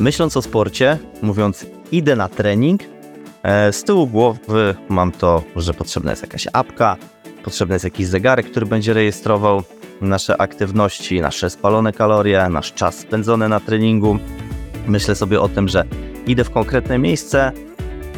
Myśląc 0.00 0.36
o 0.36 0.42
sporcie, 0.42 0.98
mówiąc 1.22 1.66
idę 1.92 2.16
na 2.16 2.28
trening, 2.28 2.80
e, 3.42 3.72
z 3.72 3.84
tyłu 3.84 4.06
głowy 4.06 4.74
mam 4.88 5.12
to, 5.12 5.42
że 5.56 5.74
potrzebna 5.74 6.10
jest 6.10 6.22
jakaś 6.22 6.46
apka, 6.52 6.96
potrzebny 7.44 7.74
jest 7.74 7.84
jakiś 7.84 8.06
zegarek, 8.06 8.50
który 8.50 8.66
będzie 8.66 8.92
rejestrował 8.92 9.62
nasze 10.00 10.40
aktywności, 10.40 11.20
nasze 11.20 11.50
spalone 11.50 11.92
kalorie, 11.92 12.48
nasz 12.48 12.72
czas 12.72 12.98
spędzony 12.98 13.48
na 13.48 13.60
treningu. 13.60 14.18
Myślę 14.86 15.14
sobie 15.14 15.40
o 15.40 15.48
tym, 15.48 15.68
że 15.68 15.84
idę 16.26 16.44
w 16.44 16.50
konkretne 16.50 16.98
miejsce, 16.98 17.52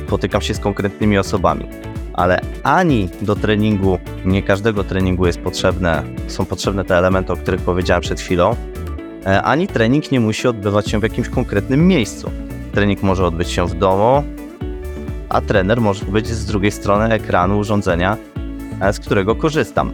spotykam 0.07 0.41
się 0.41 0.55
z 0.55 0.59
konkretnymi 0.59 1.19
osobami, 1.19 1.67
ale 2.13 2.41
ani 2.63 3.09
do 3.23 3.37
treningu, 3.37 3.99
nie 4.25 4.43
każdego 4.43 4.85
treningu 4.85 5.27
jest 5.27 5.41
potrzebne, 5.41 6.03
są 6.27 6.45
potrzebne 6.45 6.85
te 6.85 6.97
elementy, 6.97 7.33
o 7.33 7.37
których 7.37 7.61
powiedziałem 7.61 8.03
przed 8.03 8.21
chwilą, 8.21 8.57
ani 9.25 9.67
trening 9.67 10.13
nie 10.13 10.21
musi 10.21 10.49
odbywać 10.49 10.89
się 10.89 11.01
w 11.01 11.03
jakimś 11.03 11.29
konkretnym 11.29 11.87
miejscu. 11.89 12.31
Trening 12.73 13.03
może 13.03 13.27
odbyć 13.27 13.49
się 13.49 13.67
w 13.67 13.75
domu, 13.75 14.25
a 15.29 15.41
trener 15.41 15.81
może 15.81 16.05
być 16.05 16.27
z 16.27 16.47
drugiej 16.47 16.71
strony 16.71 17.15
ekranu 17.15 17.59
urządzenia, 17.59 18.17
e, 18.81 18.93
z 18.93 19.01
którego 19.01 19.35
korzystam. 19.35 19.93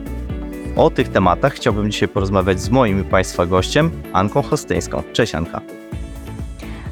O 0.76 0.90
tych 0.90 1.08
tematach 1.08 1.54
chciałbym 1.54 1.90
dzisiaj 1.90 2.08
porozmawiać 2.08 2.60
z 2.60 2.70
moim 2.70 3.00
i 3.00 3.04
Państwa 3.04 3.46
gościem, 3.46 3.90
Anką 4.12 4.42
Hostyńską. 4.42 5.02
Cześć 5.12 5.34
Anka. 5.34 5.60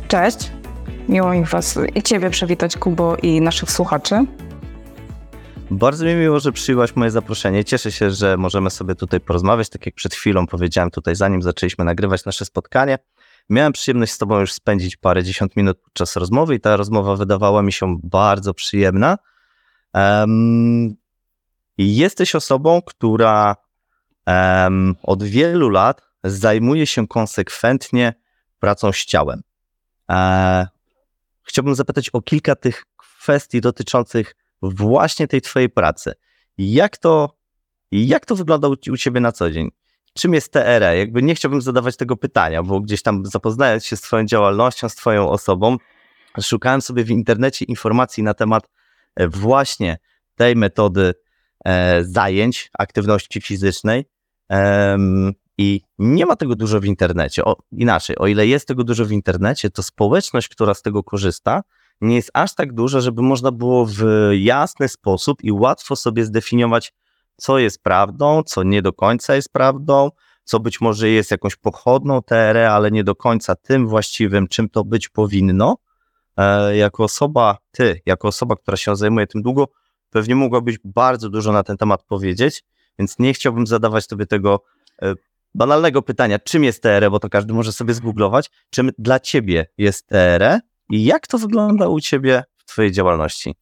Cześć. 0.09 0.53
Miło 1.09 1.31
mi 1.31 1.45
Was 1.45 1.79
i 1.95 2.03
Ciebie 2.03 2.31
przywitać, 2.31 2.77
Kubo, 2.77 3.17
i 3.23 3.41
naszych 3.41 3.71
słuchaczy. 3.71 4.25
Bardzo 5.73 6.05
mi 6.05 6.15
miło, 6.15 6.41
że 6.41 6.53
przyjęłaś 6.53 6.97
moje 6.97 7.11
zaproszenie. 7.11 7.65
Cieszę 7.65 7.93
się, 7.93 8.11
że 8.11 8.37
możemy 8.37 8.71
sobie 8.71 8.95
tutaj 8.95 9.21
porozmawiać. 9.21 9.69
Tak 9.69 9.87
jak 9.87 9.95
przed 9.95 10.15
chwilą 10.15 10.47
powiedziałem 10.47 10.91
tutaj, 10.91 11.17
zanim 11.17 11.43
zaczęliśmy 11.43 11.85
nagrywać 11.85 12.25
nasze 12.25 12.45
spotkanie, 12.45 12.99
miałem 13.51 13.73
przyjemność 13.73 14.13
z 14.13 14.19
Tobą 14.19 14.41
już 14.41 14.53
spędzić 14.53 14.97
parę 14.97 15.25
dziesiąt 15.25 15.57
minut 15.57 15.79
podczas 15.79 16.17
rozmowy 16.17 16.55
i 16.55 16.61
ta 16.61 16.77
rozmowa 16.77 17.17
wydawała 17.17 17.63
mi 17.63 17.73
się 17.73 17.99
bardzo 18.03 18.55
przyjemna. 18.55 19.19
Um, 19.95 20.95
jesteś 21.79 22.35
osobą, 22.35 22.83
która 22.87 23.57
um, 24.27 24.95
od 25.03 25.23
wielu 25.23 25.69
lat 25.69 26.03
zajmuje 26.25 26.87
się 26.87 27.09
konsekwentnie 27.09 28.15
pracą 28.59 28.93
z 28.93 28.97
ciałem. 28.97 29.43
E, 30.11 30.69
chciałbym 31.43 31.75
zapytać 31.75 32.11
o 32.11 32.23
kilka 32.23 32.55
tych 32.55 32.85
kwestii 32.97 33.61
dotyczących 33.61 34.35
właśnie 34.63 35.29
tej 35.29 35.41
twojej 35.41 35.69
pracy. 35.69 36.13
Jak 36.59 36.97
to, 36.97 37.37
jak 37.93 38.27
to 38.27 38.37
wygląda 38.37 38.69
u, 38.69 38.77
u 38.93 38.97
ciebie 38.97 39.21
na 39.21 39.33
co 39.33 39.51
dzień? 39.51 39.71
Czym 40.15 40.35
jest 40.35 40.53
TRE? 40.53 40.99
Jakby 40.99 41.23
nie 41.23 41.35
chciałbym 41.35 41.63
zadawać 41.63 41.97
tego 41.97 42.17
pytania, 42.17 42.63
bo 42.63 42.81
gdzieś 42.81 43.03
tam 43.03 43.27
zapoznając 43.27 43.85
się 43.85 43.97
z 43.97 44.01
twoją 44.01 44.25
działalnością, 44.25 44.89
z 44.89 44.95
twoją 44.95 45.29
osobą, 45.29 45.77
szukałem 46.41 46.83
sobie 46.83 47.05
w 47.05 47.11
internecie 47.11 47.65
informacji 47.65 48.23
na 48.23 48.35
temat 48.35 48.69
e, 49.17 49.29
właśnie 49.29 49.99
tej 50.35 50.57
metody 50.57 51.15
e, 51.65 52.05
zajęć, 52.05 52.71
aktywności 52.79 53.41
fizycznej. 53.41 54.05
I 55.59 55.81
nie 55.99 56.27
ma 56.27 56.37
tego 56.37 56.57
dużo 56.57 56.81
w 56.81 56.85
internecie. 56.85 57.45
O, 57.45 57.57
inaczej, 57.73 58.17
o 58.19 58.27
ile 58.27 58.47
jest 58.47 58.69
tego 58.69 58.85
dużo 58.85 59.05
w 59.05 59.13
internecie, 59.13 59.71
to 59.71 59.83
społeczność, 59.83 60.49
która 60.49 60.75
z 60.75 60.83
tego 60.83 61.03
korzysta, 61.03 61.63
nie 62.03 62.17
jest 62.17 62.31
aż 62.35 62.55
tak 62.55 62.73
duża, 62.73 63.01
żeby 63.01 63.23
można 63.23 63.53
było 63.53 63.87
w 63.87 64.05
jasny 64.33 64.89
sposób 64.89 65.45
i 65.45 65.53
łatwo 65.53 65.97
sobie 65.97 66.25
zdefiniować, 66.25 66.93
co 67.37 67.59
jest 67.59 67.83
prawdą, 67.83 68.43
co 68.43 68.63
nie 68.63 68.83
do 68.83 68.93
końca 68.93 69.35
jest 69.35 69.53
prawdą, 69.53 70.11
co 70.45 70.61
być 70.61 70.81
może 70.81 71.09
jest 71.09 71.31
jakąś 71.31 71.57
pochodną 71.57 72.23
TRE, 72.23 72.71
ale 72.71 72.91
nie 72.91 73.05
do 73.05 73.15
końca 73.15 73.55
tym 73.55 73.87
właściwym, 73.89 74.49
czym 74.49 74.69
to 74.69 74.85
być 74.85 75.09
powinno. 75.09 75.77
E, 76.37 76.77
jako 76.77 77.05
osoba, 77.05 77.59
ty, 77.71 78.01
jako 78.07 78.29
osoba, 78.29 78.57
która 78.57 78.77
się 78.77 78.97
zajmuje 78.97 79.27
tym 79.27 79.43
długo, 79.43 79.69
pewnie 80.11 80.35
mogłabyś 80.35 80.79
bardzo 80.85 81.29
dużo 81.29 81.53
na 81.53 81.63
ten 81.63 81.77
temat 81.77 82.03
powiedzieć, 82.03 82.65
więc 82.99 83.19
nie 83.19 83.35
chciałbym 83.35 83.67
zadawać 83.67 84.07
tobie 84.07 84.27
tego 84.27 84.63
e, 85.03 85.15
banalnego 85.55 86.03
pytania, 86.03 86.39
czym 86.39 86.65
jest 86.65 86.83
TRE, 86.83 87.11
bo 87.11 87.19
to 87.19 87.29
każdy 87.29 87.55
może 87.55 87.73
sobie 87.73 87.95
zgooglować, 87.95 88.51
czym 88.71 88.91
dla 88.99 89.21
ciebie 89.21 89.67
jest 89.79 90.07
TRE 90.07 90.61
jak 90.91 91.27
to 91.27 91.39
wygląda 91.39 91.89
u 91.89 92.01
ciebie 92.01 92.45
w 92.57 92.65
twojej 92.65 92.93
działalności? 92.93 93.55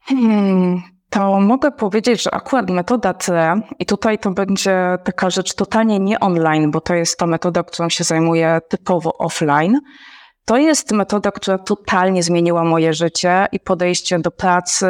Hmm, 0.00 0.82
to 1.10 1.40
mogę 1.40 1.72
powiedzieć, 1.72 2.22
że 2.22 2.34
akurat 2.34 2.70
metoda 2.70 3.14
TRE 3.14 3.60
i 3.78 3.86
tutaj 3.86 4.18
to 4.18 4.30
będzie 4.30 4.98
taka 5.04 5.30
rzecz 5.30 5.54
totalnie 5.54 5.98
nie 5.98 6.20
online, 6.20 6.70
bo 6.70 6.80
to 6.80 6.94
jest 6.94 7.18
ta 7.18 7.26
metoda, 7.26 7.62
którą 7.62 7.88
się 7.88 8.04
zajmuję 8.04 8.58
typowo 8.68 9.18
offline. 9.18 9.80
To 10.44 10.56
jest 10.56 10.92
metoda, 10.92 11.30
która 11.30 11.58
totalnie 11.58 12.22
zmieniła 12.22 12.64
moje 12.64 12.92
życie 12.94 13.46
i 13.52 13.60
podejście 13.60 14.18
do 14.18 14.30
pracy, 14.30 14.86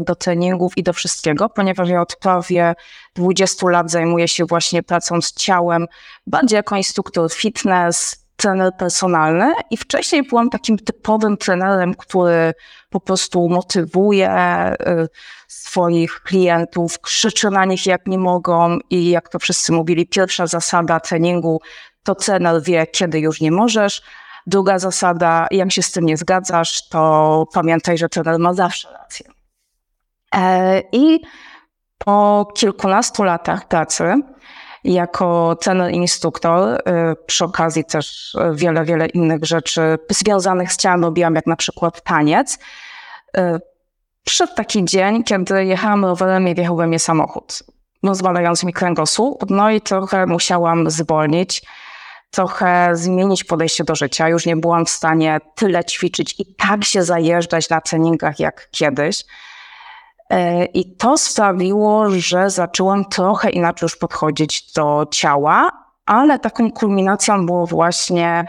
do 0.00 0.14
treningów 0.14 0.78
i 0.78 0.82
do 0.82 0.92
wszystkiego, 0.92 1.48
ponieważ 1.48 1.88
ja 1.88 2.00
od 2.00 2.16
prawie 2.16 2.74
20 3.14 3.68
lat 3.68 3.90
zajmuję 3.90 4.28
się 4.28 4.44
właśnie 4.44 4.82
pracą 4.82 5.20
z 5.20 5.32
ciałem, 5.32 5.86
bardziej 6.26 6.56
jako 6.56 6.76
instruktor 6.76 7.32
fitness, 7.32 8.27
trener 8.38 8.72
personalny 8.78 9.52
i 9.70 9.76
wcześniej 9.76 10.22
byłam 10.22 10.50
takim 10.50 10.78
typowym 10.78 11.36
trenerem, 11.36 11.94
który 11.94 12.54
po 12.90 13.00
prostu 13.00 13.48
motywuje 13.48 14.30
y, 14.72 15.08
swoich 15.48 16.20
klientów, 16.22 17.00
krzyczy 17.00 17.50
na 17.50 17.64
nich 17.64 17.86
jak 17.86 18.06
nie 18.06 18.18
mogą 18.18 18.78
i 18.90 19.10
jak 19.10 19.28
to 19.28 19.38
wszyscy 19.38 19.72
mówili, 19.72 20.06
pierwsza 20.06 20.46
zasada 20.46 21.00
treningu 21.00 21.60
to 22.02 22.14
trener 22.14 22.62
wie, 22.62 22.86
kiedy 22.86 23.20
już 23.20 23.40
nie 23.40 23.52
możesz, 23.52 24.02
Druga 24.48 24.78
zasada, 24.78 25.46
jak 25.50 25.72
się 25.72 25.82
z 25.82 25.92
tym 25.92 26.06
nie 26.06 26.16
zgadzasz, 26.16 26.88
to 26.88 27.44
pamiętaj, 27.54 27.98
że 27.98 28.08
trener 28.08 28.38
ma 28.38 28.54
zawsze 28.54 28.92
rację. 28.92 29.26
E, 30.34 30.82
I 30.92 31.20
po 31.98 32.48
kilkunastu 32.54 33.24
latach 33.24 33.68
pracy 33.68 34.14
jako 34.92 35.56
trener 35.60 35.92
instruktor, 35.92 36.68
e, 36.68 37.14
przy 37.26 37.44
okazji 37.44 37.84
też 37.84 38.36
wiele, 38.52 38.84
wiele 38.84 39.06
innych 39.06 39.44
rzeczy 39.44 39.98
związanych 40.10 40.72
z 40.72 40.76
ciałem 40.76 41.04
robiłam, 41.04 41.34
jak 41.34 41.46
na 41.46 41.56
przykład 41.56 42.02
taniec. 42.02 42.58
E, 43.36 43.60
przyszedł 44.24 44.54
taki 44.54 44.84
dzień, 44.84 45.24
kiedy 45.24 45.64
jechałam 45.64 46.04
rowerem 46.04 46.48
i 46.48 46.54
wjechał 46.54 46.76
we 46.76 46.86
mnie 46.86 46.98
samochód, 46.98 47.62
rozwalając 48.02 48.64
mi 48.64 48.72
kręgosłup, 48.72 49.44
no 49.50 49.70
i 49.70 49.80
trochę 49.80 50.26
musiałam 50.26 50.90
zwolnić 50.90 51.62
trochę 52.30 52.96
zmienić 52.96 53.44
podejście 53.44 53.84
do 53.84 53.94
życia. 53.94 54.28
Już 54.28 54.46
nie 54.46 54.56
byłam 54.56 54.86
w 54.86 54.90
stanie 54.90 55.40
tyle 55.54 55.84
ćwiczyć 55.84 56.34
i 56.40 56.54
tak 56.54 56.84
się 56.84 57.02
zajeżdżać 57.02 57.70
na 57.70 57.80
treningach 57.80 58.40
jak 58.40 58.68
kiedyś. 58.70 59.24
E, 60.30 60.64
I 60.64 60.96
to 60.96 61.18
sprawiło, 61.18 62.10
że 62.10 62.50
zaczęłam 62.50 63.04
trochę 63.04 63.50
inaczej 63.50 63.86
już 63.86 63.96
podchodzić 63.96 64.72
do 64.72 65.06
ciała, 65.10 65.70
ale 66.06 66.38
taką 66.38 66.72
kulminacją 66.72 67.46
było 67.46 67.66
właśnie 67.66 68.46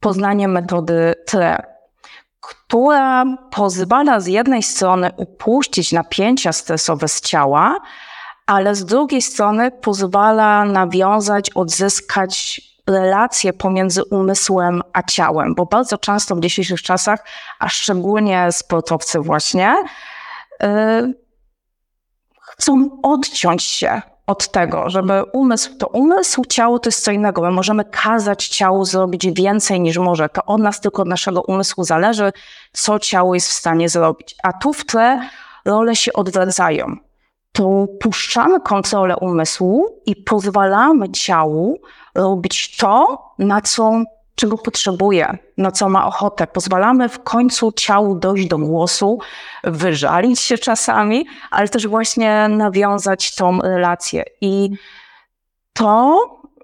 poznanie 0.00 0.48
metody 0.48 1.14
TRE, 1.26 1.62
która 2.40 3.24
pozwala 3.50 4.20
z 4.20 4.26
jednej 4.26 4.62
strony 4.62 5.10
upuścić 5.16 5.92
napięcia 5.92 6.52
stresowe 6.52 7.08
z 7.08 7.20
ciała, 7.20 7.78
ale 8.46 8.74
z 8.74 8.84
drugiej 8.84 9.22
strony 9.22 9.70
pozwala 9.70 10.64
nawiązać, 10.64 11.50
odzyskać 11.50 12.60
relacje 12.86 13.52
pomiędzy 13.52 14.04
umysłem 14.04 14.82
a 14.92 15.02
ciałem, 15.02 15.54
bo 15.54 15.66
bardzo 15.66 15.98
często 15.98 16.36
w 16.36 16.40
dzisiejszych 16.40 16.82
czasach, 16.82 17.24
a 17.58 17.68
szczególnie 17.68 18.52
sportowcy 18.52 19.20
właśnie, 19.20 19.74
chcą 22.40 23.00
odciąć 23.02 23.62
się 23.62 24.02
od 24.26 24.50
tego, 24.50 24.90
żeby 24.90 25.22
umysł, 25.32 25.78
to 25.78 25.86
umysł, 25.86 26.44
ciało 26.44 26.78
to 26.78 26.88
jest 26.88 27.04
co 27.04 27.12
innego. 27.12 27.42
My 27.42 27.50
możemy 27.50 27.84
kazać 27.84 28.48
ciału 28.48 28.84
zrobić 28.84 29.30
więcej 29.30 29.80
niż 29.80 29.98
może. 29.98 30.28
To 30.28 30.44
od 30.44 30.60
nas, 30.60 30.80
tylko 30.80 31.02
od 31.02 31.08
naszego 31.08 31.42
umysłu 31.42 31.84
zależy, 31.84 32.32
co 32.72 32.98
ciało 32.98 33.34
jest 33.34 33.48
w 33.48 33.52
stanie 33.52 33.88
zrobić. 33.88 34.36
A 34.42 34.52
tu 34.52 34.72
w 34.72 34.84
tle 34.84 35.28
role 35.64 35.96
się 35.96 36.12
odwracają 36.12 36.96
to 37.54 37.86
puszczamy 38.00 38.60
kontrolę 38.60 39.16
umysłu 39.16 40.02
i 40.06 40.16
pozwalamy 40.16 41.10
ciału 41.10 41.78
robić 42.14 42.76
to, 42.76 43.22
na 43.38 43.60
co, 43.60 44.02
czego 44.34 44.58
potrzebuje, 44.58 45.38
na 45.58 45.70
co 45.70 45.88
ma 45.88 46.06
ochotę. 46.06 46.46
Pozwalamy 46.46 47.08
w 47.08 47.22
końcu 47.22 47.72
ciału 47.72 48.14
dojść 48.14 48.48
do 48.48 48.58
głosu, 48.58 49.18
wyżalić 49.64 50.40
się 50.40 50.58
czasami, 50.58 51.26
ale 51.50 51.68
też 51.68 51.86
właśnie 51.86 52.48
nawiązać 52.48 53.34
tą 53.34 53.60
relację. 53.60 54.24
I 54.40 54.70
to 55.72 56.18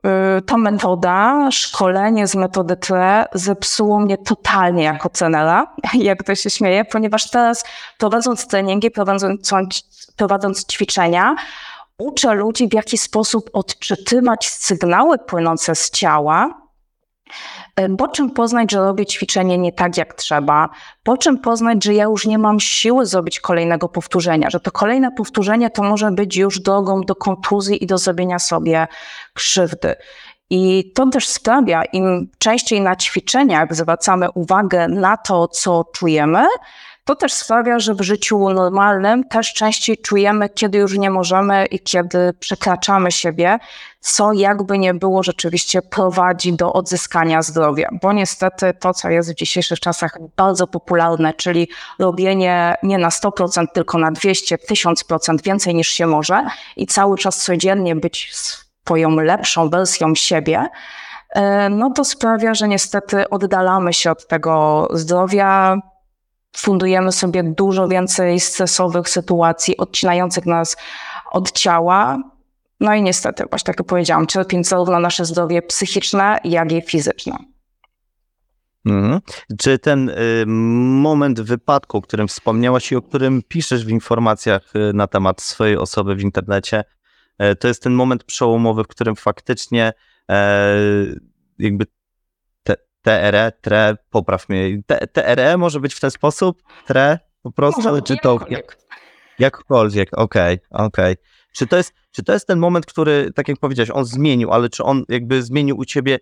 Y, 0.06 0.43
ta 0.43 0.56
metoda, 0.56 1.49
szkolenie 1.50 2.26
z 2.26 2.34
metody 2.34 2.76
TRE 2.76 3.25
zepsuło 3.34 4.00
mnie 4.00 4.19
totalnie 4.19 4.82
jako 4.82 5.08
trenera, 5.08 5.75
jak 5.94 6.22
to 6.22 6.34
się 6.34 6.50
śmieje, 6.50 6.84
ponieważ 6.84 7.31
teraz 7.31 7.64
prowadząc 7.99 8.46
treningi, 8.46 8.90
prowadząc, 8.90 9.50
prowadząc 10.17 10.67
ćwiczenia, 10.67 11.34
uczę 11.99 12.34
ludzi 12.34 12.69
w 12.69 12.75
jaki 12.75 12.99
sposób 12.99 13.50
odczytywać 13.52 14.49
sygnały 14.49 15.19
płynące 15.19 15.75
z 15.75 15.90
ciała 15.90 16.59
po 17.99 18.09
czym 18.09 18.31
poznać, 18.31 18.71
że 18.71 18.79
robię 18.79 19.06
ćwiczenie 19.06 19.59
nie 19.59 19.73
tak 19.73 19.97
jak 19.97 20.15
trzeba, 20.15 20.69
po 21.03 21.17
czym 21.17 21.38
poznać, 21.38 21.85
że 21.85 21.94
ja 21.94 22.05
już 22.05 22.27
nie 22.27 22.38
mam 22.38 22.61
siły 22.61 23.06
zrobić 23.06 23.41
kolejnego 23.41 23.88
powtórzenia, 23.88 24.50
że 24.50 24.61
to 24.61 24.71
kolejne 24.71 25.12
powtórzenie 25.12 25.71
to 25.71 25.82
może 25.82 26.11
być 26.11 26.37
już 26.37 26.61
drogą 26.61 27.00
do 27.00 27.15
kontuzji 27.15 27.85
i 27.85 27.87
do 27.87 27.99
zrobienia 27.99 28.38
sobie 28.38 28.87
krzywdy. 29.35 29.94
I 30.50 30.93
to 30.94 31.06
też 31.06 31.29
sprawia, 31.29 31.85
im 31.85 32.31
częściej 32.38 32.81
na 32.81 32.97
ćwiczeniach 32.97 33.75
zwracamy 33.75 34.31
uwagę 34.31 34.88
na 34.88 35.17
to, 35.17 35.49
co 35.49 35.85
czujemy, 35.94 36.47
to 37.10 37.16
też 37.16 37.32
sprawia, 37.32 37.78
że 37.78 37.94
w 37.94 38.00
życiu 38.00 38.50
normalnym 38.50 39.24
też 39.24 39.52
częściej 39.52 39.98
czujemy, 39.98 40.48
kiedy 40.48 40.78
już 40.78 40.98
nie 40.98 41.10
możemy 41.10 41.66
i 41.66 41.80
kiedy 41.80 42.32
przekraczamy 42.40 43.12
siebie, 43.12 43.58
co 44.00 44.32
jakby 44.32 44.78
nie 44.78 44.94
było 44.94 45.22
rzeczywiście 45.22 45.82
prowadzi 45.82 46.52
do 46.52 46.72
odzyskania 46.72 47.42
zdrowia. 47.42 47.88
Bo 48.02 48.12
niestety 48.12 48.74
to, 48.80 48.94
co 48.94 49.10
jest 49.10 49.32
w 49.32 49.34
dzisiejszych 49.34 49.80
czasach 49.80 50.18
bardzo 50.36 50.66
popularne, 50.66 51.34
czyli 51.34 51.68
robienie 51.98 52.74
nie 52.82 52.98
na 52.98 53.08
100%, 53.08 53.66
tylko 53.74 53.98
na 53.98 54.10
200, 54.10 54.56
1000% 54.56 55.42
więcej 55.42 55.74
niż 55.74 55.88
się 55.88 56.06
może 56.06 56.46
i 56.76 56.86
cały 56.86 57.18
czas 57.18 57.44
codziennie 57.44 57.96
być 57.96 58.30
swoją 58.32 59.10
lepszą 59.10 59.70
wersją 59.70 60.14
siebie, 60.14 60.68
e, 61.30 61.68
no 61.68 61.90
to 61.90 62.04
sprawia, 62.04 62.54
że 62.54 62.68
niestety 62.68 63.30
oddalamy 63.30 63.92
się 63.92 64.10
od 64.10 64.26
tego 64.26 64.88
zdrowia, 64.92 65.76
fundujemy 66.56 67.12
sobie 67.12 67.43
dużo 67.43 67.88
więcej 67.88 68.41
stresowych 68.41 69.08
sytuacji, 69.08 69.76
odcinających 69.76 70.47
nas 70.47 70.76
od 71.31 71.52
ciała. 71.52 72.19
No 72.81 72.94
i 72.94 73.02
niestety, 73.02 73.44
właśnie 73.50 73.67
tak 73.67 73.79
jak 73.79 73.87
powiedziałam, 73.87 74.26
cierpiąc 74.26 74.69
zarówno 74.69 75.00
nasze 75.00 75.25
zdrowie 75.25 75.62
psychiczne, 75.62 76.38
jak 76.44 76.73
i 76.73 76.82
fizyczne. 76.82 77.37
Mhm. 78.87 79.20
Czy 79.58 79.79
ten 79.79 80.08
y, 80.08 80.44
moment 80.47 81.41
wypadku, 81.41 81.99
o 81.99 82.02
którym 82.02 82.29
wspomniałaś 82.29 82.93
i 82.93 82.96
o 82.96 83.03
którym 83.03 83.43
piszesz 83.49 83.85
w 83.85 83.88
informacjach 83.88 84.76
y, 84.76 84.93
na 84.93 85.06
temat 85.06 85.43
swojej 85.43 85.76
osoby 85.76 86.14
w 86.14 86.20
internecie, 86.20 86.85
y, 87.43 87.56
to 87.56 87.69
jest 87.69 87.82
ten 87.82 87.93
moment 87.93 88.25
przełomowy, 88.25 88.85
w 88.85 88.88
którym 88.88 89.17
faktycznie 89.17 89.93
e, 90.31 90.76
jakby 91.58 91.87
TRE, 93.02 93.52
TRE, 93.61 93.97
popraw 94.11 94.49
mnie. 94.49 94.82
TRE 95.12 95.56
może 95.56 95.81
być 95.81 95.94
w 95.94 96.00
ten 96.00 96.11
sposób? 96.11 96.62
TRE 96.87 97.19
po 97.43 97.52
prostu, 97.52 97.82
Może 97.82 98.02
czy 98.02 98.17
to 98.23 98.38
jak, 98.50 98.79
jakkolwiek, 99.38 100.08
okej, 100.19 100.55
okay, 100.70 100.87
okej. 100.87 101.12
Okay. 101.12 101.25
Czy, 101.52 101.67
to 101.67 101.76
jest, 101.76 101.94
czy 102.11 102.23
to 102.23 102.32
jest 102.32 102.47
ten 102.47 102.58
moment, 102.58 102.87
który, 102.87 103.32
tak 103.35 103.49
jak 103.49 103.58
powiedziałeś, 103.58 103.91
on 103.91 104.05
zmienił, 104.05 104.52
ale 104.52 104.69
czy 104.69 104.85
on 104.85 105.05
jakby 105.08 105.43
zmienił 105.43 105.79
u 105.79 105.85
ciebie 105.85 106.19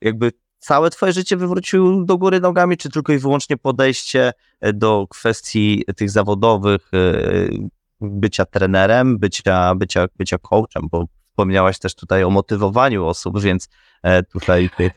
jakby 0.00 0.32
całe 0.58 0.90
twoje 0.90 1.12
życie 1.12 1.36
wywrócił 1.36 2.04
do 2.04 2.18
góry 2.18 2.40
nogami, 2.40 2.76
czy 2.76 2.90
tylko 2.90 3.12
i 3.12 3.18
wyłącznie 3.18 3.56
podejście 3.56 4.32
e, 4.60 4.72
do 4.72 5.06
kwestii 5.10 5.84
tych 5.96 6.10
zawodowych, 6.10 6.90
e, 6.94 7.48
bycia 8.00 8.44
trenerem, 8.44 9.18
bycia, 9.18 9.74
bycia, 9.74 10.06
bycia 10.18 10.38
coachem, 10.38 10.88
bo 10.90 11.04
wspomniałaś 11.30 11.78
też 11.78 11.94
tutaj 11.94 12.24
o 12.24 12.30
motywowaniu 12.30 13.06
osób, 13.06 13.40
więc 13.40 13.68
e, 14.02 14.22
tutaj 14.22 14.70
tych 14.76 14.92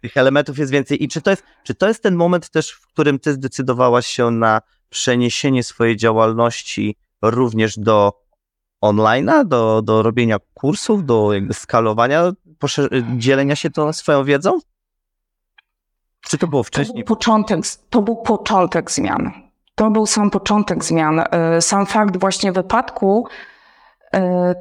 tych 0.00 0.16
elementów 0.16 0.58
jest 0.58 0.72
więcej. 0.72 1.04
I 1.04 1.08
czy 1.08 1.20
to 1.20 1.30
jest, 1.30 1.42
czy 1.64 1.74
to 1.74 1.88
jest 1.88 2.02
ten 2.02 2.14
moment 2.14 2.50
też, 2.50 2.70
w 2.72 2.86
którym 2.86 3.18
ty 3.18 3.32
zdecydowałaś 3.32 4.06
się 4.06 4.30
na 4.30 4.60
przeniesienie 4.88 5.62
swojej 5.62 5.96
działalności 5.96 6.96
również 7.22 7.78
do 7.78 8.20
online'a, 8.84 9.48
do, 9.48 9.82
do 9.82 10.02
robienia 10.02 10.36
kursów, 10.54 11.06
do 11.06 11.32
jakby 11.32 11.54
skalowania, 11.54 12.32
dzielenia 13.16 13.56
się 13.56 13.70
tą 13.70 13.92
swoją 13.92 14.24
wiedzą? 14.24 14.58
Czy 16.20 16.38
to 16.38 16.46
było 16.46 16.62
wcześniej? 16.62 17.04
To 17.04 17.08
był 17.08 17.16
początek, 17.16 17.60
to 17.90 18.02
był 18.02 18.16
początek 18.16 18.90
zmian. 18.90 19.30
To 19.74 19.90
był 19.90 20.06
sam 20.06 20.30
początek 20.30 20.84
zmian. 20.84 21.24
E, 21.30 21.62
sam 21.62 21.86
fakt 21.86 22.16
właśnie 22.16 22.52
wypadku 22.52 23.28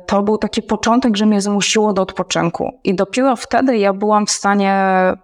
to 0.05 0.23
był 0.23 0.37
taki 0.37 0.61
początek, 0.61 1.17
że 1.17 1.25
mnie 1.25 1.41
zmusiło 1.41 1.93
do 1.93 2.01
odpoczynku. 2.01 2.79
I 2.83 2.95
dopiero 2.95 3.35
wtedy 3.35 3.77
ja 3.77 3.93
byłam 3.93 4.25
w 4.25 4.31
stanie 4.31 4.83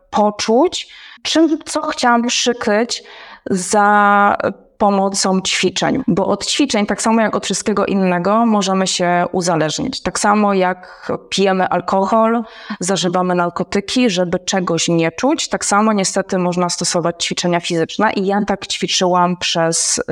poczuć, 0.09 0.87
czym, 1.23 1.59
co 1.65 1.81
chciałam 1.81 2.27
przykryć 2.27 3.03
za 3.49 4.37
pomocą 4.77 5.41
ćwiczeń. 5.41 6.03
Bo 6.07 6.27
od 6.27 6.45
ćwiczeń, 6.45 6.85
tak 6.85 7.01
samo 7.01 7.21
jak 7.21 7.35
od 7.35 7.45
wszystkiego 7.45 7.85
innego, 7.85 8.45
możemy 8.45 8.87
się 8.87 9.25
uzależnić. 9.31 10.01
Tak 10.01 10.19
samo 10.19 10.53
jak 10.53 11.11
pijemy 11.29 11.69
alkohol, 11.69 12.43
zażywamy 12.79 13.35
narkotyki, 13.35 14.09
żeby 14.09 14.39
czegoś 14.39 14.87
nie 14.87 15.11
czuć, 15.11 15.49
tak 15.49 15.65
samo 15.65 15.93
niestety 15.93 16.37
można 16.37 16.69
stosować 16.69 17.25
ćwiczenia 17.25 17.59
fizyczne. 17.59 18.13
I 18.13 18.25
ja 18.25 18.45
tak 18.47 18.67
ćwiczyłam 18.67 19.37
przez 19.37 19.97
y, 19.97 20.03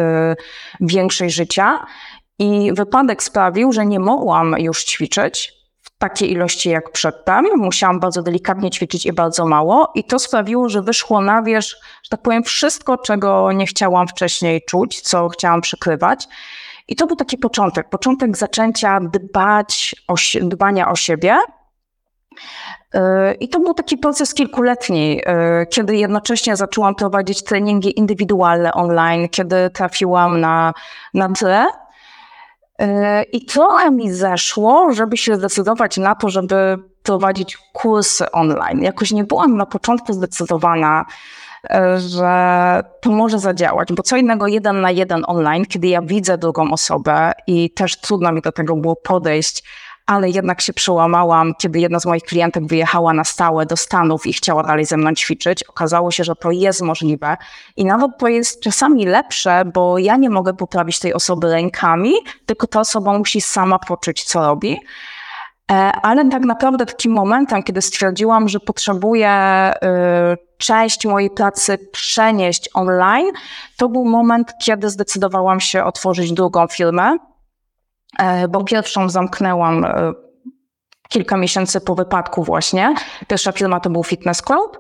większość 0.82 1.36
życia. 1.36 1.86
I 2.40 2.74
wypadek 2.74 3.24
sprawił, 3.24 3.72
że 3.72 3.86
nie 3.86 4.00
mogłam 4.00 4.56
już 4.58 4.84
ćwiczyć 4.84 5.54
w 5.82 5.98
takiej 5.98 6.32
ilości 6.32 6.70
jak 6.70 6.92
przedtem. 6.92 7.46
Musiałam 7.56 8.00
bardzo 8.00 8.22
delikatnie 8.24 8.72
ćwiczyć 8.72 9.06
i 9.06 9.14
bardzo 9.14 9.46
mało. 9.46 9.92
I 9.96 10.04
to 10.04 10.20
sprawiło, 10.20 10.70
że 10.70 10.82
wyszło 10.82 11.22
na 11.22 11.44
wierzch, 11.44 11.78
że 12.04 12.10
tak 12.10 12.22
powiem, 12.22 12.44
wszystko, 12.44 12.98
czego 12.98 13.52
nie 13.52 13.66
chciałam 13.66 14.08
wcześniej 14.08 14.62
czuć, 14.70 15.02
co 15.02 15.30
chciałam 15.30 15.62
przykrywać. 15.62 16.28
I 16.88 16.96
to 16.96 17.08
był 17.08 17.16
taki 17.16 17.38
początek, 17.38 17.90
początek 17.90 18.38
zaczęcia 18.38 19.00
dbać 19.00 19.96
o, 20.08 20.14
dbania 20.42 20.92
o 20.92 20.96
siebie. 20.96 21.38
Y, 22.96 23.00
I 23.40 23.50
to 23.50 23.60
był 23.60 23.74
taki 23.74 23.98
proces 23.98 24.34
kilkuletni, 24.34 25.22
y, 25.62 25.68
kiedy 25.68 25.96
jednocześnie 25.96 26.56
zaczęłam 26.56 26.96
prowadzić 26.96 27.44
treningi 27.44 28.00
indywidualne 28.00 28.74
online, 28.74 29.30
kiedy 29.30 29.70
trafiłam 29.70 30.40
na, 30.40 30.74
na 31.14 31.30
tle 31.30 31.66
I 33.32 33.46
trochę 33.46 33.92
mi 33.92 34.12
zeszło, 34.12 34.94
żeby 34.94 35.18
się 35.18 35.36
zdecydować 35.36 35.98
na 35.98 36.16
to, 36.16 36.30
żeby 36.30 36.78
prowadzić 37.04 37.58
kursy 37.74 38.32
online. 38.32 38.84
Jakoś 38.84 39.12
nie 39.12 39.24
byłam 39.24 39.58
na 39.58 39.66
początku 39.66 40.14
zdecydowana, 40.14 41.06
e, 41.70 42.00
że 42.00 42.84
to 43.02 43.12
może 43.12 43.40
zadziałać, 43.40 43.94
bo 43.94 44.04
co 44.04 44.18
innego 44.18 44.48
jeden 44.48 44.82
na 44.82 44.92
jeden 44.92 45.24
online, 45.28 45.66
kiedy 45.66 45.88
ja 45.88 46.02
widzę 46.02 46.38
drugą 46.38 46.72
osobę 46.72 47.32
i 47.48 47.70
też 47.70 48.02
trudno 48.02 48.32
mi 48.32 48.42
do 48.42 48.52
tego 48.52 48.76
było 48.76 48.96
podejść, 48.96 49.64
ale 50.06 50.30
jednak 50.30 50.62
się 50.62 50.74
przełamałam, 50.74 51.54
kiedy 51.62 51.80
jedna 51.80 52.00
z 52.00 52.06
moich 52.06 52.24
klientek 52.24 52.68
wyjechała 52.68 53.14
na 53.14 53.24
stałe 53.24 53.66
do 53.66 53.78
Stanów 53.78 54.26
i 54.26 54.34
chciała 54.34 54.64
dalej 54.64 54.86
ze 54.86 54.98
mną 54.98 55.14
ćwiczyć. 55.14 55.64
Okazało 55.64 56.12
się, 56.12 56.24
że 56.24 56.36
to 56.36 56.52
jest 56.52 56.82
możliwe 56.82 57.38
i 57.78 57.86
nawet 57.86 58.12
to 58.20 58.28
jest 58.28 58.62
czasami 58.62 59.06
lepsze, 59.06 59.64
bo 59.74 59.98
ja 59.98 60.16
nie 60.16 60.30
mogę 60.30 60.54
poprawić 60.54 61.00
tej 61.00 61.14
osoby 61.14 61.52
rękami, 61.52 62.14
tylko 62.46 62.68
ta 62.68 62.80
osoba 62.80 63.18
musi 63.18 63.42
sama 63.42 63.80
poczuć, 63.80 64.24
co 64.24 64.42
robi. 64.48 64.80
E, 65.72 65.76
ale 65.76 66.30
tak 66.30 66.44
naprawdę 66.44 66.86
takim 66.86 67.12
momentem, 67.12 67.64
kiedy 67.64 67.82
stwierdziłam, 67.82 68.50
że 68.50 68.60
potrzebuję 68.60 69.32
y, 69.76 70.38
część 70.58 71.06
mojej 71.06 71.30
pracy 71.30 71.78
przenieść 71.92 72.70
online, 72.74 73.32
to 73.78 73.90
był 73.90 74.06
moment, 74.06 74.54
kiedy 74.66 74.90
zdecydowałam 74.90 75.60
się 75.60 75.84
otworzyć 75.84 76.34
drugą 76.34 76.68
firmę, 76.68 77.18
bo 78.50 78.64
pierwszą 78.64 79.10
zamknęłam 79.10 79.86
e, 79.86 80.14
kilka 81.10 81.38
miesięcy 81.38 81.82
po 81.82 81.96
wypadku 81.96 82.44
właśnie. 82.44 82.96
Pierwsza 83.28 83.52
firma 83.52 83.80
to 83.80 83.90
był 83.90 84.04
Fitness 84.04 84.42
Club. 84.42 84.80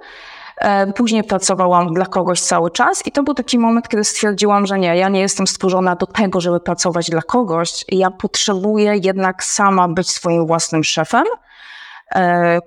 E, 0.58 0.94
później 0.94 1.24
pracowałam 1.24 1.94
dla 1.94 2.06
kogoś 2.06 2.42
cały 2.42 2.72
czas 2.72 3.08
i 3.08 3.12
to 3.12 3.24
był 3.24 3.34
taki 3.34 3.60
moment, 3.60 3.88
kiedy 3.88 4.04
stwierdziłam, 4.04 4.66
że 4.66 4.80
nie, 4.80 4.96
ja 4.98 5.10
nie 5.10 5.20
jestem 5.20 5.48
stworzona 5.48 5.96
do 5.96 6.06
tego, 6.06 6.42
żeby 6.42 6.60
pracować 6.60 7.10
dla 7.10 7.22
kogoś. 7.22 7.86
Ja 7.90 8.12
potrzebuję 8.12 9.00
jednak 9.04 9.44
sama 9.44 9.88
być 9.88 10.10
swoim 10.10 10.48
własnym 10.48 10.84
szefem. 10.84 11.24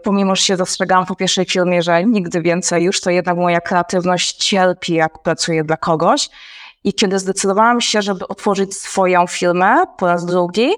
Pomimo, 0.04 0.36
że 0.36 0.42
się 0.42 0.56
dostrzegałam 0.56 1.06
po 1.06 1.16
pierwszej 1.16 1.44
firmie, 1.44 1.82
że 1.82 2.04
nigdy 2.04 2.42
więcej 2.42 2.84
już, 2.84 3.00
to 3.00 3.10
jednak 3.10 3.36
moja 3.36 3.60
kreatywność 3.60 4.36
cierpi, 4.36 4.94
jak 4.94 5.22
pracuję 5.22 5.64
dla 5.64 5.76
kogoś. 5.76 6.28
I 6.86 6.94
kiedy 6.94 7.18
zdecydowałam 7.18 7.80
się, 7.80 8.02
żeby 8.02 8.28
otworzyć 8.28 8.76
swoją 8.76 9.26
firmę 9.26 9.84
po 9.98 10.06
raz 10.06 10.26
drugi, 10.26 10.68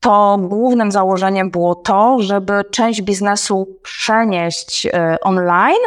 to 0.00 0.38
głównym 0.40 0.92
założeniem 0.92 1.50
było 1.50 1.74
to, 1.74 2.16
żeby 2.20 2.64
część 2.70 3.02
biznesu 3.02 3.78
przenieść 3.82 4.86
e, 4.86 5.16
online, 5.20 5.82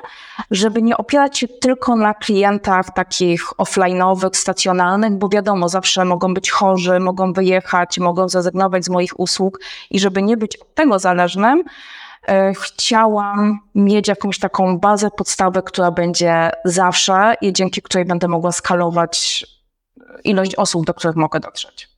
żeby 0.51 0.81
nie 0.81 0.97
opierać 0.97 1.37
się 1.37 1.47
tylko 1.47 1.95
na 1.95 2.13
klientach 2.13 2.93
takich 2.93 3.43
offline'owych, 3.49 4.29
stacjonarnych, 4.33 5.11
bo 5.11 5.29
wiadomo, 5.29 5.69
zawsze 5.69 6.05
mogą 6.05 6.33
być 6.33 6.51
chorzy, 6.51 6.99
mogą 6.99 7.33
wyjechać, 7.33 7.99
mogą 7.99 8.29
zrezygnować 8.29 8.85
z 8.85 8.89
moich 8.89 9.19
usług 9.19 9.59
i 9.91 9.99
żeby 9.99 10.23
nie 10.23 10.37
być 10.37 10.57
od 10.57 10.75
tego 10.75 10.99
zależnym, 10.99 11.63
chciałam 12.61 13.59
mieć 13.75 14.07
jakąś 14.07 14.39
taką 14.39 14.79
bazę, 14.79 15.09
podstawę, 15.17 15.61
która 15.61 15.91
będzie 15.91 16.49
zawsze 16.65 17.35
i 17.41 17.53
dzięki 17.53 17.81
której 17.81 18.05
będę 18.05 18.27
mogła 18.27 18.51
skalować 18.51 19.45
ilość 20.23 20.55
osób, 20.55 20.85
do 20.85 20.93
których 20.93 21.15
mogę 21.15 21.39
dotrzeć. 21.39 21.89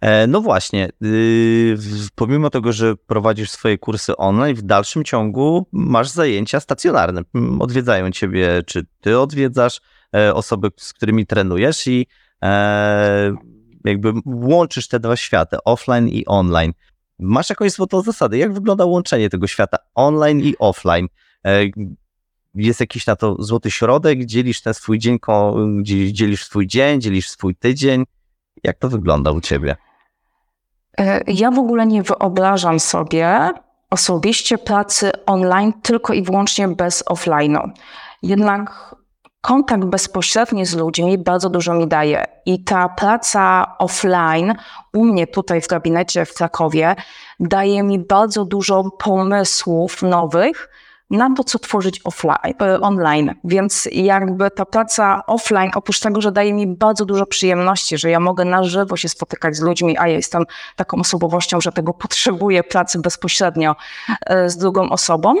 E, 0.00 0.26
No 0.26 0.40
właśnie, 0.40 0.88
w- 1.00 2.08
pomimo 2.14 2.50
tego, 2.50 2.72
że 2.72 2.96
prowadzisz 2.96 3.50
swoje 3.50 3.78
kursy 3.78 4.16
online, 4.16 4.56
w 4.56 4.62
dalszym 4.62 5.04
ciągu 5.04 5.66
masz 5.72 6.08
zajęcia 6.08 6.60
stacjonarne. 6.60 7.22
Mm, 7.34 7.62
Odwiedzają 7.62 8.10
ciebie, 8.10 8.62
czy 8.66 8.86
ty 9.00 9.18
odwiedzasz 9.18 9.80
e, 10.16 10.34
osoby, 10.34 10.68
z 10.76 10.92
którymi 10.92 11.26
trenujesz 11.26 11.86
i 11.86 12.06
e, 12.42 13.32
jakby 13.84 14.12
łączysz 14.26 14.88
te 14.88 15.00
dwa 15.00 15.16
światy, 15.16 15.56
offline 15.64 16.08
i 16.08 16.26
online. 16.26 16.72
Masz 17.20 17.50
jakąś 17.50 17.72
złotą 17.72 18.02
zasadę, 18.02 18.38
jak 18.38 18.52
wygląda 18.52 18.84
łączenie 18.84 19.30
tego 19.30 19.46
świata 19.46 19.76
online 19.94 20.40
i 20.40 20.54
offline? 20.58 21.08
E, 21.46 21.60
Jest 22.54 22.80
jakiś 22.80 23.06
na 23.06 23.16
to 23.16 23.36
złoty 23.38 23.70
środek, 23.70 24.24
dzielisz 24.24 24.60
ten 24.62 24.74
swój 24.74 24.98
dzień, 24.98 25.18
dzielisz 26.12 26.44
swój 26.44 26.66
dzień, 26.66 27.00
dzielisz 27.00 27.28
swój 27.30 27.56
tydzień. 27.56 28.04
Jak 28.64 28.78
to 28.78 28.88
wygląda 28.88 29.30
u 29.30 29.40
ciebie? 29.40 29.76
E, 30.98 31.20
Ja 31.26 31.50
w 31.50 31.58
ogóle 31.58 31.86
nie 31.86 32.02
wyobrażam 32.02 32.80
sobie 32.80 33.50
osobiście 33.90 34.58
pracy 34.58 35.10
online 35.26 35.72
tylko 35.82 36.12
i 36.12 36.22
wyłącznie 36.22 36.68
bez 36.68 37.04
offline'u. 37.04 37.70
Jednak 38.22 38.94
kontakt 39.40 39.84
bezpośredni 39.84 40.66
z 40.66 40.76
ludźmi 40.76 41.18
bardzo 41.18 41.50
dużo 41.50 41.74
mi 41.74 41.88
daje. 41.88 42.24
I 42.46 42.64
ta 42.64 42.88
praca 42.88 43.74
offline 43.78 44.54
u 44.92 45.04
mnie 45.04 45.26
tutaj 45.26 45.60
w 45.60 45.68
gabinecie 45.68 46.24
w 46.24 46.34
Krakowie 46.34 46.96
daje 47.40 47.82
mi 47.82 47.98
bardzo 47.98 48.44
dużo 48.44 48.90
pomysłów 48.98 50.02
nowych 50.02 50.68
na 51.10 51.34
to, 51.34 51.44
co 51.44 51.58
tworzyć 51.58 52.00
offline, 52.04 52.54
e, 52.62 52.80
online. 52.80 53.34
Więc 53.44 53.88
jakby 53.92 54.50
ta 54.50 54.64
praca 54.64 55.26
offline, 55.26 55.70
oprócz 55.74 56.00
tego, 56.00 56.20
że 56.20 56.32
daje 56.32 56.52
mi 56.52 56.66
bardzo 56.66 57.04
dużo 57.04 57.26
przyjemności, 57.26 57.98
że 57.98 58.10
ja 58.10 58.20
mogę 58.20 58.44
na 58.44 58.64
żywo 58.64 58.96
się 58.96 59.08
spotykać 59.08 59.56
z 59.56 59.60
ludźmi, 59.60 59.98
a 59.98 60.08
ja 60.08 60.14
jestem 60.14 60.44
taką 60.76 61.00
osobowością, 61.00 61.60
że 61.60 61.72
tego 61.72 61.94
potrzebuję 61.94 62.62
pracy 62.62 62.98
bezpośrednio 62.98 63.76
e, 64.26 64.50
z 64.50 64.56
drugą 64.56 64.90
osobą, 64.90 65.34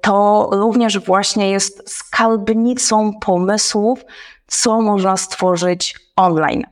to 0.00 0.48
również 0.52 0.98
właśnie 0.98 1.50
jest 1.50 1.90
skarbnicą 1.90 3.12
pomysłów, 3.20 4.04
co 4.46 4.80
można 4.80 5.16
stworzyć 5.16 5.96
online. 6.16 6.64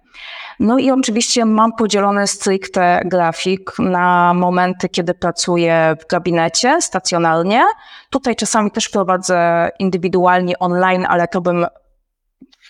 No 0.60 0.78
i 0.78 0.90
oczywiście 0.90 1.44
mam 1.44 1.72
podzielony 1.72 2.26
stricte 2.26 3.02
grafik 3.04 3.72
na 3.78 4.34
momenty, 4.34 4.88
kiedy 4.88 5.14
pracuję 5.14 5.96
w 6.00 6.06
gabinecie 6.06 6.82
stacjonarnie. 6.82 7.64
Tutaj 8.10 8.36
czasami 8.36 8.70
też 8.70 8.88
prowadzę 8.88 9.70
indywidualnie 9.78 10.58
online, 10.58 11.06
ale 11.08 11.28
to 11.28 11.40
bym 11.40 11.66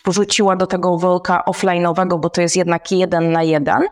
wrzuciła 0.07 0.57
do 0.57 0.67
tego 0.67 0.99
worka 0.99 1.45
offline'owego, 1.49 2.21
bo 2.21 2.31
to 2.31 2.41
jest 2.41 2.57
jednak 2.57 2.91
jeden 2.91 3.33
na 3.33 3.43
jeden. 3.43 3.83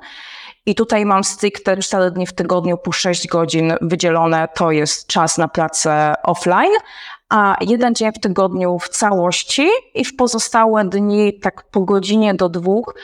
I 0.70 0.74
tutaj 0.74 1.06
mam 1.06 1.24
stricte 1.24 1.76
4 1.76 2.10
dni 2.10 2.26
w 2.26 2.32
tygodniu 2.32 2.78
po 2.78 2.92
6 2.92 3.28
godzin 3.28 3.72
wydzielone, 3.80 4.48
to 4.54 4.70
jest 4.70 5.06
czas 5.06 5.38
na 5.38 5.48
pracę 5.48 6.14
offline, 6.22 6.72
a 7.28 7.56
jeden 7.60 7.94
dzień 7.94 8.12
w 8.12 8.20
tygodniu 8.20 8.78
w 8.78 8.88
całości 8.88 9.68
i 9.94 10.04
w 10.04 10.16
pozostałe 10.16 10.84
dni, 10.84 11.40
tak 11.40 11.62
po 11.70 11.80
godzinie 11.80 12.34
do 12.34 12.48
dwóch, 12.48 12.94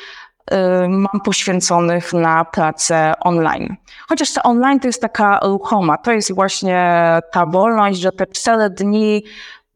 y, 0.52 0.88
mam 0.88 1.20
poświęconych 1.25 2.12
na 2.12 2.44
pracę 2.44 3.12
online. 3.20 3.76
Chociaż 4.08 4.32
ta 4.32 4.42
online 4.42 4.80
to 4.80 4.87
jest 4.87 5.02
taka 5.02 5.40
ruchoma, 5.42 5.99
to 5.99 6.12
jest 6.12 6.35
właśnie 6.35 6.78
ta 7.32 7.46
wolność, 7.46 8.00
że 8.00 8.12
te 8.12 8.26
4 8.26 8.70
dni 8.70 9.23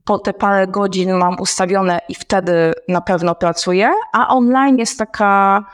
po 0.04 0.18
te 0.18 0.32
parę 0.32 0.66
godzin 0.66 1.12
mam 1.12 1.40
ustawione 1.40 2.00
i 2.08 2.14
wtedy 2.14 2.72
na 2.88 3.00
pewno 3.00 3.34
pracuję, 3.34 3.92
a 4.12 4.28
online 4.28 4.78
jest 4.78 4.98
taka, 4.98 5.64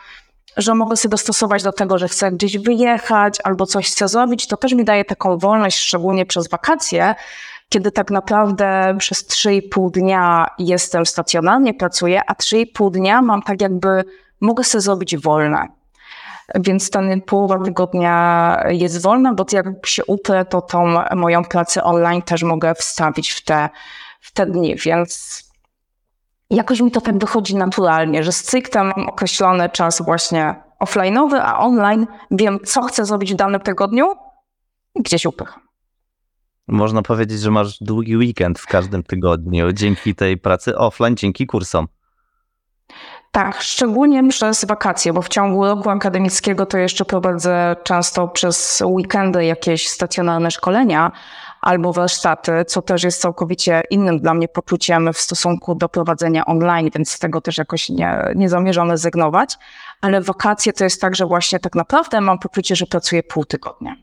że 0.56 0.74
mogę 0.74 0.96
sobie 0.96 1.10
dostosować 1.10 1.62
do 1.62 1.72
tego, 1.72 1.98
że 1.98 2.08
chcę 2.08 2.32
gdzieś 2.32 2.58
wyjechać 2.58 3.38
albo 3.44 3.66
coś 3.66 3.90
chcę 3.90 4.08
zrobić, 4.08 4.46
to 4.46 4.56
też 4.56 4.72
mi 4.72 4.84
daje 4.84 5.04
taką 5.04 5.38
wolność, 5.38 5.78
szczególnie 5.78 6.26
przez 6.26 6.48
wakacje, 6.48 7.14
kiedy 7.68 7.92
tak 7.92 8.10
naprawdę 8.10 8.96
przez 8.98 9.28
3,5 9.28 9.90
dnia 9.90 10.46
jestem 10.58 11.06
stacjonarnie, 11.06 11.74
pracuję, 11.74 12.20
a 12.26 12.34
3,5 12.34 12.90
dnia 12.90 13.22
mam 13.22 13.42
tak 13.42 13.60
jakby, 13.60 14.04
mogę 14.40 14.64
sobie 14.64 14.82
zrobić 14.82 15.16
wolne. 15.16 15.68
Więc 16.54 16.90
ten 16.90 17.20
połowa 17.20 17.64
tygodnia 17.64 18.64
jest 18.68 19.02
wolna, 19.02 19.34
bo 19.34 19.46
jak 19.52 19.66
się 19.86 20.04
uprę, 20.04 20.44
to 20.44 20.60
tą 20.60 20.94
moją 21.14 21.44
pracę 21.44 21.84
online 21.84 22.22
też 22.22 22.42
mogę 22.42 22.74
wstawić 22.74 23.30
w 23.30 23.44
te, 23.44 23.68
w 24.20 24.32
te 24.32 24.46
dni, 24.46 24.76
więc 24.76 25.42
jakoś 26.50 26.80
mi 26.80 26.90
to 26.90 27.00
tak 27.00 27.18
wychodzi 27.18 27.56
naturalnie, 27.56 28.24
że 28.24 28.32
stricte 28.32 28.84
mam 28.84 29.08
określony 29.08 29.68
czas 29.68 30.02
właśnie 30.02 30.54
offline'owy, 30.84 31.40
a 31.42 31.58
online 31.58 32.06
wiem, 32.30 32.58
co 32.64 32.82
chcę 32.82 33.04
zrobić 33.04 33.32
w 33.32 33.36
danym 33.36 33.60
tygodniu 33.60 34.12
i 34.94 35.02
gdzieś 35.02 35.26
upycham. 35.26 35.60
Można 36.68 37.02
powiedzieć, 37.02 37.40
że 37.40 37.50
masz 37.50 37.78
długi 37.80 38.16
weekend 38.16 38.58
w 38.58 38.66
każdym 38.66 39.02
tygodniu 39.02 39.72
dzięki 39.72 40.14
tej 40.14 40.36
pracy 40.38 40.78
offline, 40.78 41.16
dzięki 41.16 41.46
kursom. 41.46 41.88
Tak, 43.32 43.62
szczególnie 43.62 44.28
przez 44.28 44.64
wakacje, 44.64 45.12
bo 45.12 45.22
w 45.22 45.28
ciągu 45.28 45.64
roku 45.64 45.90
akademickiego 45.90 46.66
to 46.66 46.78
jeszcze 46.78 47.04
prowadzę 47.04 47.76
często 47.84 48.28
przez 48.28 48.82
weekendy 48.86 49.44
jakieś 49.44 49.88
stacjonarne 49.88 50.50
szkolenia 50.50 51.12
albo 51.60 51.92
warsztaty, 51.92 52.52
co 52.66 52.82
też 52.82 53.02
jest 53.02 53.20
całkowicie 53.20 53.82
innym 53.90 54.20
dla 54.20 54.34
mnie 54.34 54.48
poczuciem 54.48 55.12
w 55.12 55.18
stosunku 55.18 55.74
do 55.74 55.88
prowadzenia 55.88 56.44
online, 56.44 56.90
więc 56.94 57.10
z 57.10 57.18
tego 57.18 57.40
też 57.40 57.58
jakoś 57.58 57.88
nie, 57.88 58.18
nie 58.34 58.48
zamierzam 58.48 58.90
rezygnować. 58.90 59.56
Ale 60.00 60.20
wakacje 60.20 60.72
to 60.72 60.84
jest 60.84 61.00
tak, 61.00 61.16
że 61.16 61.26
właśnie 61.26 61.58
tak 61.58 61.74
naprawdę 61.74 62.20
mam 62.20 62.38
poczucie, 62.38 62.76
że 62.76 62.86
pracuję 62.86 63.22
pół 63.22 63.44
tygodnia. 63.44 63.96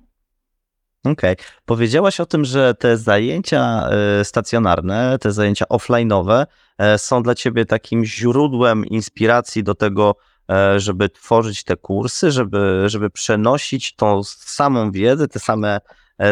Okej. 1.03 1.36
Powiedziałaś 1.65 2.19
o 2.19 2.25
tym, 2.25 2.45
że 2.45 2.74
te 2.75 2.98
zajęcia 2.98 3.89
e, 3.89 4.25
stacjonarne, 4.25 5.17
te 5.22 5.31
zajęcia 5.31 5.65
offline'owe 5.65 6.45
e, 6.77 6.98
są 6.98 7.24
dla 7.24 7.36
ciebie 7.36 7.65
takim 7.65 8.05
źródłem 8.05 8.86
inspiracji 8.86 9.63
do 9.63 9.75
tego, 9.75 10.15
e, 10.50 10.79
żeby 10.79 11.10
tworzyć 11.10 11.63
te 11.63 11.77
kursy, 11.77 12.31
żeby, 12.31 12.83
żeby 12.86 13.10
przenosić 13.10 13.95
tą 13.95 14.24
samą 14.24 14.91
wiedzę, 14.91 15.27
te 15.27 15.39
same 15.39 15.79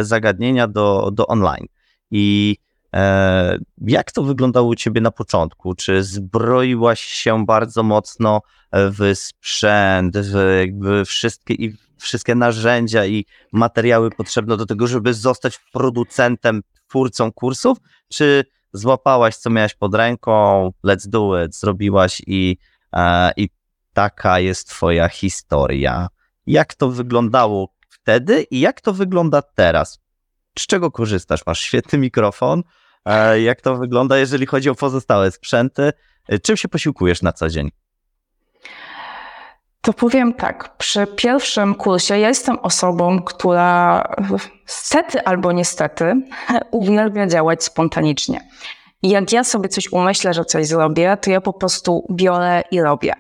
zagadnienia 0.02 0.68
do, 0.68 1.12
do 1.14 1.28
online. 1.28 1.68
I 2.12 2.58
e, 2.94 3.58
jak 3.82 4.12
to 4.12 4.24
wyglądało 4.24 4.68
u 4.68 4.76
ciebie 4.76 5.02
na 5.02 5.12
początku? 5.12 5.76
Czy 5.76 6.04
zbroiłaś 6.04 7.00
się 7.00 7.46
bardzo 7.46 7.84
mocno 7.84 8.42
w 8.74 9.12
sprzęt, 9.16 10.18
w 10.18 11.04
wszystkie 11.06 11.54
i 11.54 11.76
wszystkie 11.98 12.36
narzędzia 12.36 13.06
i 13.06 13.26
materiały 13.52 14.12
potrzebne 14.12 14.58
do 14.58 14.66
tego, 14.66 14.88
żeby 14.88 15.14
zostać 15.14 15.60
producentem, 15.74 16.62
twórcą 16.88 17.32
kursów, 17.32 17.78
czy 18.10 18.46
złapałaś, 18.74 19.36
co 19.36 19.50
miałaś 19.50 19.74
pod 19.74 19.96
ręką, 19.96 20.70
let's 20.84 21.08
do 21.08 21.44
it, 21.44 21.56
zrobiłaś 21.56 22.22
i, 22.28 22.58
e, 22.94 23.32
i 23.38 23.50
taka 23.94 24.40
jest 24.40 24.68
twoja 24.68 25.10
historia. 25.10 26.08
Jak 26.48 26.76
to 26.76 26.90
wyglądało 26.90 27.74
wtedy 28.02 28.42
i 28.52 28.60
jak 28.60 28.82
to 28.82 28.94
wygląda 28.94 29.42
teraz? 29.42 30.00
Z 30.60 30.68
czego 30.68 30.92
korzystasz? 30.92 31.46
Masz 31.46 31.60
świetny 31.60 32.00
mikrofon. 32.00 32.64
E, 33.06 33.42
jak 33.42 33.62
to 33.62 33.78
wygląda, 33.78 34.18
jeżeli 34.18 34.46
chodzi 34.46 34.70
o 34.70 34.76
pozostałe 34.76 35.32
sprzęty? 35.32 35.94
E, 36.28 36.40
Czym 36.40 36.58
się 36.58 36.68
posiłkujesz 36.68 37.22
na 37.22 37.34
co 37.34 37.50
dzień? 37.50 37.72
To 39.82 39.94
powiem 39.94 40.34
tak, 40.34 40.78
przy 40.78 41.08
pierwszym 41.08 41.76
kursie 41.76 42.20
ja 42.20 42.28
jestem 42.28 42.60
osobą, 42.60 43.22
która 43.22 44.04
stety 44.66 45.24
albo 45.24 45.52
niestety 45.52 46.22
uwielbia 46.72 47.28
działać 47.28 47.64
spontanicznie. 47.64 48.48
I 49.04 49.10
jak 49.10 49.32
ja 49.32 49.44
sobie 49.44 49.70
coś 49.70 49.92
umyślę, 49.92 50.34
że 50.34 50.46
coś 50.46 50.68
zrobię, 50.68 51.18
to 51.22 51.32
ja 51.32 51.42
po 51.42 51.54
prostu 51.54 52.08
biorę 52.12 52.64
i 52.72 52.82
robię. 52.82 53.14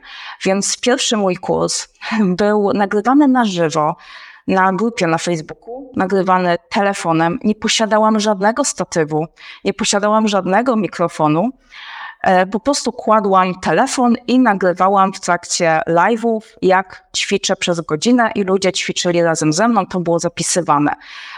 Więc 0.45 0.79
pierwszy 0.79 1.17
mój 1.17 1.35
kurs 1.35 1.87
był 2.37 2.73
nagrywany 2.73 3.27
na 3.27 3.45
żywo 3.45 3.95
na 4.47 4.73
grupie 4.73 5.07
na 5.07 5.17
Facebooku, 5.17 5.91
nagrywany 5.95 6.55
telefonem. 6.69 7.39
Nie 7.43 7.55
posiadałam 7.55 8.19
żadnego 8.19 8.65
statywu, 8.65 9.25
nie 9.63 9.73
posiadałam 9.73 10.27
żadnego 10.27 10.75
mikrofonu. 10.75 11.49
E, 12.23 12.45
Po 12.45 12.59
prostu 12.59 12.91
kładłam 12.91 13.59
telefon 13.59 14.15
i 14.27 14.39
nagrywałam 14.39 15.13
w 15.13 15.19
trakcie 15.19 15.79
live'ów, 15.87 16.41
jak 16.61 17.03
ćwiczę 17.17 17.55
przez 17.55 17.81
godzinę 17.81 18.31
i 18.35 18.43
ludzie 18.43 18.71
ćwiczyli 18.71 19.23
razem 19.23 19.53
ze 19.53 19.67
mną, 19.67 19.85
to 19.85 19.99
było 19.99 20.19
zapisywane. 20.19 20.91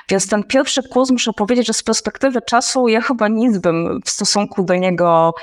Więc 0.10 0.28
ten 0.28 0.44
pierwszy 0.44 0.84
kurs, 0.84 1.12
muszę 1.12 1.34
powiedzieć, 1.34 1.68
że 1.68 1.74
z 1.74 1.84
perspektywy 1.84 2.42
czasu 2.42 2.88
ja 2.88 3.02
chyba 3.02 3.28
nic 3.28 3.58
bym 3.58 4.00
w 4.06 4.10
stosunku 4.10 4.64
do 4.64 4.76
niego 4.76 5.34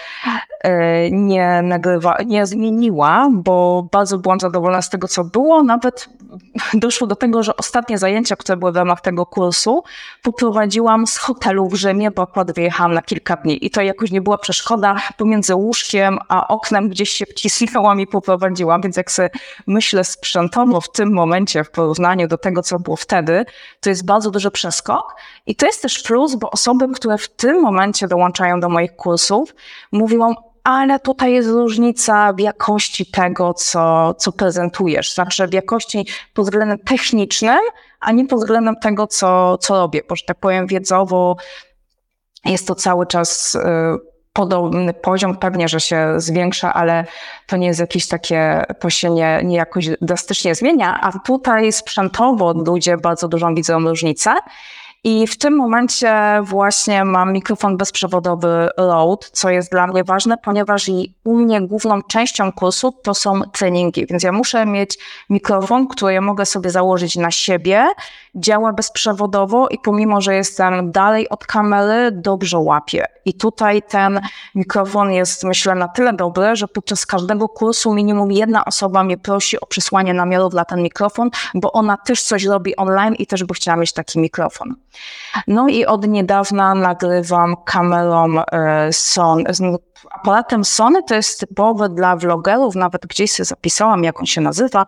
e, 0.61 1.11
nie 1.11 1.63
nagrywa, 1.63 2.17
nie 2.27 2.47
zmieniła, 2.47 3.29
bo 3.33 3.89
bardzo 3.93 4.19
byłam 4.19 4.41
zadowolona 4.41 4.83
z 4.83 4.91
tego, 4.91 5.09
co 5.09 5.25
było. 5.25 5.63
Nawet 5.63 6.09
doszło 6.75 7.07
do 7.07 7.17
tego, 7.17 7.43
że 7.43 7.57
ostatnie 7.57 7.99
zajęcia, 7.99 8.37
które 8.37 8.57
były 8.57 8.73
w 8.73 8.77
ramach 8.77 9.01
tego 9.01 9.27
kursu, 9.27 9.83
poprowadziłam 10.23 11.07
z 11.07 11.17
hotelu 11.17 11.69
w 11.69 11.75
Rzymie, 11.75 12.11
bo 12.11 12.23
akurat 12.23 12.53
wyjechałam 12.53 12.95
na 12.95 13.03
kilka 13.03 13.37
dni 13.37 13.67
i 13.67 13.71
to 13.71 13.83
jakoś 13.83 14.11
nie 14.11 14.21
była 14.21 14.39
przeszkoda 14.39 14.97
pomiędzy 15.17 15.55
łóżkiem 15.55 16.19
a 16.29 16.49
oknem, 16.49 16.89
gdzieś 16.89 17.11
się 17.11 17.27
wcisnęłam 17.27 18.01
i 18.01 18.07
poprowadziłam, 18.07 18.83
więc 18.83 18.97
jak 18.97 19.11
sobie 19.11 19.31
myślę 19.67 20.05
sprzętowo 20.05 20.81
w 20.81 20.93
tym 20.93 21.13
momencie 21.13 21.65
w 21.65 21.71
porównaniu 21.71 22.29
do 22.29 22.39
tego, 22.39 22.63
co 22.63 22.79
było 22.79 22.97
wtedy, 22.97 23.45
to 23.81 23.91
jest 23.91 24.05
bardzo 24.05 24.31
duży 24.51 24.53
przeskok 24.53 25.17
i 25.47 25.57
to 25.57 25.67
jest 25.67 25.83
też 25.83 26.03
plus, 26.03 26.35
bo 26.35 26.51
osoby, 26.51 26.89
które 26.95 27.19
w 27.19 27.29
tym 27.29 27.63
momencie 27.63 28.09
dołączają 28.09 28.61
do 28.61 28.69
moich 28.69 28.97
kursów, 28.97 29.55
mówią, 29.93 30.35
ale 30.65 31.01
tutaj 31.01 31.33
jest 31.33 31.49
różnica 31.49 32.33
w 32.33 32.41
jakości 32.41 33.07
tego, 33.07 33.55
co, 33.55 34.15
co 34.15 34.33
prezentujesz. 34.33 35.15
Znaczy 35.15 35.47
w 35.47 35.53
jakości 35.53 36.07
pod 36.35 36.45
względem 36.45 36.79
technicznym, 36.79 37.59
a 38.01 38.13
nie 38.13 38.27
pod 38.27 38.39
względem 38.39 38.77
tego, 38.77 39.07
co, 39.07 39.59
co 39.59 39.75
robię, 39.75 40.03
bo 40.09 40.17
że 40.17 40.25
tak 40.27 40.39
powiem 40.41 40.67
wiedzowo 40.67 41.37
jest 42.45 42.67
to 42.67 42.75
cały 42.75 43.07
czas 43.07 43.55
y, 43.55 43.61
podobny 44.33 44.95
poziom, 44.95 45.37
pewnie, 45.37 45.69
że 45.69 45.81
się 45.81 46.15
zwiększa, 46.17 46.75
ale 46.75 47.05
to 47.47 47.57
nie 47.57 47.67
jest 47.67 47.81
jakieś 47.81 48.09
takie, 48.09 48.65
to 48.81 48.91
się 48.91 49.11
nie, 49.11 49.41
nie 49.45 49.57
jakoś 49.57 49.89
drastycznie 50.01 50.55
zmienia, 50.55 51.01
a 51.01 51.19
tutaj 51.19 51.73
sprzętowo 51.73 52.53
ludzie 52.53 52.97
bardzo 52.97 53.29
dużą 53.29 53.55
widzą 53.55 53.81
różnicę. 53.81 54.35
I 55.05 55.27
w 55.27 55.39
tym 55.39 55.57
momencie 55.57 56.41
właśnie 56.43 57.05
mam 57.05 57.33
mikrofon 57.33 57.77
bezprzewodowy 57.77 58.69
Rode, 58.77 59.27
co 59.33 59.51
jest 59.51 59.71
dla 59.71 59.87
mnie 59.87 60.05
ważne, 60.05 60.37
ponieważ 60.39 60.89
i 60.89 61.15
u 61.25 61.37
mnie 61.37 61.61
główną 61.61 62.03
częścią 62.03 62.53
kursu 62.53 62.93
to 62.93 63.15
są 63.15 63.41
treningi, 63.53 64.07
więc 64.07 64.23
ja 64.23 64.33
muszę 64.33 64.67
mieć 64.67 64.99
mikrofon, 65.31 65.89
który 65.89 66.21
mogę 66.21 66.47
sobie 66.47 66.71
założyć 66.71 67.17
na 67.17 67.31
siebie, 67.31 67.87
działa 68.35 68.73
bezprzewodowo 68.73 69.69
i 69.69 69.79
pomimo, 69.79 70.21
że 70.21 70.35
jestem 70.35 70.93
dalej 70.93 71.29
od 71.29 71.47
kamery, 71.47 72.11
dobrze 72.13 72.59
łapię. 72.59 73.07
I 73.25 73.35
tutaj 73.35 73.83
ten 73.83 74.21
mikrofon 74.55 75.13
jest 75.13 75.45
myślę 75.45 75.75
na 75.75 75.89
tyle 75.89 76.13
dobry, 76.13 76.57
że 76.57 76.69
podczas 76.69 77.07
każdego 77.07 77.49
kursu 77.49 77.95
minimum 77.95 78.33
jedna 78.33 78.65
osoba 78.65 79.05
mnie 79.05 79.19
prosi 79.19 79.61
o 79.61 79.67
przysłanie 79.67 80.15
namiarów 80.15 80.55
na 80.55 80.65
ten 80.65 80.83
mikrofon, 80.83 81.31
bo 81.55 81.73
ona 81.73 81.97
też 81.97 82.23
coś 82.23 82.45
robi 82.45 82.77
online 82.77 83.15
i 83.15 83.27
też 83.27 83.45
by 83.45 83.55
chciała 83.55 83.77
mieć 83.77 83.93
taki 83.93 84.19
mikrofon. 84.19 84.75
No 85.47 85.69
i 85.69 85.87
od 85.87 86.07
niedawna 86.07 86.75
nagrywam 86.75 87.57
kamerą 87.65 88.43
e, 88.53 88.93
Sony, 88.93 89.45
aparatem 90.11 90.65
Sony, 90.65 91.03
to 91.03 91.15
jest 91.15 91.41
typowe 91.41 91.89
dla 91.89 92.17
vlogerów, 92.17 92.75
nawet 92.75 93.07
gdzieś 93.07 93.33
sobie 93.33 93.45
zapisałam, 93.45 94.05
jak 94.05 94.21
on 94.21 94.27
się 94.27 94.41
nazywa, 94.41 94.87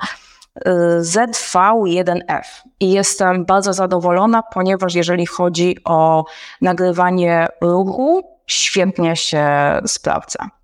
e, 0.65 1.01
ZV1F. 1.01 2.45
I 2.81 2.91
jestem 2.91 3.45
bardzo 3.45 3.73
zadowolona, 3.73 4.43
ponieważ 4.43 4.95
jeżeli 4.95 5.27
chodzi 5.27 5.77
o 5.85 6.25
nagrywanie 6.61 7.49
ruchu, 7.61 8.23
świetnie 8.47 9.17
się 9.17 9.47
sprawdza. 9.87 10.62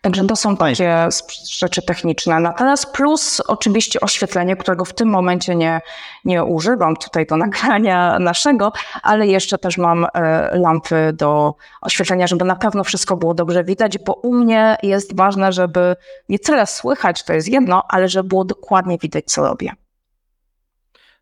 Także 0.00 0.24
to 0.24 0.36
są 0.36 0.56
takie 0.56 1.08
rzeczy 1.50 1.82
techniczne. 1.82 2.40
Natomiast 2.40 2.92
plus 2.92 3.40
oczywiście 3.40 4.00
oświetlenie, 4.00 4.56
którego 4.56 4.84
w 4.84 4.94
tym 4.94 5.08
momencie 5.08 5.54
nie, 5.54 5.80
nie 6.24 6.44
używam 6.44 6.96
tutaj 6.96 7.26
do 7.26 7.36
nagrania 7.46 8.18
naszego, 8.18 8.72
ale 9.02 9.26
jeszcze 9.26 9.58
też 9.58 9.78
mam 9.78 10.06
e, 10.14 10.58
lampy 10.58 11.12
do 11.14 11.54
oświetlenia, 11.80 12.26
żeby 12.26 12.44
na 12.44 12.56
pewno 12.56 12.84
wszystko 12.84 13.16
było 13.16 13.34
dobrze 13.34 13.64
widać, 13.64 13.98
bo 13.98 14.12
u 14.12 14.34
mnie 14.34 14.76
jest 14.82 15.16
ważne, 15.16 15.52
żeby 15.52 15.96
nie 16.28 16.38
tyle 16.38 16.66
słychać, 16.66 17.24
to 17.24 17.32
jest 17.32 17.48
jedno, 17.48 17.82
ale 17.88 18.08
żeby 18.08 18.28
było 18.28 18.44
dokładnie 18.44 18.98
widać, 18.98 19.24
co 19.24 19.42
robię. 19.42 19.81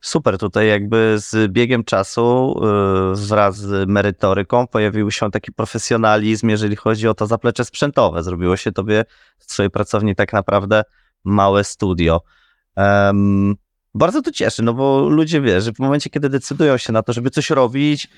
Super, 0.01 0.39
tutaj 0.39 0.69
jakby 0.69 1.15
z 1.19 1.53
biegiem 1.53 1.85
czasu 1.85 2.55
yy, 2.63 3.27
wraz 3.27 3.57
z 3.57 3.89
merytoryką 3.89 4.67
pojawił 4.67 5.11
się 5.11 5.31
taki 5.31 5.53
profesjonalizm, 5.53 6.49
jeżeli 6.49 6.77
chodzi 6.77 7.09
o 7.09 7.15
to 7.15 7.27
zaplecze 7.27 7.65
sprzętowe. 7.65 8.23
Zrobiło 8.23 8.57
się 8.57 8.73
tobie 8.73 9.05
w 9.39 9.53
swojej 9.53 9.71
pracowni 9.71 10.15
tak 10.15 10.33
naprawdę 10.33 10.83
małe 11.25 11.65
studio. 11.65 12.23
Um, 12.77 13.55
bardzo 13.95 14.23
to 14.23 14.33
cieszy, 14.33 14.63
no 14.63 14.75
bo 14.75 15.09
ludzie 15.09 15.41
wiesz, 15.41 15.65
że 15.65 15.73
w 15.73 15.79
momencie, 15.79 16.11
kiedy 16.11 16.29
decydują 16.29 16.77
się 16.77 16.93
na 16.93 17.03
to, 17.03 17.13
żeby 17.13 17.31
coś 17.31 17.51
robić, 17.51 18.09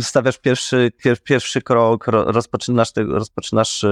stawiasz 0.00 0.38
pierwszy, 0.38 0.92
pier, 0.96 1.22
pierwszy 1.22 1.62
krok, 1.62 2.06
rozpoczynasz, 2.08 2.92
te, 2.92 3.04
rozpoczynasz 3.04 3.84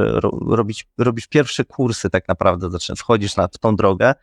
robić, 0.49 0.89
robisz 0.99 1.27
pierwsze 1.27 1.65
kursy 1.65 2.11
tak 2.11 2.29
naprawdę, 2.29 2.71
zaczynasz, 2.71 2.99
wchodzisz 2.99 3.37
na 3.37 3.49
tą 3.49 3.77
drogę 3.77 4.15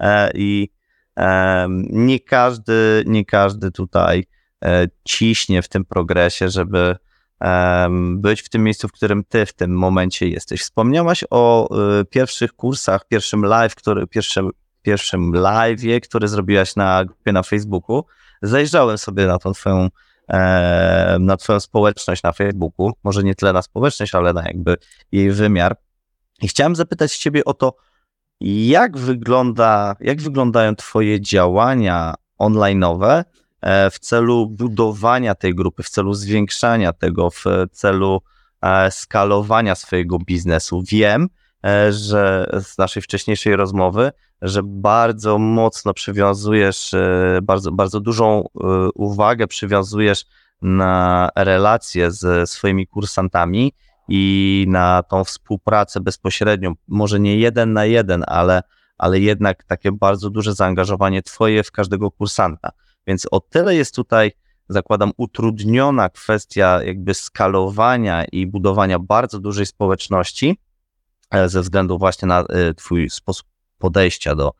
e, 0.00 0.30
i 0.34 0.68
nie 1.90 2.20
każdy, 2.20 3.04
nie 3.06 3.24
każdy 3.24 3.70
tutaj 3.70 4.24
e, 4.64 4.86
ciśnie 5.04 5.62
w 5.62 5.68
tym 5.68 5.84
progresie, 5.84 6.48
żeby 6.48 6.96
być 8.16 8.42
w 8.42 8.48
tym 8.48 8.64
miejscu, 8.64 8.88
w 8.88 8.92
którym 8.92 9.24
ty 9.24 9.46
w 9.46 9.52
tym 9.52 9.78
momencie 9.78 10.28
jesteś. 10.28 10.60
Wspomniałaś 10.62 11.24
o 11.30 11.68
e, 12.00 12.04
pierwszych 12.04 12.52
kursach, 12.52 13.08
pierwszym 13.08 13.44
live, 13.44 13.74
który, 13.74 14.06
pierwszym, 14.06 14.50
pierwszym 14.82 15.32
live'ie, 15.32 16.00
który 16.00 16.28
zrobiłaś 16.28 16.76
na 16.76 17.04
grupie 17.04 17.32
na 17.32 17.42
Facebooku. 17.42 18.04
Zajrzałem 18.42 18.98
sobie 18.98 19.26
na 19.26 19.38
tą 19.38 19.52
twoją 19.52 19.88
na 21.20 21.36
twoją 21.36 21.60
społeczność 21.60 22.22
na 22.22 22.32
Facebooku, 22.32 22.92
może 23.04 23.22
nie 23.22 23.34
tyle 23.34 23.52
na 23.52 23.62
społeczność, 23.62 24.14
ale 24.14 24.32
na 24.32 24.42
jakby 24.42 24.76
jej 25.12 25.30
wymiar. 25.30 25.76
I 26.42 26.48
chciałem 26.48 26.76
zapytać 26.76 27.16
ciebie 27.16 27.44
o 27.44 27.54
to, 27.54 27.76
jak, 28.42 28.98
wygląda, 28.98 29.96
jak 30.00 30.20
wyglądają 30.22 30.76
Twoje 30.76 31.20
działania 31.20 32.14
online'owe 32.38 33.24
e, 33.60 33.90
w 33.90 33.98
celu 33.98 34.46
budowania 34.46 35.34
tej 35.34 35.54
grupy, 35.54 35.82
w 35.82 35.90
celu 35.90 36.14
zwiększania 36.14 36.92
tego, 36.92 37.30
w 37.30 37.44
celu 37.72 38.22
e, 38.62 38.90
skalowania 38.90 39.74
swojego 39.74 40.18
biznesu? 40.18 40.82
Wiem, 40.88 41.28
e, 41.66 41.92
że 41.92 42.50
z 42.62 42.78
naszej 42.78 43.02
wcześniejszej 43.02 43.56
rozmowy, 43.56 44.12
że 44.42 44.60
bardzo 44.64 45.38
mocno 45.38 45.94
przywiązujesz, 45.94 46.94
bardzo, 47.42 47.72
bardzo 47.72 48.00
dużą 48.00 48.48
uwagę 48.94 49.46
przywiązujesz 49.46 50.24
na 50.62 51.30
relacje 51.36 52.10
z 52.10 52.50
swoimi 52.50 52.86
kursantami 52.86 53.72
i 54.14 54.64
na 54.68 55.02
tą 55.02 55.24
współpracę 55.24 56.00
bezpośrednią, 56.00 56.74
może 56.88 57.20
nie 57.20 57.36
jeden 57.36 57.72
na 57.72 57.84
jeden, 57.84 58.24
ale, 58.26 58.62
ale 58.98 59.20
jednak 59.20 59.64
takie 59.64 59.92
bardzo 59.92 60.30
duże 60.30 60.54
zaangażowanie 60.54 61.22
Twoje 61.22 61.62
w 61.62 61.70
każdego 61.70 62.10
kursanta. 62.10 62.70
Więc 63.06 63.26
o 63.30 63.40
tyle 63.40 63.74
jest 63.74 63.94
tutaj, 63.94 64.32
zakładam, 64.68 65.12
utrudniona 65.16 66.08
kwestia 66.08 66.82
jakby 66.82 67.14
skalowania 67.14 68.24
i 68.24 68.46
budowania 68.46 68.98
bardzo 68.98 69.38
dużej 69.38 69.66
społeczności 69.66 70.58
e, 71.30 71.48
ze 71.48 71.60
względu 71.60 71.98
właśnie 71.98 72.28
na 72.28 72.40
e, 72.40 72.74
Twój 72.74 73.10
sposób 73.10 73.46
podejścia 73.78 74.34
do, 74.34 74.52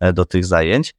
e, 0.00 0.12
do 0.12 0.24
tych 0.24 0.44
zajęć. 0.44 0.94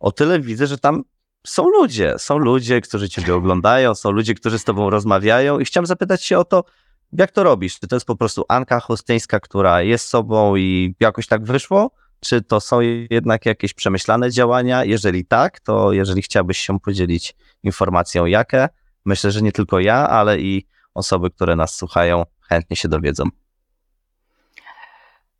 O 0.00 0.12
tyle 0.12 0.40
widzę, 0.40 0.66
że 0.66 0.78
tam 0.78 1.02
są 1.46 1.68
ludzie, 1.68 2.14
są 2.18 2.38
ludzie, 2.38 2.80
którzy 2.80 3.08
Ciebie 3.08 3.34
oglądają, 3.34 3.94
są 3.94 4.10
ludzie, 4.10 4.34
którzy 4.34 4.58
z 4.58 4.64
Tobą 4.64 4.90
rozmawiają 4.90 5.58
i 5.58 5.64
chciałem 5.64 5.86
zapytać 5.86 6.24
się 6.24 6.38
o 6.38 6.44
to, 6.44 6.64
jak 7.12 7.30
to 7.30 7.42
robisz? 7.42 7.78
Czy 7.80 7.88
to 7.88 7.96
jest 7.96 8.06
po 8.06 8.16
prostu 8.16 8.44
Anka 8.48 8.80
Hostyńska, 8.80 9.40
która 9.40 9.82
jest 9.82 10.08
sobą 10.08 10.56
i 10.56 10.94
jakoś 11.00 11.26
tak 11.26 11.44
wyszło? 11.44 11.90
Czy 12.20 12.42
to 12.42 12.60
są 12.60 12.80
jednak 13.10 13.46
jakieś 13.46 13.74
przemyślane 13.74 14.30
działania? 14.30 14.84
Jeżeli 14.84 15.24
tak, 15.24 15.60
to 15.60 15.92
jeżeli 15.92 16.22
chciałbyś 16.22 16.58
się 16.58 16.80
podzielić 16.80 17.34
informacją, 17.62 18.26
jakie, 18.26 18.68
myślę, 19.04 19.30
że 19.30 19.42
nie 19.42 19.52
tylko 19.52 19.80
ja, 19.80 20.08
ale 20.08 20.40
i 20.40 20.66
osoby, 20.94 21.30
które 21.30 21.56
nas 21.56 21.74
słuchają, 21.74 22.24
chętnie 22.48 22.76
się 22.76 22.88
dowiedzą. 22.88 23.24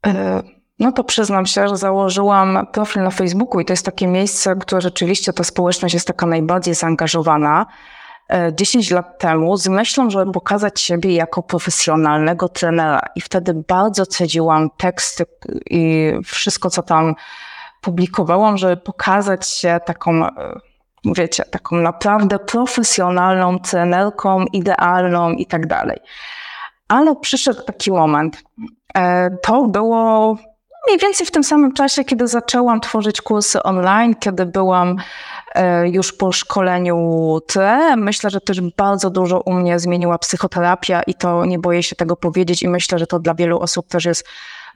E, 0.07 0.43
no 0.79 0.93
to 0.93 1.05
przyznam 1.05 1.47
się, 1.47 1.69
że 1.69 1.77
założyłam 1.77 2.67
profil 2.73 3.03
na 3.03 3.11
Facebooku 3.11 3.61
i 3.61 3.65
to 3.65 3.73
jest 3.73 3.85
takie 3.85 4.07
miejsce, 4.07 4.57
które 4.57 4.81
rzeczywiście 4.81 5.33
ta 5.33 5.45
społeczność 5.45 5.95
jest 5.95 6.07
taka 6.07 6.27
najbardziej 6.27 6.75
zaangażowana. 6.75 7.67
10 8.53 8.93
e, 8.93 8.95
lat 8.95 9.19
temu 9.19 9.57
z 9.57 9.69
myślą, 9.69 10.11
żeby 10.11 10.33
pokazać 10.33 10.81
siebie 10.81 11.15
jako 11.15 11.43
profesjonalnego 11.43 12.49
trenera 12.49 13.01
i 13.17 13.21
wtedy 13.21 13.55
bardzo 13.55 14.07
cedziłam 14.07 14.71
teksty 14.77 15.27
i 15.71 16.13
wszystko, 16.25 16.71
co 16.71 16.83
tam 16.83 17.15
publikowałam, 17.81 18.59
żeby 18.59 18.77
pokazać 18.77 19.49
się 19.49 19.81
taką, 19.85 20.27
e, 20.27 20.31
wiecie, 21.05 21.45
taką 21.45 21.77
naprawdę 21.77 22.39
profesjonalną 22.39 23.59
trenerką, 23.59 24.45
idealną 24.53 25.31
i 25.31 25.47
tak 25.47 25.67
dalej. 25.67 25.99
Ale 26.89 27.17
przyszedł 27.17 27.63
taki 27.63 27.93
moment. 27.93 28.43
E, 28.95 29.31
to 29.43 29.63
było 29.63 30.37
mniej 30.87 30.99
więcej 30.99 31.27
w 31.27 31.31
tym 31.31 31.45
samym 31.45 31.73
czasie, 31.73 32.05
kiedy 32.05 32.29
zaczęłam 32.29 32.81
tworzyć 32.81 33.21
kursy 33.23 33.63
online, 33.63 34.15
kiedy 34.15 34.47
byłam 34.47 34.97
już 35.85 36.13
po 36.13 36.33
szkoleniu 36.33 37.39
tle. 37.47 37.97
Myślę, 37.97 38.31
że 38.31 38.41
też 38.41 38.61
bardzo 38.61 39.11
dużo 39.11 39.41
u 39.41 39.53
mnie 39.53 39.79
zmieniła 39.79 40.19
psychoterapia 40.19 41.03
i 41.03 41.15
to 41.15 41.45
nie 41.45 41.59
boję 41.59 41.83
się 41.83 41.97
tego 41.97 42.17
powiedzieć 42.17 42.63
i 42.63 42.69
myślę, 42.69 42.99
że 42.99 43.07
to 43.07 43.19
dla 43.19 43.35
wielu 43.35 43.61
osób 43.61 43.89
też 43.89 44.05
jest 44.05 44.25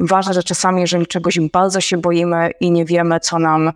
ważne, 0.00 0.34
że 0.34 0.42
czasami, 0.42 0.80
jeżeli 0.80 1.06
czegoś 1.06 1.40
bardzo 1.40 1.80
się 1.80 1.98
boimy 1.98 2.50
i 2.60 2.70
nie 2.70 2.84
wiemy, 2.84 3.20
co 3.20 3.38
nam 3.38 3.72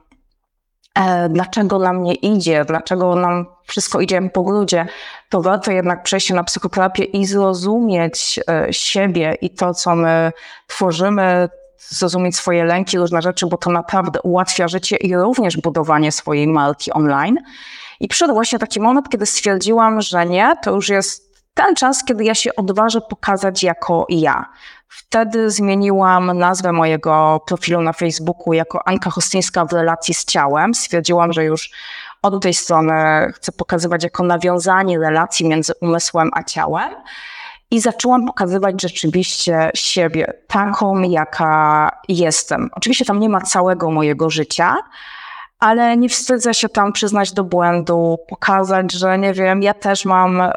e, 0.95 1.29
dlaczego 1.29 1.79
nam 1.79 2.03
nie 2.03 2.15
idzie, 2.15 2.65
dlaczego 2.65 3.17
nam 3.17 3.47
wszystko 3.67 4.01
idzie 4.01 4.31
po 4.33 4.43
grudzie, 4.43 4.87
to 5.29 5.43
warto 5.43 5.73
jednak 5.73 6.03
przejść 6.03 6.31
na 6.31 6.45
psychoterapię 6.45 7.05
i 7.05 7.27
zrozumieć 7.27 8.41
e, 8.49 8.67
siebie 8.71 9.37
i 9.41 9.51
to, 9.51 9.75
co 9.75 9.97
my 9.97 10.33
tworzymy, 10.67 11.49
zrozumieć 11.79 12.37
swoje 12.37 12.65
lęki, 12.65 12.99
różne 12.99 13.23
rzeczy, 13.23 13.47
bo 13.47 13.57
to 13.57 13.71
naprawdę 13.71 14.23
ułatwia 14.23 14.69
życie 14.69 14.97
i 14.97 15.17
również 15.17 15.57
budowanie 15.57 16.13
swojej 16.13 16.47
marki 16.47 16.93
online. 16.93 17.39
I 18.01 18.09
przyszedł 18.09 18.35
właśnie 18.35 18.59
taki 18.59 18.81
moment, 18.81 19.09
kiedy 19.09 19.27
stwierdziłam, 19.27 20.01
że 20.01 20.27
nie, 20.27 20.53
to 20.63 20.71
już 20.71 20.89
jest 20.89 21.25
ten 21.55 21.75
czas, 21.75 22.05
kiedy 22.05 22.25
ja 22.25 22.35
się 22.35 22.51
odważę 22.57 23.01
pokazać 23.01 23.63
jako 23.63 24.07
ja. 24.09 24.45
Wtedy 24.89 25.51
zmieniłam 25.51 26.39
nazwę 26.39 26.73
mojego 26.73 27.41
profilu 27.47 27.81
na 27.83 27.93
Facebooku 27.93 28.53
jako 28.53 28.89
Anka 28.89 29.11
Hostyńska 29.11 29.65
w 29.65 29.73
relacji 29.73 30.15
z 30.15 30.25
ciałem. 30.25 30.75
Stwierdziłam, 30.75 31.33
że 31.33 31.45
już 31.45 31.71
od 32.23 32.43
tej 32.43 32.55
strony 32.55 32.93
chcę 33.35 33.53
pokazywać 33.53 34.05
jako 34.05 34.23
nawiązanie 34.23 34.99
relacji 34.99 35.49
między 35.49 35.73
umysłem 35.81 36.31
a 36.33 36.43
ciałem. 36.43 36.95
I 37.75 37.81
zaczęłam 37.81 38.27
pokazywać 38.27 38.83
rzeczywiście 38.83 39.71
siebie 39.75 40.33
taką, 40.47 41.03
jaka 41.03 41.91
jestem. 42.09 42.71
Oczywiście 42.73 43.05
tam 43.05 43.21
nie 43.21 43.29
ma 43.29 43.41
całego 43.41 43.91
mojego 43.91 44.31
życia, 44.31 44.77
ale 45.59 45.97
nie 45.97 46.09
wstydzę 46.09 46.55
się 46.55 46.69
tam 46.69 46.93
przyznać 46.93 47.33
do 47.33 47.45
błędu, 47.45 48.19
pokazać, 48.29 48.93
że 48.93 49.19
nie 49.19 49.33
wiem, 49.33 49.63
ja 49.63 49.75
też 49.75 50.05
mam 50.05 50.41
y, 50.41 50.51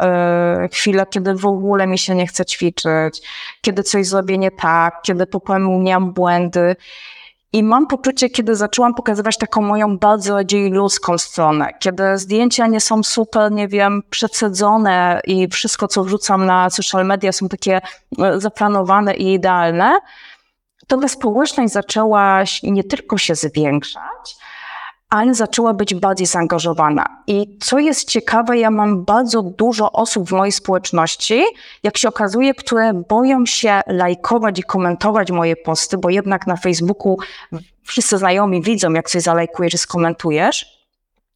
chwilę, 0.72 1.06
kiedy 1.10 1.36
w 1.36 1.46
ogóle 1.46 1.88
mi 1.88 1.98
się 1.98 2.16
nie 2.16 2.28
chce 2.28 2.46
ćwiczyć, 2.46 3.22
kiedy 3.62 3.84
coś 3.84 4.08
zrobię 4.08 4.38
nie 4.38 4.52
tak, 4.52 5.02
kiedy 5.02 5.26
popełniam 5.26 6.14
błędy. 6.14 6.76
I 7.54 7.64
mam 7.64 7.88
poczucie, 7.88 8.30
kiedy 8.30 8.56
zaczęłam 8.56 8.94
pokazywać 8.94 9.38
taką 9.38 9.62
moją 9.62 9.98
bardzo 9.98 10.34
bardziej 10.34 10.70
ludzką 10.70 11.18
stronę, 11.18 11.74
kiedy 11.80 12.18
zdjęcia 12.18 12.68
nie 12.68 12.82
są 12.82 13.04
super, 13.04 13.52
nie 13.52 13.68
wiem, 13.68 14.04
przecedzone 14.10 15.22
i 15.26 15.48
wszystko, 15.48 15.88
co 15.88 16.04
wrzucam 16.04 16.46
na 16.46 16.70
social 16.70 17.06
media 17.06 17.32
są 17.32 17.50
takie 17.50 17.82
e, 18.20 18.40
zaplanowane 18.40 19.16
i 19.16 19.34
idealne, 19.34 20.00
to 20.88 20.98
ta 20.98 21.08
społeczność 21.08 21.74
zaczęła 21.74 22.44
nie 22.64 22.84
tylko 22.84 23.18
się 23.18 23.36
zwiększać, 23.36 24.36
ale 25.10 25.34
zaczęła 25.34 25.74
być 25.74 25.96
bardziej 25.96 26.28
zaangażowana. 26.28 27.24
I 27.28 27.58
co 27.62 27.80
jest 27.80 28.10
ciekawe, 28.10 28.58
ja 28.58 28.72
mam 28.72 29.06
bardzo 29.06 29.42
dużo 29.42 29.92
osób 29.92 30.30
w 30.30 30.32
mojej 30.32 30.52
społeczności, 30.52 31.44
jak 31.84 31.98
się 31.98 32.10
okazuje, 32.10 32.54
które 32.54 32.94
boją 32.94 33.46
się 33.46 33.82
lajkować 33.88 34.60
i 34.60 34.64
komentować 34.64 35.32
moje 35.32 35.56
posty, 35.56 35.98
bo 35.98 36.10
jednak 36.10 36.48
na 36.48 36.56
Facebooku 36.56 37.18
wszyscy 37.84 38.18
znajomi 38.18 38.62
widzą, 38.62 38.94
jak 38.94 39.10
coś 39.10 39.22
zalajkujesz 39.22 39.72
czy 39.72 39.78
skomentujesz. 39.78 40.78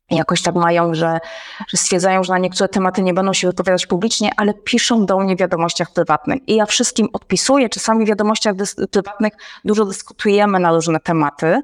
I 0.10 0.16
jakoś 0.16 0.42
tak 0.42 0.56
mają, 0.56 0.94
że, 0.94 1.20
że 1.68 1.78
stwierdzają, 1.78 2.24
że 2.24 2.34
na 2.34 2.40
niektóre 2.40 2.70
tematy 2.70 3.02
nie 3.02 3.14
będą 3.14 3.34
się 3.34 3.48
wypowiadać 3.48 3.86
publicznie, 3.86 4.32
ale 4.38 4.54
piszą 4.54 5.06
do 5.06 5.20
mnie 5.20 5.36
w 5.36 5.40
wiadomościach 5.40 5.94
prywatnych. 5.94 6.48
I 6.48 6.56
ja 6.56 6.66
wszystkim 6.66 7.10
odpisuję, 7.14 7.70
czasami 7.70 8.06
w 8.06 8.08
wiadomościach 8.08 8.56
prywatnych 8.92 9.34
dużo 9.66 9.86
dyskutujemy 9.86 10.60
na 10.60 10.72
różne 10.72 11.00
tematy. 11.00 11.62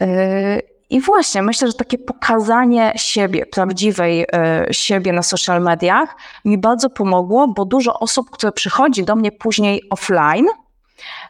Yy, 0.00 0.69
i 0.90 1.00
właśnie 1.00 1.42
myślę, 1.42 1.68
że 1.68 1.74
takie 1.74 1.98
pokazanie 1.98 2.92
siebie, 2.96 3.46
prawdziwej 3.46 4.26
e, 4.32 4.66
siebie 4.70 5.12
na 5.12 5.22
social 5.22 5.62
mediach 5.62 6.16
mi 6.44 6.58
bardzo 6.58 6.90
pomogło, 6.90 7.48
bo 7.48 7.64
dużo 7.64 7.98
osób, 7.98 8.30
które 8.30 8.52
przychodzi 8.52 9.04
do 9.04 9.16
mnie 9.16 9.32
później 9.32 9.82
offline, 9.90 10.46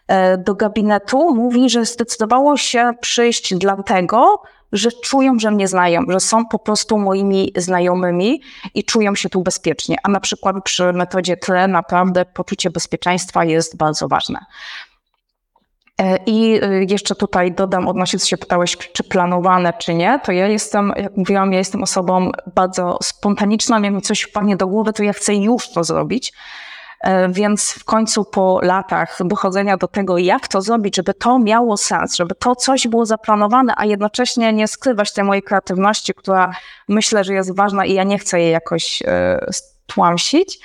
e, 0.09 0.38
do 0.38 0.55
gabinetu, 0.55 1.35
mówi, 1.35 1.70
że 1.70 1.85
zdecydowało 1.85 2.57
się 2.57 2.92
przyjść 3.01 3.55
dlatego, 3.55 4.42
że 4.73 4.92
czują, 4.92 5.38
że 5.38 5.51
mnie 5.51 5.68
znają, 5.68 6.03
że 6.09 6.20
są 6.20 6.46
po 6.46 6.59
prostu 6.59 6.99
moimi 6.99 7.53
znajomymi 7.57 8.42
i 8.75 8.85
czują 8.85 9.14
się 9.14 9.29
tu 9.29 9.42
bezpiecznie. 9.42 9.96
A 10.03 10.09
na 10.09 10.20
przykład 10.20 10.57
przy 10.64 10.92
metodzie 10.92 11.37
TLE 11.37 11.68
naprawdę 11.68 12.25
poczucie 12.25 12.70
bezpieczeństwa 12.70 13.44
jest 13.44 13.77
bardzo 13.77 14.09
ważne. 14.09 14.44
E, 16.00 16.18
I 16.26 16.60
e, 16.62 16.84
jeszcze 16.88 17.14
tutaj 17.14 17.52
dodam, 17.52 17.88
odnośnie 17.88 18.18
się 18.18 18.36
pytałeś, 18.36 18.76
czy 18.76 19.04
planowane, 19.04 19.72
czy 19.72 19.94
nie, 19.94 20.20
to 20.24 20.32
ja 20.32 20.46
jestem, 20.46 20.92
jak 20.96 21.16
mówiłam, 21.16 21.52
ja 21.52 21.58
jestem 21.58 21.82
osobą 21.82 22.30
bardzo 22.54 22.98
spontaniczną, 23.02 23.82
jak 23.82 23.94
mi 23.94 24.02
coś 24.02 24.20
wpadnie 24.20 24.56
do 24.56 24.66
głowy, 24.66 24.92
to 24.92 25.02
ja 25.02 25.12
chcę 25.12 25.34
już 25.34 25.68
to 25.68 25.84
zrobić. 25.84 26.32
E, 27.00 27.28
więc 27.28 27.72
w 27.72 27.84
końcu 27.84 28.24
po 28.24 28.60
latach 28.62 29.18
dochodzenia 29.24 29.76
do 29.76 29.88
tego, 29.88 30.18
jak 30.18 30.48
to 30.48 30.62
zrobić, 30.62 30.96
żeby 30.96 31.14
to 31.14 31.38
miało 31.38 31.76
sens, 31.76 32.16
żeby 32.16 32.34
to 32.34 32.56
coś 32.56 32.88
było 32.88 33.06
zaplanowane, 33.06 33.72
a 33.76 33.84
jednocześnie 33.84 34.52
nie 34.52 34.68
skrywać 34.68 35.12
tej 35.12 35.24
mojej 35.24 35.42
kreatywności, 35.42 36.14
która 36.14 36.50
myślę, 36.88 37.24
że 37.24 37.34
jest 37.34 37.56
ważna 37.56 37.84
i 37.84 37.94
ja 37.94 38.04
nie 38.04 38.18
chcę 38.18 38.40
jej 38.40 38.52
jakoś 38.52 39.02
tłamsić, 39.86 40.58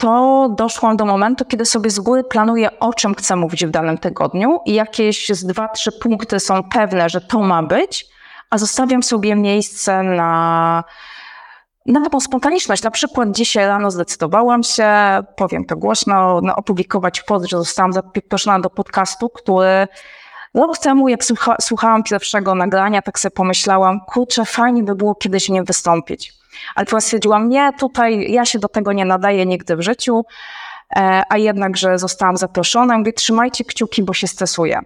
to 0.00 0.48
doszłam 0.56 0.96
do 0.96 1.04
momentu, 1.04 1.44
kiedy 1.44 1.64
sobie 1.64 1.90
z 1.90 2.00
góry 2.00 2.24
planuję, 2.24 2.78
o 2.78 2.94
czym 2.94 3.14
chcę 3.14 3.36
mówić 3.36 3.66
w 3.66 3.70
danym 3.70 3.98
tygodniu 3.98 4.60
i 4.66 4.74
jakieś 4.74 5.28
z 5.28 5.46
dwa, 5.46 5.68
trzy 5.68 5.92
punkty 5.92 6.40
są 6.40 6.62
pewne, 6.62 7.08
że 7.08 7.20
to 7.20 7.40
ma 7.40 7.62
być, 7.62 8.06
a 8.50 8.58
zostawiam 8.58 9.02
sobie 9.02 9.36
miejsce 9.36 10.02
na, 10.02 10.84
na 11.86 12.04
taką 12.04 12.20
spontaniczność. 12.20 12.82
Na 12.82 12.90
przykład 12.90 13.30
dzisiaj 13.32 13.66
rano 13.66 13.90
zdecydowałam 13.90 14.62
się, 14.62 14.88
powiem 15.36 15.64
to 15.64 15.76
głośno, 15.76 16.40
na 16.40 16.56
opublikować 16.56 17.22
post, 17.22 17.48
że 17.48 17.58
zostałam 17.58 17.92
zaproszona 17.92 18.60
do 18.60 18.70
podcastu, 18.70 19.28
który 19.28 19.88
rok 20.54 20.78
temu, 20.78 21.08
jak 21.08 21.24
słucha, 21.24 21.56
słuchałam 21.60 22.02
pierwszego 22.02 22.54
nagrania, 22.54 23.02
tak 23.02 23.18
sobie 23.18 23.34
pomyślałam, 23.34 24.00
kurczę, 24.00 24.44
fajnie 24.44 24.82
by 24.82 24.94
było 24.94 25.14
kiedyś 25.14 25.46
w 25.46 25.50
nim 25.50 25.64
wystąpić. 25.64 26.39
Ale 26.74 26.86
potem 26.86 27.00
stwierdziłam, 27.00 27.48
nie, 27.48 27.72
tutaj 27.78 28.32
ja 28.32 28.44
się 28.44 28.58
do 28.58 28.68
tego 28.68 28.92
nie 28.92 29.04
nadaję 29.04 29.46
nigdy 29.46 29.76
w 29.76 29.80
życiu, 29.80 30.24
e, 30.96 31.22
a 31.28 31.38
jednakże 31.38 31.98
zostałam 31.98 32.36
zaproszona. 32.36 32.98
Mówię, 32.98 33.12
trzymajcie 33.12 33.64
kciuki, 33.64 34.02
bo 34.02 34.12
się 34.12 34.26
stresuję. 34.26 34.80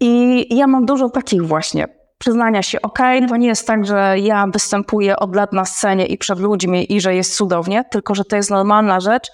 I 0.00 0.46
ja 0.56 0.66
mam 0.66 0.86
dużo 0.86 1.10
takich 1.10 1.46
właśnie 1.46 1.88
przyznania 2.18 2.62
się, 2.62 2.82
ok, 2.82 2.98
to 3.28 3.36
nie 3.36 3.46
jest 3.46 3.66
tak, 3.66 3.86
że 3.86 4.14
ja 4.18 4.46
występuję 4.46 5.16
od 5.16 5.36
lat 5.36 5.52
na 5.52 5.64
scenie 5.64 6.06
i 6.06 6.18
przed 6.18 6.38
ludźmi 6.38 6.92
i 6.92 7.00
że 7.00 7.14
jest 7.14 7.36
cudownie, 7.36 7.84
tylko 7.90 8.14
że 8.14 8.24
to 8.24 8.36
jest 8.36 8.50
normalna 8.50 9.00
rzecz 9.00 9.30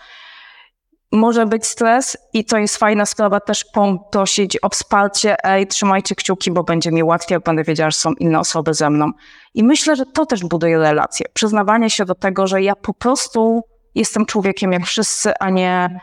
może 1.12 1.46
być 1.46 1.66
stres 1.66 2.16
i 2.32 2.44
to 2.44 2.58
jest 2.58 2.76
fajna 2.76 3.06
sprawa 3.06 3.40
też 3.40 3.64
poprosić 3.64 4.58
o 4.62 4.68
wsparcie, 4.68 5.36
ej, 5.44 5.66
trzymajcie 5.66 6.14
kciuki, 6.14 6.50
bo 6.50 6.64
będzie 6.64 6.92
mi 6.92 7.02
łatwiej, 7.02 7.36
jak 7.36 7.44
będę 7.44 7.64
wiedziała, 7.64 7.90
że 7.90 7.96
są 7.96 8.12
inne 8.12 8.38
osoby 8.38 8.74
ze 8.74 8.90
mną. 8.90 9.10
I 9.54 9.64
myślę, 9.64 9.96
że 9.96 10.06
to 10.06 10.26
też 10.26 10.44
buduje 10.44 10.78
relacje. 10.78 11.26
Przyznawanie 11.32 11.90
się 11.90 12.04
do 12.04 12.14
tego, 12.14 12.46
że 12.46 12.62
ja 12.62 12.76
po 12.76 12.94
prostu 12.94 13.62
jestem 13.94 14.26
człowiekiem 14.26 14.72
jak 14.72 14.86
wszyscy, 14.86 15.32
a 15.38 15.50
nie 15.50 16.00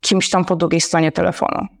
kimś 0.00 0.30
tam 0.30 0.44
po 0.44 0.56
drugiej 0.56 0.80
stronie 0.80 1.12
telefonu. 1.12 1.77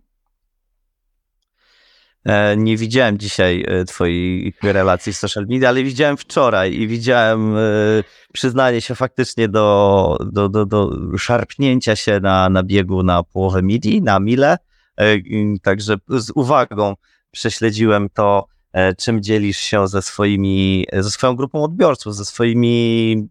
E, 2.28 2.56
nie 2.56 2.76
widziałem 2.76 3.18
dzisiaj 3.18 3.64
e, 3.68 3.84
Twoich 3.84 4.62
relacji 4.62 5.14
z 5.14 5.18
social 5.18 5.46
media, 5.46 5.68
ale 5.68 5.82
widziałem 5.82 6.16
wczoraj 6.16 6.74
i 6.74 6.88
widziałem 6.88 7.56
e, 7.56 7.60
przyznanie 8.32 8.80
się 8.80 8.94
faktycznie 8.94 9.48
do, 9.48 10.18
do, 10.32 10.48
do, 10.48 10.66
do 10.66 10.90
szarpnięcia 11.18 11.96
się 11.96 12.20
na, 12.20 12.48
na 12.48 12.62
biegu 12.62 13.02
na 13.02 13.22
połowę 13.22 13.62
midi, 13.62 14.02
na 14.02 14.20
mile. 14.20 14.58
Także 15.62 15.96
z 16.08 16.30
uwagą 16.34 16.94
prześledziłem 17.30 18.08
to, 18.08 18.46
czym 18.98 19.22
dzielisz 19.22 19.58
się 19.58 19.88
ze 19.88 20.02
swoimi, 20.02 20.86
ze 20.92 21.10
swoją 21.10 21.36
grupą 21.36 21.62
odbiorców, 21.62 22.14
ze 22.14 22.24
swoimi 22.24 23.28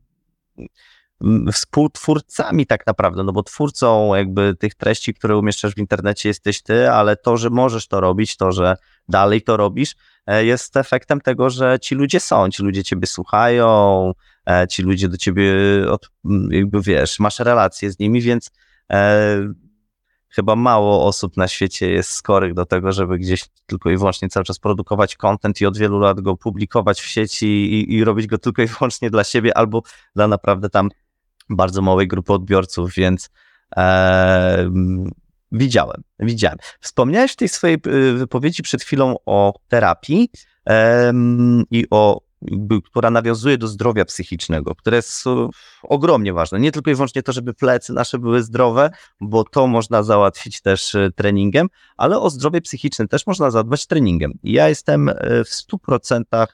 współtwórcami 1.54 2.66
tak 2.66 2.88
naprawdę, 2.88 3.24
no 3.24 3.34
bo 3.34 3.44
twórcą 3.44 4.16
jakby 4.16 4.56
tych 4.60 4.76
treści, 4.76 5.14
które 5.14 5.38
umieszczasz 5.38 5.74
w 5.74 5.78
internecie 5.78 6.30
jesteś 6.30 6.62
ty, 6.62 6.92
ale 6.92 7.16
to, 7.16 7.38
że 7.38 7.50
możesz 7.50 7.88
to 7.88 8.02
robić, 8.02 8.38
to, 8.38 8.52
że 8.52 8.78
dalej 9.10 9.42
to 9.42 9.58
robisz, 9.58 9.96
e, 10.28 10.46
jest 10.46 10.78
efektem 10.78 11.22
tego, 11.22 11.50
że 11.50 11.80
ci 11.82 11.96
ludzie 11.96 12.20
są, 12.20 12.50
ci 12.50 12.64
ludzie 12.64 12.84
ciebie 12.84 13.08
słuchają, 13.08 14.12
e, 14.50 14.68
ci 14.68 14.82
ludzie 14.82 15.10
do 15.10 15.18
ciebie, 15.18 15.54
od, 15.92 16.10
jakby 16.50 16.82
wiesz, 16.82 17.20
masz 17.20 17.40
relacje 17.40 17.92
z 17.92 18.00
nimi, 18.00 18.22
więc 18.22 18.52
e, 18.92 19.38
chyba 20.30 20.56
mało 20.56 21.06
osób 21.06 21.38
na 21.38 21.48
świecie 21.48 21.90
jest 21.90 22.10
skorych 22.10 22.54
do 22.54 22.66
tego, 22.66 22.92
żeby 22.92 23.18
gdzieś 23.18 23.46
tylko 23.66 23.90
i 23.90 23.98
wyłącznie 23.98 24.30
cały 24.30 24.44
czas 24.44 24.60
produkować 24.60 25.16
content 25.16 25.62
i 25.62 25.66
od 25.66 25.78
wielu 25.78 26.00
lat 26.00 26.22
go 26.22 26.38
publikować 26.38 27.02
w 27.02 27.06
sieci 27.06 27.48
i, 27.48 27.94
i 27.96 28.04
robić 28.04 28.28
go 28.28 28.38
tylko 28.38 28.62
i 28.62 28.68
wyłącznie 28.68 29.10
dla 29.10 29.24
siebie 29.24 29.58
albo 29.58 29.82
dla 30.16 30.28
naprawdę 30.28 30.70
tam 30.70 30.90
bardzo 31.50 31.82
małej 31.82 32.08
grupy 32.08 32.34
odbiorców, 32.34 32.94
więc 32.94 33.30
e, 33.78 34.70
widziałem, 35.52 36.04
widziałem. 36.20 36.58
Wspomniałeś 36.80 37.32
w 37.32 37.36
tej 37.36 37.50
swojej 37.50 37.78
y, 37.88 38.14
wypowiedzi 38.14 38.64
przed 38.64 38.84
chwilą 38.84 39.16
o 39.26 39.54
terapii 39.70 40.30
e, 40.70 41.14
i 41.72 41.86
o 41.92 42.28
która 42.86 43.10
nawiązuje 43.10 43.58
do 43.58 43.68
zdrowia 43.68 44.06
psychicznego, 44.06 44.76
które 44.76 44.98
jest 44.98 45.28
e, 45.28 45.50
ogromnie 45.84 46.34
ważne. 46.34 46.60
Nie 46.60 46.72
tylko 46.72 46.92
i 46.92 46.96
wyłącznie 46.96 47.24
to, 47.24 47.32
żeby 47.32 47.54
plecy 47.54 47.94
nasze 47.94 48.20
były 48.20 48.44
zdrowe, 48.44 48.90
bo 49.22 49.44
to 49.44 49.68
można 49.68 50.04
załatwić 50.04 50.62
też 50.62 50.96
e, 50.96 51.10
treningiem, 51.16 51.68
ale 51.98 52.20
o 52.20 52.30
zdrowie 52.30 52.62
psychiczne 52.62 53.08
też 53.08 53.28
można 53.28 53.52
zadbać 53.52 53.88
treningiem. 53.88 54.34
Ja 54.44 54.70
jestem 54.70 55.12
w 55.46 55.50
100% 55.90 56.22
e, 56.34 56.48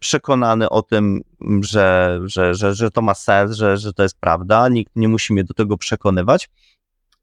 przekonany 0.00 0.68
o 0.68 0.82
tym, 0.82 1.20
że, 1.60 2.20
że, 2.24 2.54
że, 2.54 2.74
że 2.74 2.90
to 2.90 3.02
ma 3.02 3.14
sens, 3.14 3.52
że, 3.52 3.76
że 3.76 3.92
to 3.92 4.02
jest 4.02 4.20
prawda. 4.20 4.68
Nikt 4.68 4.96
nie 4.96 5.08
musi 5.08 5.32
mnie 5.32 5.44
do 5.44 5.54
tego 5.54 5.78
przekonywać. 5.78 6.50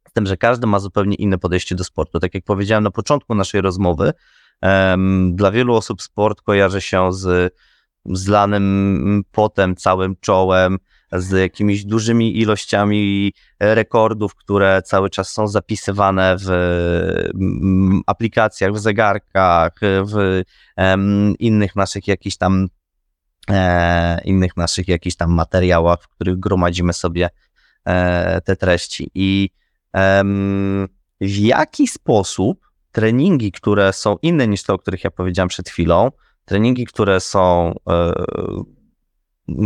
Z 0.09 0.13
tym, 0.13 0.25
że 0.25 0.37
każdy 0.37 0.67
ma 0.67 0.79
zupełnie 0.79 1.15
inne 1.15 1.37
podejście 1.37 1.75
do 1.75 1.83
sportu. 1.83 2.19
Tak 2.19 2.33
jak 2.33 2.43
powiedziałem 2.43 2.83
na 2.83 2.91
początku 2.91 3.35
naszej 3.35 3.61
rozmowy, 3.61 4.13
dla 5.31 5.51
wielu 5.51 5.75
osób 5.75 6.01
sport 6.01 6.41
kojarzy 6.41 6.81
się 6.81 7.13
z 7.13 7.53
zlanym 8.05 9.23
potem, 9.31 9.75
całym 9.75 10.15
czołem, 10.21 10.77
z 11.11 11.31
jakimiś 11.31 11.85
dużymi 11.85 12.37
ilościami 12.39 13.33
rekordów, 13.59 14.35
które 14.35 14.81
cały 14.85 15.09
czas 15.09 15.31
są 15.31 15.47
zapisywane 15.47 16.35
w 16.39 16.49
mm, 16.49 18.01
aplikacjach, 18.05 18.73
w 18.73 18.79
zegarkach, 18.79 19.73
w 19.81 20.41
innych 21.39 21.75
naszych 21.75 22.07
jakichś 22.07 22.37
tam 22.37 22.67
e, 23.49 24.21
innych 24.23 24.57
naszych 24.57 24.87
jakichś 24.87 25.15
tam 25.15 25.31
materiałach, 25.31 26.03
w 26.03 26.07
których 26.07 26.39
gromadzimy 26.39 26.93
sobie 26.93 27.29
e, 27.85 28.41
te 28.41 28.55
treści. 28.55 29.11
I 29.15 29.49
w 31.21 31.37
jaki 31.37 31.87
sposób 31.87 32.65
treningi, 32.91 33.51
które 33.51 33.93
są 33.93 34.17
inne 34.21 34.47
niż 34.47 34.63
te, 34.63 34.73
o 34.73 34.77
których 34.77 35.03
ja 35.03 35.11
powiedziałem 35.11 35.49
przed 35.49 35.69
chwilą, 35.69 36.11
treningi, 36.45 36.85
które 36.85 37.19
są, 37.19 37.73
e, 37.89 38.13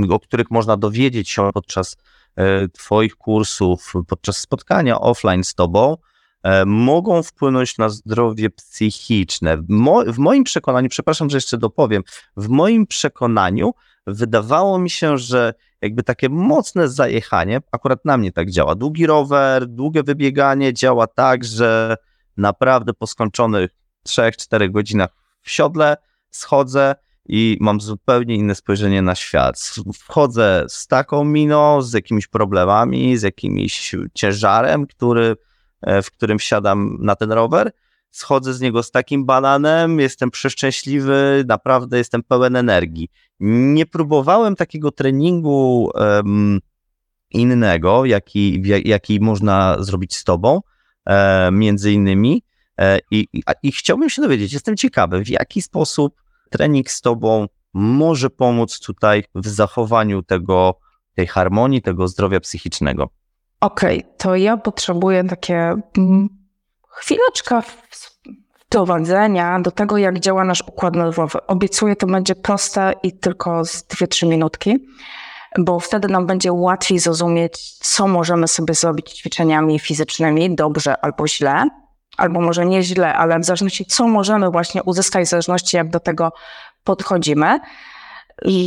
o 0.09 0.19
których 0.19 0.51
można 0.51 0.77
dowiedzieć 0.77 1.29
się 1.29 1.49
podczas 1.53 1.97
e, 2.35 2.67
Twoich 2.67 3.15
kursów, 3.15 3.93
podczas 4.07 4.37
spotkania 4.37 4.99
offline 4.99 5.43
z 5.43 5.53
Tobą, 5.55 5.97
e, 6.43 6.65
mogą 6.65 7.23
wpłynąć 7.23 7.77
na 7.77 7.89
zdrowie 7.89 8.49
psychiczne. 8.49 9.57
W, 9.57 9.69
mo 9.69 10.03
w 10.07 10.17
moim 10.17 10.43
przekonaniu, 10.43 10.89
przepraszam, 10.89 11.29
że 11.29 11.37
jeszcze 11.37 11.57
dopowiem, 11.57 12.03
w 12.37 12.47
moim 12.49 12.87
przekonaniu 12.87 13.73
wydawało 14.07 14.79
mi 14.79 14.89
się, 14.89 15.17
że 15.17 15.53
jakby 15.81 16.03
takie 16.03 16.29
mocne 16.29 16.89
zajechanie, 16.89 17.61
akurat 17.71 18.05
na 18.05 18.17
mnie 18.17 18.31
tak 18.31 18.51
działa, 18.51 18.75
długi 18.75 19.07
rower, 19.07 19.67
długie 19.67 20.03
wybieganie 20.03 20.73
działa 20.73 21.07
tak, 21.07 21.43
że 21.43 21.95
naprawdę 22.37 22.93
po 22.93 23.07
skończonych 23.07 23.71
3-4 24.07 24.71
godzinach 24.71 25.09
w 25.41 25.51
siodle 25.51 25.97
schodzę 26.29 26.95
i 27.25 27.57
mam 27.59 27.81
zupełnie 27.81 28.35
inne 28.35 28.55
spojrzenie 28.55 29.01
na 29.01 29.15
świat. 29.15 29.71
Wchodzę 29.93 30.65
z 30.69 30.87
taką 30.87 31.23
miną, 31.23 31.81
z 31.81 31.93
jakimiś 31.93 32.27
problemami, 32.27 33.17
z 33.17 33.21
jakimś 33.21 33.95
ciężarem, 34.13 34.87
który, 34.87 35.35
e, 35.81 36.01
w 36.01 36.11
którym 36.11 36.39
wsiadam 36.39 36.97
na 36.99 37.15
ten 37.15 37.31
rower. 37.31 37.71
Schodzę 38.11 38.53
z 38.53 38.61
niego 38.61 38.83
z 38.83 38.91
takim 38.91 39.25
bananem, 39.25 39.99
jestem 39.99 40.31
przeszczęśliwy, 40.31 41.43
naprawdę 41.47 41.97
jestem 41.97 42.23
pełen 42.23 42.55
energii. 42.55 43.09
Nie 43.39 43.85
próbowałem 43.85 44.55
takiego 44.55 44.91
treningu 44.91 45.91
um, 45.93 46.59
innego, 47.31 48.05
jaki, 48.05 48.63
jaki 48.85 49.19
można 49.19 49.77
zrobić 49.79 50.15
z 50.15 50.23
tobą, 50.23 50.61
e, 51.05 51.49
między 51.51 51.91
innymi. 51.91 52.43
E, 52.79 52.99
i, 53.11 53.27
i, 53.33 53.43
I 53.63 53.71
chciałbym 53.71 54.09
się 54.09 54.21
dowiedzieć, 54.21 54.53
jestem 54.53 54.77
ciekawy, 54.77 55.23
w 55.23 55.29
jaki 55.29 55.61
sposób 55.61 56.21
trening 56.49 56.91
z 56.91 57.01
tobą 57.01 57.47
może 57.73 58.29
pomóc 58.29 58.79
tutaj 58.79 59.23
w 59.35 59.47
zachowaniu 59.47 60.23
tego, 60.23 60.79
tej 61.15 61.27
harmonii, 61.27 61.81
tego 61.81 62.07
zdrowia 62.07 62.39
psychicznego. 62.39 63.09
Okej, 63.61 63.99
okay, 63.99 64.17
to 64.17 64.35
ja 64.35 64.57
potrzebuję 64.57 65.23
takie 65.23 65.75
mm, 65.97 66.29
chwileczka 66.89 67.63
wprowadzenia 68.69 69.59
do 69.59 69.71
tego, 69.71 69.97
jak 69.97 70.19
działa 70.19 70.43
nasz 70.43 70.63
układ 70.67 70.95
nerwowy. 70.95 71.45
Obiecuję, 71.47 71.95
to 71.95 72.07
będzie 72.07 72.35
proste 72.35 72.93
i 73.03 73.11
tylko 73.11 73.65
z 73.65 73.83
2-3 73.87 74.27
minutki, 74.27 74.87
bo 75.57 75.79
wtedy 75.79 76.07
nam 76.07 76.27
będzie 76.27 76.53
łatwiej 76.53 76.99
zrozumieć, 76.99 77.77
co 77.77 78.07
możemy 78.07 78.47
sobie 78.47 78.73
zrobić 78.73 79.11
ćwiczeniami 79.11 79.79
fizycznymi, 79.79 80.55
dobrze 80.55 81.05
albo 81.05 81.27
źle, 81.27 81.67
albo 82.19 82.41
może 82.41 82.65
nie 82.65 82.83
źle, 82.83 83.13
ale 83.13 83.39
w 83.39 83.45
zależności, 83.45 83.85
co 83.85 84.07
możemy 84.07 84.51
właśnie 84.51 84.83
uzyskać, 84.83 85.27
w 85.27 85.29
zależności 85.29 85.77
jak 85.77 85.89
do 85.89 85.99
tego 85.99 86.31
podchodzimy, 86.83 87.59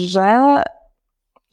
że 0.07 0.63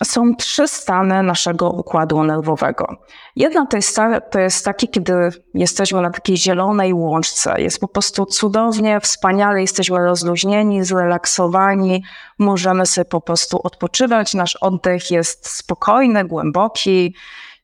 są 0.03 0.35
trzy 0.35 0.67
stany 0.67 1.23
naszego 1.23 1.69
układu 1.69 2.23
nerwowego. 2.23 2.95
Jedna 3.35 3.65
to 3.65 3.77
jest, 3.77 3.97
to 4.31 4.39
jest 4.39 4.65
taki, 4.65 4.87
kiedy 4.87 5.13
jesteśmy 5.53 6.01
na 6.01 6.09
takiej 6.09 6.37
zielonej 6.37 6.93
łączce. 6.93 7.61
Jest 7.61 7.79
po 7.79 7.87
prostu 7.87 8.25
cudownie, 8.25 8.99
wspaniale, 8.99 9.61
jesteśmy 9.61 9.97
rozluźnieni, 9.97 10.83
zrelaksowani, 10.83 12.03
możemy 12.39 12.85
sobie 12.85 13.05
po 13.05 13.21
prostu 13.21 13.59
odpoczywać. 13.63 14.33
Nasz 14.33 14.55
oddech 14.55 15.11
jest 15.11 15.49
spokojny, 15.49 16.25
głęboki, 16.25 17.15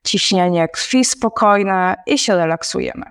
ciśnienie 0.03 0.67
krwi 0.67 1.05
spokojne 1.05 1.95
i 2.05 2.17
się 2.17 2.35
relaksujemy. 2.35 3.05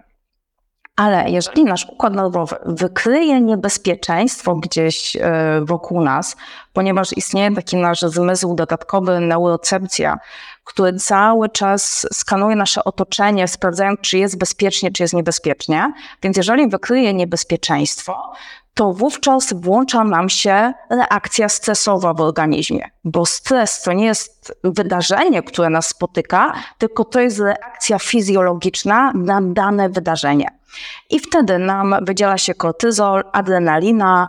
Ale 0.96 1.30
jeżeli 1.30 1.64
nasz 1.64 1.86
układ 1.88 2.14
nerwowy 2.14 2.56
wykryje 2.66 3.40
niebezpieczeństwo 3.40 4.54
gdzieś 4.54 5.16
e, 5.16 5.60
wokół 5.64 6.00
nas, 6.00 6.36
ponieważ 6.72 7.16
istnieje 7.16 7.54
taki 7.54 7.76
nasz 7.76 8.00
zmysł 8.00 8.54
dodatkowy, 8.54 9.20
neurocepcja, 9.20 10.18
który 10.64 10.92
cały 10.92 11.48
czas 11.48 12.06
skanuje 12.12 12.56
nasze 12.56 12.84
otoczenie, 12.84 13.48
sprawdzając, 13.48 14.00
czy 14.00 14.18
jest 14.18 14.38
bezpiecznie, 14.38 14.90
czy 14.90 15.02
jest 15.02 15.14
niebezpiecznie. 15.14 15.92
Więc 16.22 16.36
jeżeli 16.36 16.68
wykryje 16.68 17.14
niebezpieczeństwo, 17.14 18.32
to 18.74 18.92
wówczas 18.92 19.52
włącza 19.52 20.04
nam 20.04 20.28
się 20.28 20.72
reakcja 20.90 21.48
stresowa 21.48 22.14
w 22.14 22.20
organizmie, 22.20 22.90
bo 23.04 23.26
stres 23.26 23.82
to 23.82 23.92
nie 23.92 24.04
jest 24.04 24.54
wydarzenie, 24.64 25.42
które 25.42 25.70
nas 25.70 25.86
spotyka, 25.86 26.52
tylko 26.78 27.04
to 27.04 27.20
jest 27.20 27.40
reakcja 27.40 27.98
fizjologiczna 27.98 29.12
na 29.14 29.40
dane 29.42 29.88
wydarzenie. 29.88 30.63
I 31.10 31.20
wtedy 31.20 31.58
nam 31.58 31.96
wydziela 32.02 32.38
się 32.38 32.54
kortyzol, 32.54 33.24
adrenalina, 33.32 34.28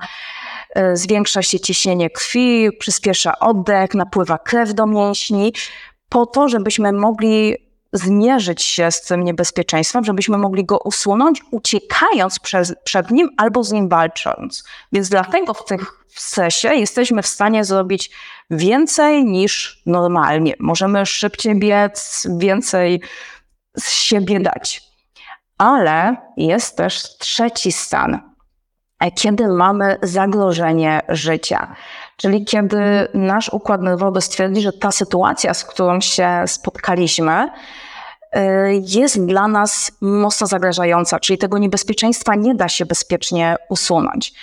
e, 0.75 0.97
zwiększa 0.97 1.41
się 1.41 1.59
ciśnienie 1.59 2.09
krwi, 2.09 2.69
przyspiesza 2.79 3.39
oddech, 3.39 3.93
napływa 3.93 4.37
krew 4.37 4.73
do 4.73 4.85
mięśni, 4.85 5.53
po 6.09 6.25
to, 6.25 6.49
żebyśmy 6.49 6.91
mogli 6.91 7.55
zmierzyć 7.93 8.63
się 8.63 8.91
z 8.91 9.01
tym 9.01 9.23
niebezpieczeństwem, 9.23 10.03
żebyśmy 10.03 10.37
mogli 10.37 10.65
go 10.65 10.79
usunąć, 10.79 11.41
uciekając 11.51 12.39
przez, 12.39 12.75
przed 12.83 13.11
nim 13.11 13.29
albo 13.37 13.63
z 13.63 13.71
nim 13.71 13.89
walcząc. 13.89 14.63
Więc 14.91 15.09
dlatego 15.09 15.53
w 15.53 15.65
tym 15.65 15.85
stresie 16.07 16.75
jesteśmy 16.75 17.21
w 17.21 17.27
stanie 17.27 17.65
zrobić 17.65 18.11
więcej 18.49 19.25
niż 19.25 19.81
normalnie. 19.85 20.53
Możemy 20.59 21.05
szybciej 21.05 21.59
biec, 21.59 22.27
więcej 22.37 23.01
z 23.77 23.89
siebie 23.89 24.39
dać. 24.39 24.81
Ale 25.57 26.15
jest 26.37 26.77
też 26.77 27.17
trzeci 27.17 27.71
stan, 27.71 28.19
kiedy 29.15 29.47
mamy 29.47 29.97
zagrożenie 30.01 31.01
życia. 31.09 31.75
Czyli 32.17 32.45
kiedy 32.45 33.07
nasz 33.13 33.49
układ 33.49 33.81
nerwowy 33.81 34.21
stwierdzi, 34.21 34.61
że 34.61 34.73
ta 34.73 34.91
sytuacja, 34.91 35.53
z 35.53 35.63
którą 35.63 36.01
się 36.01 36.43
spotkaliśmy, 36.45 37.49
y, 38.35 38.39
jest 38.87 39.25
dla 39.25 39.47
nas 39.47 39.91
mocno 40.01 40.47
zagrażająca, 40.47 41.19
czyli 41.19 41.37
tego 41.37 41.57
niebezpieczeństwa 41.57 42.35
nie 42.35 42.55
da 42.55 42.69
się 42.69 42.85
bezpiecznie 42.85 43.55
usunąć. 43.69 44.33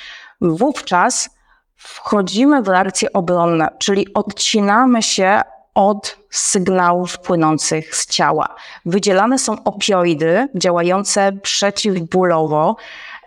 Wówczas 0.40 1.30
wchodzimy 1.76 2.62
w 2.62 2.68
reakcje 2.68 3.12
obronne, 3.12 3.68
czyli 3.78 4.14
odcinamy 4.14 5.02
się 5.02 5.40
od 5.74 6.16
sygnałów 6.30 7.18
płynących 7.18 7.96
z 7.96 8.06
ciała. 8.06 8.54
Wydzielane 8.86 9.38
są 9.38 9.64
opioidy 9.64 10.48
działające 10.54 11.32
przeciwbólowo, 11.32 12.76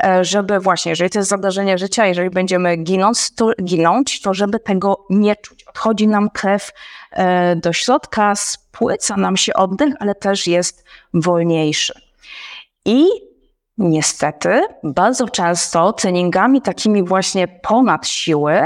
e, 0.04 0.26
żeby 0.26 0.60
właśnie, 0.60 0.90
jeżeli 0.90 1.10
to 1.10 1.20
jest 1.20 1.30
zadarzenie 1.30 1.78
życia, 1.78 2.06
jeżeli 2.06 2.30
będziemy 2.30 2.78
ginąć, 2.78 3.36
to, 3.36 3.52
ginąć, 3.64 4.22
to 4.22 4.34
żeby 4.34 4.60
tego 4.60 5.06
nie 5.10 5.36
czuć. 5.36 5.64
Odchodzi 5.64 6.08
nam 6.08 6.30
krew 6.30 6.72
e, 7.12 7.56
do 7.56 7.74
środka, 7.74 8.36
spłyca 8.36 9.18
nam 9.18 9.38
się 9.38 9.54
oddech, 9.54 9.94
ale 10.00 10.16
też 10.16 10.48
jest 10.48 10.84
wolniejszy. 11.14 11.94
I 12.86 13.06
niestety 13.78 14.62
bardzo 14.84 15.30
często 15.30 15.94
treningami 15.94 16.62
takimi 16.62 17.04
właśnie 17.04 17.48
ponad 17.48 18.08
siły 18.08 18.66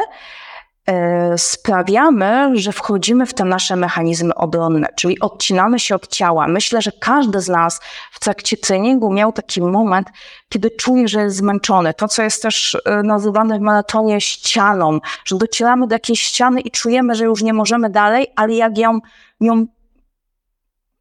sprawiamy, 1.37 2.51
że 2.53 2.71
wchodzimy 2.71 3.25
w 3.25 3.33
te 3.33 3.45
nasze 3.45 3.75
mechanizmy 3.75 4.35
obronne, 4.35 4.87
czyli 4.95 5.19
odcinamy 5.19 5.79
się 5.79 5.95
od 5.95 6.07
ciała. 6.07 6.47
Myślę, 6.47 6.81
że 6.81 6.91
każdy 6.91 7.41
z 7.41 7.47
nas 7.47 7.79
w 8.11 8.19
trakcie 8.19 8.57
treningu 8.57 9.13
miał 9.13 9.31
taki 9.31 9.61
moment, 9.61 10.07
kiedy 10.49 10.71
czuje, 10.71 11.07
że 11.07 11.21
jest 11.21 11.37
zmęczony. 11.37 11.93
To, 11.93 12.07
co 12.07 12.23
jest 12.23 12.41
też 12.41 12.77
e, 12.85 13.03
nazywane 13.03 13.59
w 13.59 13.61
maratonie 13.61 14.21
ścianą, 14.21 14.99
że 15.25 15.37
docieramy 15.37 15.87
do 15.87 15.95
jakiejś 15.95 16.21
ściany 16.21 16.61
i 16.61 16.71
czujemy, 16.71 17.15
że 17.15 17.25
już 17.25 17.41
nie 17.41 17.53
możemy 17.53 17.89
dalej, 17.89 18.27
ale 18.35 18.53
jak 18.53 18.77
ją, 18.77 18.99
ją 19.39 19.65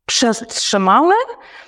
przetrzymamy, 0.07 1.15
e, 1.15 1.68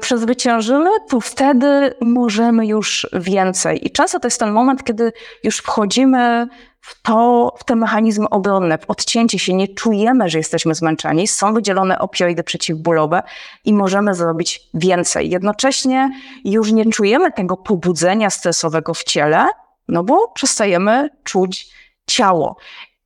przezwyciężymy, 0.00 0.90
to 1.08 1.20
wtedy 1.20 1.94
możemy 2.00 2.66
już 2.66 3.06
więcej. 3.12 3.86
I 3.86 3.90
często 3.90 4.20
to 4.20 4.26
jest 4.26 4.40
ten 4.40 4.50
moment, 4.50 4.84
kiedy 4.84 5.12
już 5.44 5.58
wchodzimy 5.58 6.48
w, 6.80 7.02
to, 7.02 7.54
w 7.58 7.64
te 7.64 7.76
mechanizmy 7.76 8.28
obronne, 8.28 8.78
w 8.78 8.90
odcięcie 8.90 9.38
się, 9.38 9.54
nie 9.54 9.68
czujemy, 9.68 10.28
że 10.28 10.38
jesteśmy 10.38 10.74
zmęczeni, 10.74 11.28
są 11.28 11.54
wydzielone 11.54 11.98
opioidy 11.98 12.42
przeciwbólowe 12.42 13.22
i 13.64 13.74
możemy 13.74 14.14
zrobić 14.14 14.60
więcej. 14.74 15.30
Jednocześnie 15.30 16.10
już 16.44 16.72
nie 16.72 16.90
czujemy 16.90 17.32
tego 17.32 17.56
pobudzenia 17.56 18.30
stresowego 18.30 18.94
w 18.94 19.04
ciele, 19.04 19.46
no 19.88 20.04
bo 20.04 20.28
przestajemy 20.28 21.08
czuć 21.24 21.66
ciało. 22.06 22.56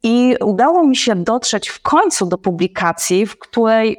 I 0.03 0.37
udało 0.45 0.87
mi 0.87 0.97
się 0.97 1.15
dotrzeć 1.17 1.69
w 1.69 1.83
końcu 1.83 2.27
do 2.27 2.39
publikacji, 2.39 3.27
w 3.27 3.39
której 3.39 3.97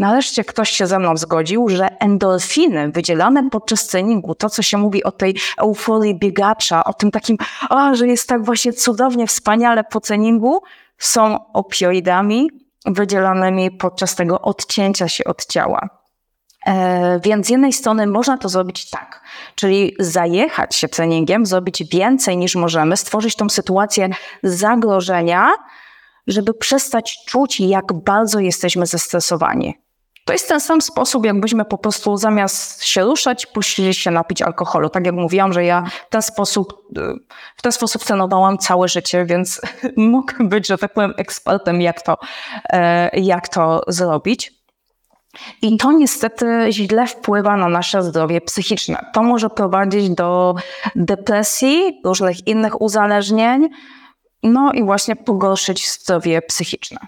nareszcie 0.00 0.44
ktoś 0.44 0.70
się 0.70 0.86
ze 0.86 0.98
mną 0.98 1.16
zgodził, 1.16 1.68
że 1.68 2.00
endorfiny 2.00 2.90
wydzielane 2.90 3.50
podczas 3.50 3.86
treningu, 3.86 4.34
to 4.34 4.50
co 4.50 4.62
się 4.62 4.78
mówi 4.78 5.04
o 5.04 5.12
tej 5.12 5.36
euforii 5.58 6.18
biegacza, 6.18 6.84
o 6.84 6.94
tym 6.94 7.10
takim, 7.10 7.36
a, 7.70 7.94
że 7.94 8.06
jest 8.06 8.28
tak 8.28 8.44
właśnie 8.44 8.72
cudownie, 8.72 9.26
wspaniale 9.26 9.84
po 9.84 10.00
treningu, 10.00 10.62
są 10.98 11.52
opioidami 11.52 12.50
wydzielanymi 12.86 13.70
podczas 13.70 14.14
tego 14.14 14.40
odcięcia 14.40 15.08
się 15.08 15.24
od 15.24 15.46
ciała. 15.46 15.88
E, 16.66 17.20
więc 17.24 17.46
z 17.46 17.50
jednej 17.50 17.72
strony 17.72 18.06
można 18.06 18.38
to 18.38 18.48
zrobić 18.48 18.90
tak, 18.90 19.22
czyli 19.54 19.94
zajechać 19.98 20.76
się 20.76 20.88
treningiem, 20.88 21.46
zrobić 21.46 21.84
więcej 21.92 22.36
niż 22.36 22.56
możemy, 22.56 22.96
stworzyć 22.96 23.36
tą 23.36 23.48
sytuację 23.48 24.08
zagrożenia, 24.42 25.50
żeby 26.26 26.54
przestać 26.54 27.24
czuć, 27.26 27.60
jak 27.60 27.92
bardzo 27.92 28.40
jesteśmy 28.40 28.86
zestresowani. 28.86 29.89
To 30.24 30.32
jest 30.32 30.48
ten 30.48 30.60
sam 30.60 30.80
sposób, 30.80 31.26
jakbyśmy 31.26 31.64
po 31.64 31.78
prostu 31.78 32.16
zamiast 32.16 32.84
się 32.84 33.02
ruszać, 33.02 33.46
puścili 33.46 33.94
się 33.94 34.10
napić 34.10 34.42
alkoholu. 34.42 34.88
Tak 34.88 35.06
jak 35.06 35.14
mówiłam, 35.14 35.52
że 35.52 35.64
ja 35.64 35.84
w 36.06 36.10
ten 36.10 36.22
sposób, 36.22 36.88
w 37.56 37.62
ten 37.62 37.72
sposób 37.72 38.04
cenowałam 38.04 38.58
całe 38.58 38.88
życie, 38.88 39.24
więc 39.24 39.60
mogę 39.96 40.44
być, 40.44 40.66
że 40.66 40.78
tak 40.78 40.92
powiem, 40.92 41.14
ekspertem, 41.16 41.80
jak 41.80 42.02
to, 42.02 42.18
e, 42.72 43.20
jak 43.20 43.48
to 43.48 43.82
zrobić. 43.88 44.60
I 45.62 45.76
to 45.76 45.92
niestety 45.92 46.66
źle 46.70 47.06
wpływa 47.06 47.56
na 47.56 47.68
nasze 47.68 48.02
zdrowie 48.02 48.40
psychiczne. 48.40 49.06
To 49.12 49.22
może 49.22 49.50
prowadzić 49.50 50.10
do 50.10 50.54
depresji, 50.96 52.00
różnych 52.04 52.46
innych 52.46 52.80
uzależnień, 52.80 53.68
no 54.42 54.72
i 54.72 54.84
właśnie 54.84 55.16
pogorszyć 55.16 55.90
zdrowie 55.90 56.42
psychiczne. 56.42 56.98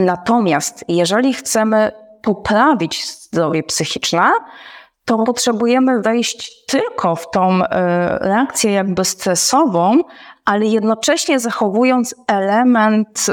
Natomiast 0.00 0.84
jeżeli 0.88 1.34
chcemy 1.34 1.92
poprawić 2.22 3.06
zdrowie 3.06 3.62
psychiczne, 3.62 4.30
to 5.04 5.18
potrzebujemy 5.18 6.02
wejść 6.02 6.66
tylko 6.66 7.16
w 7.16 7.30
tą 7.30 7.64
e, 7.64 8.18
reakcję 8.18 8.72
jakby 8.72 9.04
stresową, 9.04 9.98
ale 10.44 10.66
jednocześnie 10.66 11.40
zachowując 11.40 12.14
element 12.28 13.26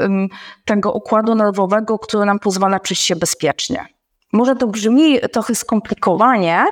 tego 0.65 0.91
układu 0.91 1.35
nerwowego, 1.35 1.99
który 1.99 2.25
nam 2.25 2.39
pozwala 2.39 2.79
czuć 2.79 2.99
się 2.99 3.15
bezpiecznie. 3.15 3.85
Może 4.33 4.55
to 4.55 4.67
brzmi 4.67 5.19
trochę 5.33 5.55
skomplikowanie, 5.55 6.65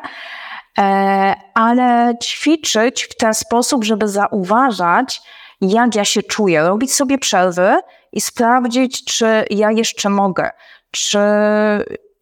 e, 0.78 1.36
ale 1.54 2.14
ćwiczyć 2.24 3.04
w 3.04 3.18
ten 3.18 3.34
sposób, 3.34 3.84
żeby 3.84 4.08
zauważać, 4.08 5.22
jak 5.62 5.96
ja 5.96 6.06
się 6.06 6.24
czuję, 6.24 6.62
robić 6.62 6.94
sobie 6.94 7.18
przerwy 7.18 7.76
i 8.16 8.22
sprawdzić, 8.22 9.04
czy 9.04 9.46
ja 9.50 9.72
jeszcze 9.72 10.10
mogę, 10.10 10.50
czy 10.92 11.20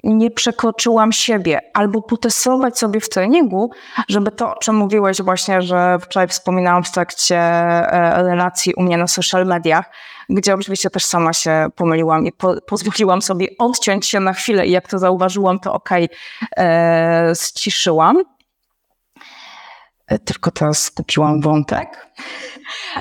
nie 0.03 0.31
przekroczyłam 0.31 1.11
siebie, 1.11 1.61
albo 1.73 2.01
potestować 2.01 2.79
sobie 2.79 2.99
w 2.99 3.09
treningu, 3.09 3.71
żeby 4.09 4.31
to, 4.31 4.55
o 4.55 4.59
czym 4.59 4.75
mówiłeś 4.75 5.21
właśnie, 5.21 5.61
że 5.61 5.97
wczoraj 6.01 6.27
wspominałam 6.27 6.83
w 6.83 6.91
trakcie 6.91 7.37
e, 7.37 8.23
relacji 8.23 8.73
u 8.73 8.81
mnie 8.81 8.97
na 8.97 9.07
social 9.07 9.45
mediach, 9.45 9.85
gdzie 10.29 10.53
oczywiście 10.53 10.89
też 10.89 11.05
sama 11.05 11.33
się 11.33 11.67
pomyliłam 11.75 12.25
i 12.25 12.31
po, 12.31 12.55
pozwoliłam 12.67 13.21
sobie 13.21 13.47
odciąć 13.59 14.07
się 14.07 14.19
na 14.19 14.33
chwilę 14.33 14.67
i 14.67 14.71
jak 14.71 14.87
to 14.87 14.99
zauważyłam, 14.99 15.59
to 15.59 15.73
okej, 15.73 16.05
okay, 16.05 16.65
e, 16.65 17.33
ściszyłam. 17.35 18.23
E, 20.07 20.19
tylko 20.19 20.51
teraz 20.51 20.91
kupiłam 20.91 21.41
wątek. 21.41 22.07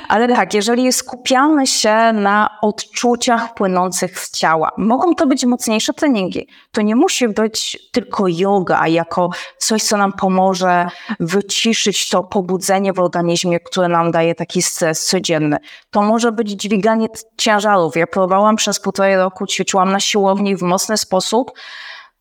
Ale 0.08 0.28
tak, 0.28 0.54
jeżeli 0.54 0.92
skupiamy 0.92 1.66
się 1.66 2.12
na 2.12 2.58
odczuciach 2.62 3.54
płynących 3.54 4.18
z 4.18 4.30
ciała, 4.30 4.70
mogą 4.78 5.14
to 5.14 5.26
być 5.26 5.44
mocniejsze 5.44 5.92
treningi. 5.92 6.48
To 6.72 6.82
nie 6.82 6.96
musi 6.96 7.28
być 7.28 7.78
tylko 7.92 8.28
yoga 8.28 8.88
jako 8.88 9.30
coś, 9.58 9.82
co 9.82 9.96
nam 9.96 10.12
pomoże 10.12 10.86
wyciszyć 11.20 12.08
to 12.08 12.24
pobudzenie 12.24 12.92
w 12.92 13.00
organizmie, 13.00 13.60
które 13.60 13.88
nam 13.88 14.10
daje 14.10 14.34
taki 14.34 14.62
stres 14.62 15.06
codzienny. 15.06 15.56
To 15.90 16.02
może 16.02 16.32
być 16.32 16.50
dźwiganie 16.50 17.06
ciężarów. 17.38 17.96
Ja 17.96 18.06
próbowałam 18.06 18.56
przez 18.56 18.80
półtorej 18.80 19.16
roku, 19.16 19.46
ćwiczyłam 19.46 19.92
na 19.92 20.00
siłowni 20.00 20.56
w 20.56 20.62
mocny 20.62 20.96
sposób, 20.96 21.52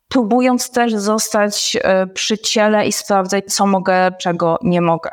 próbując 0.08 0.70
też 0.70 0.94
zostać 0.94 1.76
e, 1.82 2.06
przy 2.06 2.38
ciele 2.38 2.86
i 2.86 2.92
sprawdzać, 2.92 3.44
co 3.44 3.66
mogę, 3.66 4.12
czego 4.20 4.58
nie 4.62 4.80
mogę. 4.80 5.10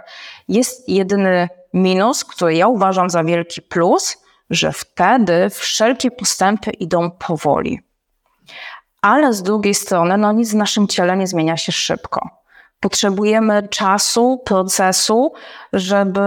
Jest 0.48 0.89
jedyny 0.89 1.50
minus, 1.73 2.25
który 2.25 2.55
ja 2.55 2.67
uważam 2.67 3.10
za 3.10 3.23
wielki 3.23 3.62
plus, 3.62 4.17
że 4.49 4.71
wtedy 4.71 5.49
wszelkie 5.49 6.12
postępy 6.12 6.71
idą 6.71 7.12
powoli. 7.12 7.79
Ale 9.01 9.34
z 9.34 9.43
drugiej 9.43 9.73
strony, 9.73 10.17
no 10.17 10.32
nic 10.32 10.51
w 10.51 10.55
naszym 10.55 10.88
ciele 10.88 11.17
nie 11.17 11.27
zmienia 11.27 11.58
się 11.58 11.71
szybko. 11.71 12.29
Potrzebujemy 12.79 13.67
czasu, 13.67 14.41
procesu, 14.45 15.34
żeby 15.73 16.21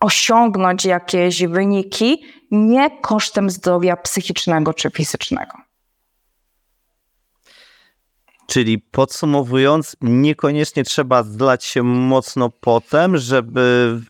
osiągnąć 0.00 0.84
jakieś 0.84 1.46
wyniki 1.46 2.24
nie 2.50 3.00
kosztem 3.00 3.50
zdrowia 3.50 3.96
psychicznego 3.96 4.74
czy 4.74 4.90
fizycznego. 4.90 5.52
Czyli 8.46 8.78
podsumowując, 8.78 9.96
niekoniecznie 10.00 10.84
trzeba 10.84 11.22
zlać 11.22 11.64
się 11.64 11.82
mocno 11.82 12.50
potem, 12.50 13.16
żeby 13.16 14.00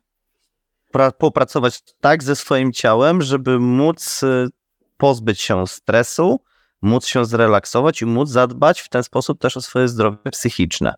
popracować 1.19 1.81
tak 2.01 2.23
ze 2.23 2.37
swoim 2.37 2.73
ciałem, 2.73 3.23
żeby 3.23 3.59
móc 3.59 4.23
y, 4.23 4.49
pozbyć 4.97 5.41
się 5.41 5.67
stresu, 5.67 6.41
móc 6.83 7.07
się 7.07 7.25
zrelaksować 7.25 8.03
i 8.03 8.07
móc 8.07 8.29
zadbać 8.29 8.81
w 8.81 8.89
ten 8.89 9.03
sposób 9.03 9.41
też 9.41 9.57
o 9.57 9.63
swoje 9.63 9.89
zdrowie 9.89 10.31
psychiczne. 10.31 10.95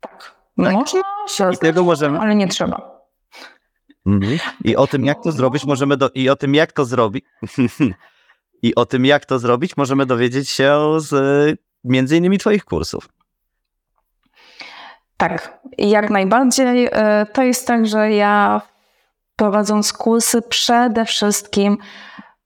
Tak. 0.00 0.36
tak. 0.56 0.72
Można 0.72 1.02
się 1.28 1.50
I 1.52 1.58
tego 1.58 1.84
możemy... 1.84 2.18
ale 2.18 2.34
nie 2.34 2.48
trzeba. 2.48 3.04
Mhm. 4.06 4.38
I 4.64 4.76
o 4.76 4.86
tym, 4.86 5.04
jak 5.04 5.22
to 5.22 5.32
zrobić, 5.32 5.64
możemy 5.64 5.96
do... 5.96 6.10
I 6.14 6.28
o 6.28 6.36
tym, 6.36 6.54
jak 6.54 6.72
to 6.72 6.84
zrobić... 6.84 7.24
I 8.62 8.74
o 8.74 8.86
tym, 8.86 9.04
jak 9.04 9.26
to 9.26 9.38
zrobić, 9.38 9.76
możemy 9.76 10.06
dowiedzieć 10.06 10.50
się 10.50 10.80
z 10.98 11.10
między 11.84 12.16
innymi 12.16 12.38
Twoich 12.38 12.64
kursów. 12.64 13.08
Tak, 15.16 15.58
jak 15.78 16.10
najbardziej. 16.10 16.88
E, 16.92 17.26
to 17.32 17.42
jest 17.42 17.66
tak, 17.66 17.86
że 17.86 18.12
ja 18.12 18.60
prowadząc 19.36 19.92
kursy 19.92 20.42
przede 20.42 21.04
wszystkim 21.04 21.78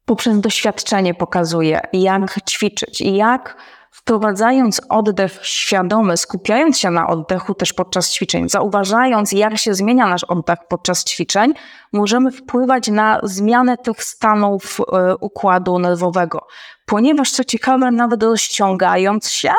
poprzez 0.04 0.40
doświadczenie 0.40 1.14
pokazuję, 1.14 1.80
jak 1.92 2.50
ćwiczyć 2.50 3.00
jak 3.00 3.56
wprowadzając 3.98 4.80
oddech 4.88 5.38
świadomy, 5.42 6.16
skupiając 6.16 6.78
się 6.78 6.90
na 6.90 7.06
oddechu 7.06 7.54
też 7.54 7.72
podczas 7.72 8.10
ćwiczeń, 8.10 8.48
zauważając, 8.48 9.32
jak 9.32 9.58
się 9.58 9.74
zmienia 9.74 10.06
nasz 10.06 10.24
oddech 10.24 10.58
podczas 10.68 11.04
ćwiczeń, 11.04 11.52
możemy 11.92 12.30
wpływać 12.30 12.88
na 12.88 13.20
zmianę 13.22 13.76
tych 13.76 14.04
stanów 14.04 14.78
e, 14.80 15.16
układu 15.16 15.78
nerwowego. 15.78 16.46
Ponieważ, 16.86 17.30
co 17.30 17.44
ciekawe, 17.44 17.90
nawet 17.90 18.22
rozciągając 18.22 19.30
się, 19.30 19.52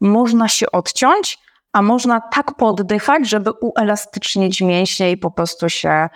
można 0.00 0.48
się 0.48 0.72
odciąć, 0.72 1.38
a 1.72 1.82
można 1.82 2.20
tak 2.20 2.54
poddychać, 2.54 3.28
żeby 3.28 3.50
uelastycznić 3.50 4.60
mięśnie 4.60 5.10
i 5.10 5.16
po 5.16 5.30
prostu 5.30 5.68
się 5.68 6.08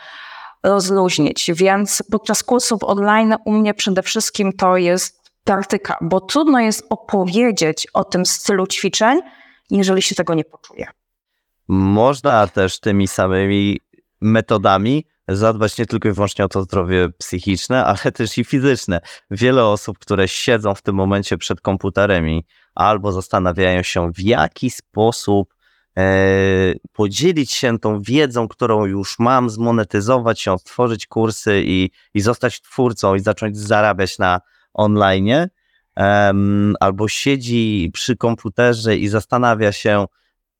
rozluźnić. 0.62 1.50
Więc 1.54 2.02
podczas 2.10 2.42
kursów 2.42 2.84
online 2.84 3.36
u 3.44 3.52
mnie 3.52 3.74
przede 3.74 4.02
wszystkim 4.02 4.52
to 4.52 4.76
jest 4.76 5.21
praktyka, 5.44 5.96
bo 6.00 6.20
trudno 6.20 6.60
jest 6.60 6.86
opowiedzieć 6.90 7.86
o 7.92 8.04
tym 8.04 8.26
stylu 8.26 8.66
ćwiczeń, 8.66 9.20
jeżeli 9.70 10.02
się 10.02 10.14
tego 10.14 10.34
nie 10.34 10.44
poczuje. 10.44 10.86
Można 11.68 12.46
też 12.46 12.80
tymi 12.80 13.08
samymi 13.08 13.80
metodami 14.20 15.04
zadbać 15.28 15.78
nie 15.78 15.86
tylko 15.86 16.08
i 16.08 16.12
wyłącznie 16.12 16.44
o 16.44 16.48
to 16.48 16.62
zdrowie 16.62 17.08
psychiczne, 17.18 17.84
ale 17.84 18.12
też 18.12 18.38
i 18.38 18.44
fizyczne. 18.44 19.00
Wiele 19.30 19.64
osób, 19.64 19.98
które 19.98 20.28
siedzą 20.28 20.74
w 20.74 20.82
tym 20.82 20.94
momencie 20.94 21.38
przed 21.38 21.60
komputerem 21.60 22.26
albo 22.74 23.12
zastanawiają 23.12 23.82
się, 23.82 24.12
w 24.12 24.20
jaki 24.20 24.70
sposób 24.70 25.54
e, 25.98 26.74
podzielić 26.92 27.52
się 27.52 27.78
tą 27.78 28.00
wiedzą, 28.00 28.48
którą 28.48 28.84
już 28.84 29.18
mam, 29.18 29.50
zmonetyzować 29.50 30.46
ją, 30.46 30.58
stworzyć 30.58 31.06
kursy 31.06 31.62
i, 31.64 31.90
i 32.14 32.20
zostać 32.20 32.60
twórcą 32.60 33.14
i 33.14 33.20
zacząć 33.20 33.58
zarabiać 33.58 34.18
na 34.18 34.40
online, 34.74 35.48
em, 35.96 36.74
albo 36.80 37.08
siedzi 37.08 37.90
przy 37.92 38.16
komputerze 38.16 38.96
i 38.96 39.08
zastanawia 39.08 39.72
się, 39.72 40.06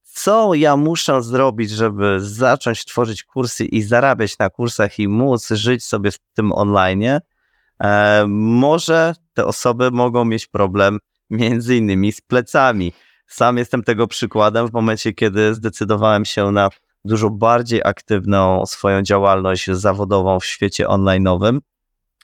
co 0.03 0.55
ja 0.55 0.77
muszę 0.77 1.23
zrobić, 1.23 1.71
żeby 1.71 2.21
zacząć 2.21 2.85
tworzyć 2.85 3.25
kursy 3.25 3.65
i 3.65 3.83
zarabiać 3.83 4.39
na 4.39 4.51
kursach 4.51 4.99
i 4.99 5.09
móc 5.09 5.49
żyć 5.49 5.85
sobie 5.85 6.11
w 6.11 6.19
tym 6.35 6.53
online, 6.53 7.21
może 8.29 9.15
te 9.35 9.47
osoby 9.47 9.91
mogą 9.91 10.25
mieć 10.25 10.47
problem 10.47 10.99
między 11.31 11.77
innymi 11.77 12.13
z 12.13 12.21
plecami. 12.21 12.93
Sam 13.27 13.59
jestem 13.59 13.83
tego 13.83 14.07
przykładem 14.07 14.69
w 14.69 14.73
momencie, 14.73 15.13
kiedy 15.13 15.55
zdecydowałem 15.55 16.25
się 16.25 16.51
na 16.51 16.69
dużo 17.05 17.31
bardziej 17.31 17.81
aktywną 17.85 18.67
swoją 18.67 19.03
działalność 19.03 19.71
zawodową 19.71 20.41
w 20.41 20.45
świecie 20.45 20.87
online'owym. 20.87 21.59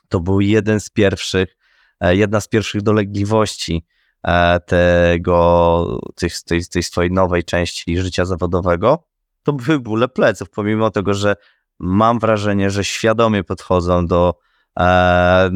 To 0.08 0.20
był 0.20 0.40
jeden 0.40 0.80
z 0.80 0.90
pierwszych, 0.90 1.56
jedna 2.00 2.40
z 2.40 2.48
pierwszych 2.48 2.82
dolegliwości 2.82 3.84
e, 4.22 4.60
tego, 4.60 6.00
tej, 6.14 6.30
tej, 6.46 6.66
tej 6.66 6.82
swojej 6.82 7.10
nowej 7.10 7.44
części 7.44 7.98
życia 7.98 8.24
zawodowego. 8.24 9.04
To 9.42 9.52
były 9.52 9.80
bóle 9.80 10.08
pleców, 10.08 10.50
pomimo 10.50 10.90
tego, 10.90 11.14
że 11.14 11.36
mam 11.78 12.18
wrażenie, 12.18 12.70
że 12.70 12.84
świadomie 12.84 13.44
podchodzą 13.44 14.06
do 14.06 14.34
e, 14.80 15.50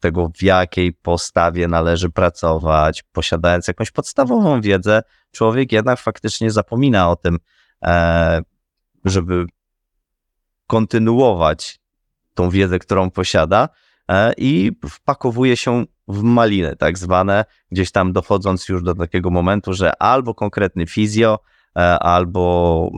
tego, 0.00 0.30
w 0.38 0.42
jakiej 0.42 0.92
postawie 0.92 1.68
należy 1.68 2.10
pracować, 2.10 3.02
posiadając 3.12 3.68
jakąś 3.68 3.90
podstawową 3.90 4.60
wiedzę, 4.60 5.02
człowiek 5.32 5.72
jednak 5.72 5.98
faktycznie 5.98 6.50
zapomina 6.50 7.10
o 7.10 7.16
tym, 7.16 7.38
e, 7.84 8.42
żeby 9.04 9.46
kontynuować 10.66 11.80
tą 12.34 12.50
wiedzę, 12.50 12.78
którą 12.78 13.10
posiada 13.10 13.64
e, 13.64 13.89
i 14.36 14.72
wpakowuje 14.90 15.56
się 15.56 15.84
w 16.08 16.22
maliny, 16.22 16.76
tak 16.76 16.98
zwane, 16.98 17.44
gdzieś 17.72 17.90
tam 17.90 18.12
dochodząc 18.12 18.68
już 18.68 18.82
do 18.82 18.94
takiego 18.94 19.30
momentu, 19.30 19.72
że 19.72 20.02
albo 20.02 20.34
konkretny 20.34 20.86
fizjo, 20.86 21.38
e, 21.76 21.98
albo, 21.98 22.90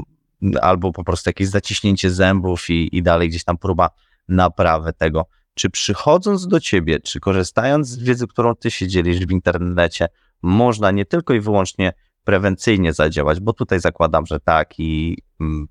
albo 0.62 0.92
po 0.92 1.04
prostu 1.04 1.30
jakieś 1.30 1.48
zaciśnięcie 1.48 2.10
zębów 2.10 2.70
i, 2.70 2.96
i 2.96 3.02
dalej 3.02 3.28
gdzieś 3.28 3.44
tam 3.44 3.58
próba 3.58 3.90
naprawy 4.28 4.92
tego. 4.92 5.26
Czy 5.54 5.70
przychodząc 5.70 6.48
do 6.48 6.60
ciebie, 6.60 7.00
czy 7.00 7.20
korzystając 7.20 7.88
z 7.88 8.02
wiedzy, 8.02 8.26
którą 8.26 8.54
ty 8.54 8.70
się 8.70 8.88
dzielisz 8.88 9.26
w 9.26 9.30
internecie, 9.30 10.08
można 10.42 10.90
nie 10.90 11.04
tylko 11.04 11.34
i 11.34 11.40
wyłącznie 11.40 11.92
prewencyjnie 12.24 12.92
zadziałać, 12.92 13.40
bo 13.40 13.52
tutaj 13.52 13.80
zakładam, 13.80 14.26
że 14.26 14.40
tak 14.40 14.80
i 14.80 15.18
mm, 15.40 15.68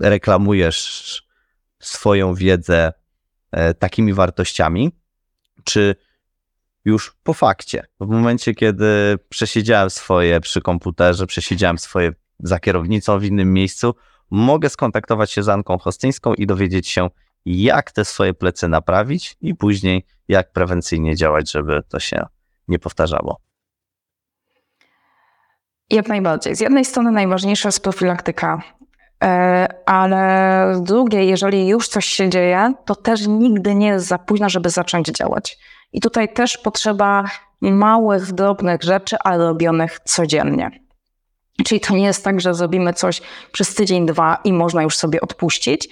reklamujesz 0.00 1.22
swoją 1.78 2.34
wiedzę 2.34 2.86
e, 2.86 2.92
takimi 3.78 4.12
wartościami, 4.12 4.92
czy 5.64 5.96
już 6.84 7.16
po 7.22 7.34
fakcie, 7.34 7.86
w 8.00 8.06
momencie, 8.08 8.54
kiedy 8.54 9.18
przesiedziałem 9.28 9.90
swoje 9.90 10.40
przy 10.40 10.60
komputerze, 10.60 11.26
przesiedziałem 11.26 11.78
swoje 11.78 12.12
za 12.38 12.58
kierownicą 12.58 13.18
w 13.18 13.24
innym 13.24 13.52
miejscu, 13.52 13.94
mogę 14.30 14.68
skontaktować 14.68 15.30
się 15.30 15.42
z 15.42 15.48
Anką 15.48 15.78
Hostyńską 15.78 16.34
i 16.34 16.46
dowiedzieć 16.46 16.88
się, 16.88 17.08
jak 17.46 17.92
te 17.92 18.04
swoje 18.04 18.34
plecy 18.34 18.68
naprawić 18.68 19.36
i 19.40 19.54
później 19.54 20.06
jak 20.28 20.52
prewencyjnie 20.52 21.16
działać, 21.16 21.50
żeby 21.50 21.82
to 21.88 22.00
się 22.00 22.26
nie 22.68 22.78
powtarzało. 22.78 23.40
Jak 25.90 26.08
najbardziej. 26.08 26.56
Z 26.56 26.60
jednej 26.60 26.84
strony 26.84 27.10
najważniejsza 27.10 27.68
jest 27.68 27.82
profilaktyka, 27.82 28.62
e, 28.72 28.75
ale 29.86 30.72
z 30.74 30.82
drugiej, 30.82 31.28
jeżeli 31.28 31.68
już 31.68 31.88
coś 31.88 32.06
się 32.06 32.30
dzieje, 32.30 32.74
to 32.84 32.94
też 32.94 33.26
nigdy 33.26 33.74
nie 33.74 33.86
jest 33.86 34.06
za 34.06 34.18
późno, 34.18 34.48
żeby 34.48 34.70
zacząć 34.70 35.06
działać. 35.06 35.58
I 35.92 36.00
tutaj 36.00 36.32
też 36.32 36.58
potrzeba 36.58 37.24
małych, 37.60 38.32
drobnych 38.32 38.82
rzeczy, 38.82 39.16
ale 39.24 39.44
robionych 39.44 40.00
codziennie. 40.04 40.70
Czyli 41.64 41.80
to 41.80 41.94
nie 41.94 42.04
jest 42.04 42.24
tak, 42.24 42.40
że 42.40 42.54
zrobimy 42.54 42.92
coś 42.92 43.22
przez 43.52 43.74
tydzień, 43.74 44.06
dwa 44.06 44.38
i 44.44 44.52
można 44.52 44.82
już 44.82 44.96
sobie 44.96 45.20
odpuścić, 45.20 45.88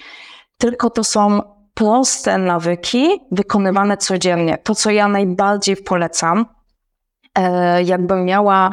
tylko 0.57 0.89
to 0.89 1.03
są 1.03 1.41
proste 1.73 2.37
nawyki 2.37 3.07
wykonywane 3.31 3.97
codziennie. 3.97 4.57
To, 4.57 4.75
co 4.75 4.91
ja 4.91 5.07
najbardziej 5.07 5.77
polecam, 5.77 6.45
e, 7.35 7.83
jakbym 7.83 8.25
miała 8.25 8.71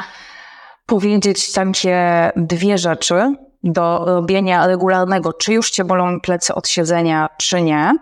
powiedzieć 0.86 1.52
takie 1.52 2.30
dwie 2.36 2.78
rzeczy 2.78 3.34
do 3.64 4.04
robienia 4.06 4.66
regularnego, 4.66 5.32
czy 5.32 5.52
już 5.52 5.70
cię 5.70 5.84
bolą 5.84 6.20
plecy 6.20 6.54
od 6.54 6.68
siedzenia, 6.68 7.28
czy 7.38 7.62
nie, 7.62 7.94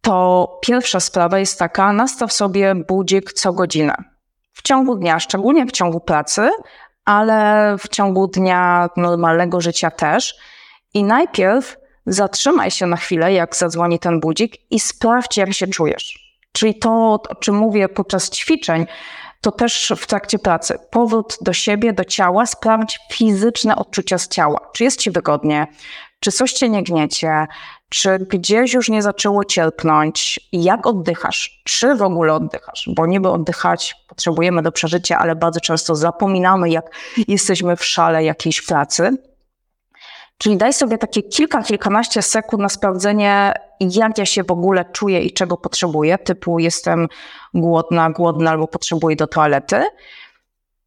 to 0.00 0.58
pierwsza 0.62 1.00
sprawa 1.00 1.38
jest 1.38 1.58
taka, 1.58 1.92
nastaw 1.92 2.32
sobie 2.32 2.74
budzik 2.74 3.32
co 3.32 3.52
godzinę. 3.52 3.94
W 4.52 4.62
ciągu 4.62 4.96
dnia, 4.96 5.20
szczególnie 5.20 5.66
w 5.66 5.72
ciągu 5.72 6.00
pracy, 6.00 6.50
ale 7.04 7.76
w 7.78 7.88
ciągu 7.88 8.26
dnia 8.26 8.88
normalnego 8.96 9.60
życia 9.60 9.90
też. 9.90 10.34
I 10.94 11.04
najpierw 11.04 11.76
zatrzymaj 12.06 12.70
się 12.70 12.86
na 12.86 12.96
chwilę, 12.96 13.32
jak 13.32 13.56
zadzwoni 13.56 13.98
ten 13.98 14.20
budzik 14.20 14.56
i 14.70 14.80
sprawdź, 14.80 15.36
jak 15.36 15.52
się 15.52 15.66
czujesz. 15.66 16.36
Czyli 16.52 16.78
to, 16.78 17.12
o 17.28 17.34
czym 17.34 17.54
mówię 17.54 17.88
podczas 17.88 18.30
ćwiczeń, 18.30 18.86
to 19.42 19.52
też 19.52 19.92
w 19.96 20.06
trakcie 20.06 20.38
pracy. 20.38 20.78
Powrót 20.90 21.38
do 21.40 21.52
siebie, 21.52 21.92
do 21.92 22.04
ciała, 22.04 22.46
sprawdź 22.46 23.00
fizyczne 23.12 23.76
odczucia 23.76 24.18
z 24.18 24.28
ciała. 24.28 24.70
Czy 24.72 24.84
jest 24.84 25.00
ci 25.00 25.10
wygodnie, 25.10 25.66
czy 26.20 26.32
coś 26.32 26.52
cię 26.52 26.68
nie 26.68 26.82
gniecie, 26.82 27.46
czy 27.88 28.18
gdzieś 28.18 28.72
już 28.74 28.88
nie 28.88 29.02
zaczęło 29.02 29.44
cierpnąć, 29.44 30.40
jak 30.52 30.86
oddychasz, 30.86 31.62
czy 31.64 31.94
w 31.94 32.02
ogóle 32.02 32.34
oddychasz, 32.34 32.90
bo 32.96 33.06
niby 33.06 33.28
oddychać 33.28 33.94
potrzebujemy 34.08 34.62
do 34.62 34.72
przeżycia, 34.72 35.18
ale 35.18 35.36
bardzo 35.36 35.60
często 35.60 35.94
zapominamy, 35.94 36.70
jak 36.70 36.90
jesteśmy 37.28 37.76
w 37.76 37.84
szale 37.84 38.24
jakiejś 38.24 38.62
pracy. 38.62 39.16
Czyli 40.38 40.56
daj 40.56 40.72
sobie 40.72 40.98
takie 40.98 41.22
kilka, 41.22 41.62
kilkanaście 41.62 42.22
sekund 42.22 42.62
na 42.62 42.68
sprawdzenie, 42.68 43.52
jak 43.80 44.18
ja 44.18 44.26
się 44.26 44.44
w 44.44 44.50
ogóle 44.50 44.84
czuję 44.84 45.20
i 45.20 45.32
czego 45.32 45.56
potrzebuję, 45.56 46.18
typu 46.18 46.58
jestem 46.58 47.08
głodna, 47.54 48.10
głodna 48.10 48.50
albo 48.50 48.68
potrzebuję 48.68 49.16
do 49.16 49.26
toalety. 49.26 49.82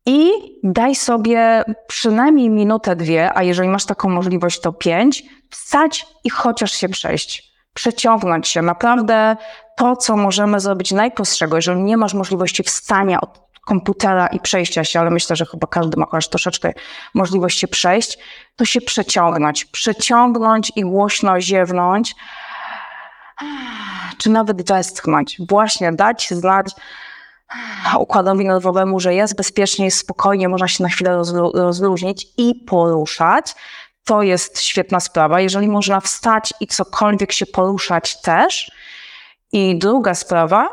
I 0.06 0.32
daj 0.64 0.96
sobie 0.96 1.64
przynajmniej 1.88 2.50
minutę, 2.50 2.96
dwie, 2.96 3.38
a 3.38 3.44
jeżeli 3.44 3.70
masz 3.70 3.86
taką 3.86 4.10
możliwość, 4.10 4.62
to 4.62 4.74
pięć, 4.74 5.24
wstać 5.50 6.06
i 6.24 6.30
chociaż 6.30 6.72
się 6.72 6.90
przejść, 6.90 7.54
przeciągnąć 7.74 8.48
się. 8.48 8.62
Naprawdę 8.62 9.38
to, 9.78 9.96
co 9.96 10.18
możemy 10.18 10.60
zrobić 10.60 10.92
najprostszego, 10.92 11.56
jeżeli 11.56 11.84
nie 11.84 11.98
masz 11.98 12.14
możliwości 12.14 12.64
wstania 12.64 13.22
od 13.22 13.45
komputera 13.66 14.28
i 14.28 14.40
przejścia 14.40 14.84
się, 14.84 15.00
ale 15.00 15.12
myślę, 15.12 15.36
że 15.36 15.46
chyba 15.46 15.68
każdy 15.68 15.98
ma 15.98 16.06
chociaż 16.06 16.28
troszeczkę 16.28 16.74
możliwości 17.14 17.68
przejść, 17.68 18.18
to 18.56 18.66
się 18.66 18.82
przeciągnąć. 18.82 19.66
Przeciągnąć 19.66 20.72
i 20.76 20.82
głośno 20.82 21.42
ziewnąć, 21.42 22.16
czy 24.18 24.30
nawet 24.30 24.68
westchnąć. 24.68 25.38
Właśnie 25.50 25.92
dać 25.92 26.30
znać 26.32 26.72
układowi 28.00 28.46
nerwowemu, 28.46 29.00
że 29.00 29.14
jest 29.14 29.36
bezpiecznie, 29.36 29.86
jest 29.86 29.98
spokojnie, 29.98 30.50
można 30.50 30.68
się 30.68 30.84
na 30.84 30.90
chwilę 30.90 31.16
rozlu 31.16 31.52
rozluźnić 31.56 32.28
i 32.38 32.56
poruszać. 32.68 33.56
To 34.06 34.22
jest 34.22 34.62
świetna 34.62 35.00
sprawa. 35.00 35.42
Jeżeli 35.42 35.68
można 35.68 36.00
wstać 36.00 36.54
i 36.60 36.68
cokolwiek 36.68 37.32
się 37.32 37.46
poruszać 37.46 38.22
też. 38.22 38.72
I 39.52 39.80
druga 39.80 40.16
sprawa, 40.16 40.68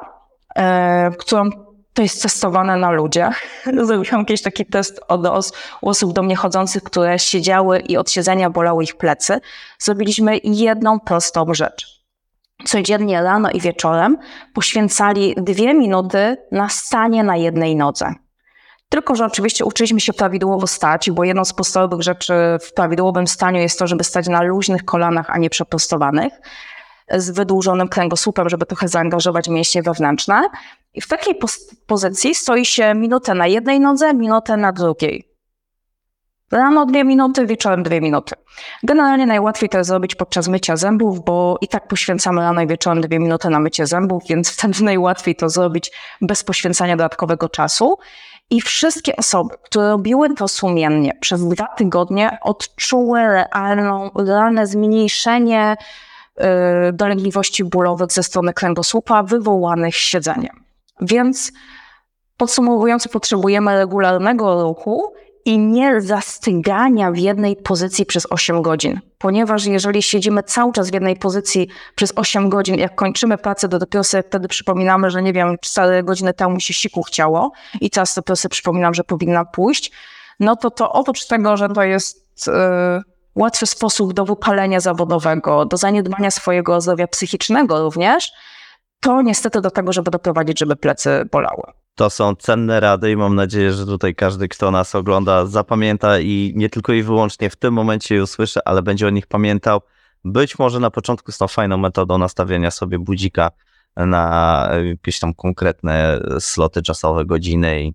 e, 0.57 1.11
którą 1.19 1.51
to 1.95 2.03
jest 2.03 2.23
testowane 2.23 2.77
na 2.77 2.91
ludziach. 2.91 3.41
Zrobiłam 3.87 4.21
jakiś 4.21 4.43
taki 4.43 4.67
test 4.67 5.01
od 5.09 5.27
os 5.27 5.53
osób 5.83 6.13
do 6.13 6.23
mnie 6.23 6.37
chodzących, 6.37 6.83
które 6.83 7.19
siedziały 7.19 7.81
i 7.81 7.97
od 7.97 8.11
siedzenia 8.11 8.51
bolały 8.51 8.85
ich 8.85 8.97
plecy. 8.97 9.41
Zrobiliśmy 9.79 10.39
jedną 10.45 11.01
prostą 11.01 11.55
rzecz. 11.55 12.03
Codziennie 12.65 13.23
rano 13.23 13.51
i 13.51 13.61
wieczorem 13.61 14.19
poświęcali 14.55 15.35
dwie 15.37 15.75
minuty 15.75 16.37
na 16.53 16.69
stanie 16.69 17.23
na 17.23 17.37
jednej 17.37 17.77
nodze. 17.77 18.15
Tylko, 18.89 19.15
że 19.15 19.27
oczywiście 19.27 19.65
uczyliśmy 19.65 20.01
się 20.01 20.13
prawidłowo 20.13 20.67
stać, 20.67 21.11
bo 21.11 21.25
jedną 21.25 21.45
z 21.45 21.53
podstawowych 21.53 22.03
rzeczy 22.03 22.35
w 22.61 22.73
prawidłowym 22.73 23.27
staniu 23.27 23.61
jest 23.61 23.79
to, 23.79 23.87
żeby 23.87 24.05
stać 24.05 24.29
na 24.29 24.43
luźnych 24.43 24.85
kolanach, 24.85 25.31
a 25.31 25.39
nie 25.39 25.51
przeprostowanych 25.51 26.33
z 27.11 27.31
wydłużonym 27.31 27.89
kręgosłupem, 27.89 28.49
żeby 28.49 28.67
trochę 28.67 28.89
zaangażować 28.89 29.49
mięśnie 29.49 29.83
wewnętrzne. 29.83 30.43
I 30.95 31.01
w 31.01 31.09
takiej 31.09 31.35
pozycji 31.87 32.35
stoi 32.35 32.65
się 32.65 32.95
minutę 32.95 33.35
na 33.35 33.47
jednej 33.47 33.81
nodze, 33.81 34.15
minutę 34.15 34.57
na 34.57 34.73
drugiej. 34.73 35.33
Rano 36.53 36.87
dwie 36.87 37.05
minuty, 37.05 37.47
wieczorem 37.47 37.83
dwie 37.83 38.01
minuty. 38.01 38.35
Generalnie 38.83 39.27
najłatwiej 39.27 39.69
to 39.69 39.85
zrobić 39.85 40.15
podczas 40.15 40.49
mycia 40.49 40.77
zębów, 40.77 41.25
bo 41.25 41.59
i 41.61 41.69
tak 41.69 41.89
poświęcamy 41.89 42.41
rano 42.41 42.63
i 42.63 42.67
wieczorem 42.67 43.01
dwie 43.01 43.19
minuty 43.19 43.51
na 43.51 43.61
mycie 43.61 43.87
zębów, 43.87 44.23
więc 44.29 44.51
wtedy 44.59 44.85
najłatwiej 44.85 45.37
to 45.37 45.49
zrobić 45.49 45.93
bez 46.21 46.45
poświęcania 46.45 46.97
dodatkowego 46.97 47.49
czasu. 47.49 47.99
I 48.51 48.61
wszystkie 48.61 49.17
osoby, 49.17 49.55
które 49.63 49.89
robiły 49.89 50.35
to 50.35 50.49
sumiennie 50.49 51.13
przez 51.21 51.49
dwa 51.49 51.67
tygodnie, 51.67 52.39
odczuły 52.43 53.21
realną, 53.21 54.11
realne 54.15 54.67
zmniejszenie 54.67 55.77
dolegliwości 56.93 57.65
bólowych 57.65 58.13
ze 58.13 58.23
strony 58.23 58.53
kręgosłupa 58.53 59.23
wywołanych 59.23 59.97
siedzeniem. 59.97 60.65
Więc 61.01 61.53
podsumowując, 62.37 63.09
potrzebujemy 63.09 63.79
regularnego 63.79 64.63
ruchu 64.63 65.13
i 65.45 65.59
nie 65.59 66.01
zastygania 66.01 67.13
w 67.13 67.17
jednej 67.17 67.57
pozycji 67.57 68.07
przez 68.07 68.27
8 68.31 68.63
godzin. 68.63 69.01
Ponieważ 69.19 69.65
jeżeli 69.65 70.03
siedzimy 70.03 70.43
cały 70.43 70.73
czas 70.73 70.91
w 70.91 70.95
jednej 70.95 71.17
pozycji 71.17 71.69
przez 71.95 72.13
8 72.17 72.49
godzin, 72.49 72.79
jak 72.79 72.95
kończymy 72.95 73.39
pracę, 73.39 73.69
to 73.69 73.79
dopiero 73.79 74.05
sobie 74.05 74.23
wtedy 74.23 74.49
przypominamy, 74.49 75.11
że 75.11 75.23
nie 75.23 75.33
wiem, 75.33 75.57
4 75.61 76.03
godziny 76.03 76.35
temu 76.35 76.61
się 76.61 76.75
siku 76.75 77.03
chciało 77.03 77.53
i 77.81 77.91
teraz 77.91 78.15
dopiero 78.15 78.37
sobie 78.37 78.51
przypominam, 78.51 78.95
że 78.95 79.05
powinna 79.05 79.45
pójść, 79.45 79.93
no 80.41 80.57
to 80.57 80.71
to 80.71 80.93
oprócz 80.93 81.27
tego, 81.27 81.57
że 81.57 81.69
to 81.69 81.83
jest 81.83 82.47
yy, 82.47 82.53
łatwy 83.35 83.67
sposób 83.67 84.13
do 84.13 84.25
wypalenia 84.25 84.81
zawodowego, 84.81 85.65
do 85.65 85.77
zaniedbania 85.77 86.31
swojego 86.31 86.81
zdrowia 86.81 87.07
psychicznego 87.07 87.83
również, 87.83 88.33
to 89.01 89.23
niestety 89.23 89.61
do 89.61 89.71
tego, 89.71 89.93
żeby 89.93 90.11
doprowadzić, 90.11 90.59
żeby 90.59 90.77
plecy 90.77 91.29
bolały. 91.33 91.63
To 91.95 92.11
są 92.11 92.37
cenne 92.37 92.81
rady 92.81 93.11
i 93.11 93.17
mam 93.17 93.35
nadzieję, 93.35 93.73
że 93.73 93.87
tutaj 93.87 94.15
każdy, 94.15 94.49
kto 94.49 94.71
nas 94.71 94.95
ogląda, 94.95 95.47
zapamięta 95.47 96.19
i 96.19 96.53
nie 96.57 96.71
tylko 96.71 96.93
i 96.93 97.03
wyłącznie 97.03 97.51
w 97.51 97.57
tym 97.57 97.75
momencie 97.75 98.15
je 98.15 98.23
usłyszy, 98.23 98.61
ale 98.65 98.83
będzie 98.83 99.07
o 99.07 99.11
nich 99.11 99.27
pamiętał. 99.27 99.81
Być 100.25 100.59
może 100.59 100.81
na 100.81 100.91
początku 100.91 101.33
z 101.33 101.39
tą 101.39 101.49
fajną 101.49 101.77
metodą 101.77 102.19
nastawienia 102.19 102.71
sobie 102.71 102.99
budzika 102.99 103.51
na 103.97 104.69
jakieś 104.85 105.19
tam 105.19 105.35
konkretne 105.35 106.21
sloty 106.41 106.83
czasowe, 106.83 107.25
godziny 107.25 107.83
i 107.83 107.95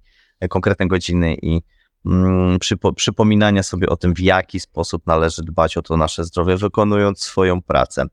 konkretne 0.49 0.87
godziny 0.87 1.35
i 1.41 1.61
przypo, 2.59 2.93
przypominania 2.93 3.63
sobie 3.63 3.89
o 3.89 3.97
tym, 3.97 4.13
w 4.13 4.19
jaki 4.19 4.59
sposób 4.59 5.07
należy 5.07 5.43
dbać 5.43 5.77
o 5.77 5.81
to 5.81 5.97
nasze 5.97 6.23
zdrowie, 6.23 6.57
wykonując 6.57 7.23
swoją 7.23 7.61
pracę. 7.61 8.05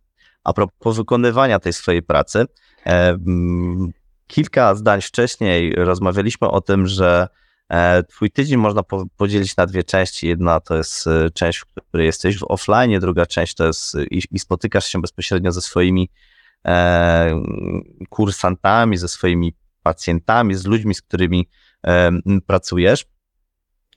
A 0.45 0.53
propos 0.53 0.97
wykonywania 0.97 1.59
tej 1.59 1.72
swojej 1.72 2.03
pracy, 2.03 2.47
e, 2.86 3.09
mm, 3.09 3.92
kilka 4.26 4.74
zdań 4.74 5.01
wcześniej 5.01 5.74
rozmawialiśmy 5.74 6.49
o 6.49 6.61
tym, 6.61 6.86
że 6.86 7.28
e, 7.68 8.03
Twój 8.03 8.30
tydzień 8.30 8.59
można 8.59 8.82
podzielić 9.16 9.57
na 9.57 9.66
dwie 9.66 9.84
części. 9.84 10.28
Jedna 10.28 10.61
to 10.61 10.76
jest 10.76 11.07
e, 11.07 11.30
część, 11.30 11.59
w 11.59 11.66
której 11.88 12.07
jesteś 12.07 12.38
w 12.38 12.45
offline, 12.49 13.01
druga 13.01 13.26
część 13.26 13.55
to 13.55 13.66
jest 13.66 13.97
i, 14.11 14.22
i 14.30 14.38
spotykasz 14.38 14.86
się 14.86 15.01
bezpośrednio 15.01 15.53
ze 15.53 15.61
swoimi 15.61 16.11
e, 16.66 17.42
kursantami, 18.09 18.97
ze 18.97 19.09
swoimi 19.09 19.55
pacjentami, 19.82 20.55
z 20.55 20.66
ludźmi, 20.66 20.95
z 20.95 21.03
którymi 21.03 21.49
e, 21.86 22.11
pracujesz. 22.47 23.14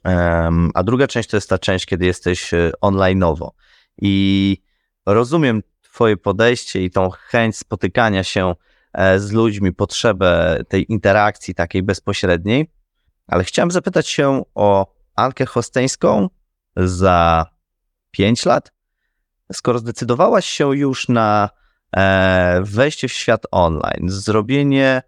E, 0.05 0.51
a 0.73 0.83
druga 0.83 1.07
część 1.07 1.29
to 1.29 1.37
jest 1.37 1.49
ta 1.49 1.57
część, 1.57 1.85
kiedy 1.85 2.05
jesteś 2.05 2.51
onlineowo. 2.81 3.53
I 4.01 4.57
rozumiem 5.05 5.63
Twoje 5.81 6.17
podejście 6.17 6.83
i 6.83 6.91
tą 6.91 7.09
chęć 7.09 7.57
spotykania 7.57 8.23
się 8.23 8.53
E, 8.97 9.19
z 9.19 9.31
ludźmi, 9.31 9.73
potrzebę 9.73 10.59
tej 10.67 10.91
interakcji 10.91 11.55
takiej 11.55 11.83
bezpośredniej, 11.83 12.71
ale 13.27 13.43
chciałem 13.43 13.71
zapytać 13.71 14.07
się 14.07 14.43
o 14.55 14.93
Ankę 15.15 15.45
Hosteńską 15.45 16.29
za 16.75 17.45
5 18.11 18.45
lat. 18.45 18.71
Skoro 19.53 19.79
zdecydowałaś 19.79 20.45
się 20.45 20.77
już 20.77 21.09
na 21.09 21.49
e, 21.97 22.61
wejście 22.63 23.07
w 23.07 23.13
świat 23.13 23.43
online, 23.51 24.09
zrobienie 24.09 24.87
e, 24.87 25.03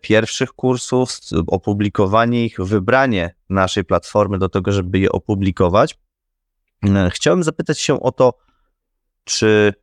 pierwszych 0.00 0.52
kursów, 0.52 1.18
opublikowanie 1.46 2.44
ich, 2.44 2.56
wybranie 2.58 3.34
naszej 3.48 3.84
platformy 3.84 4.38
do 4.38 4.48
tego, 4.48 4.72
żeby 4.72 4.98
je 4.98 5.12
opublikować, 5.12 5.98
chciałem 7.10 7.42
zapytać 7.42 7.80
się 7.80 8.00
o 8.00 8.12
to, 8.12 8.38
czy 9.24 9.74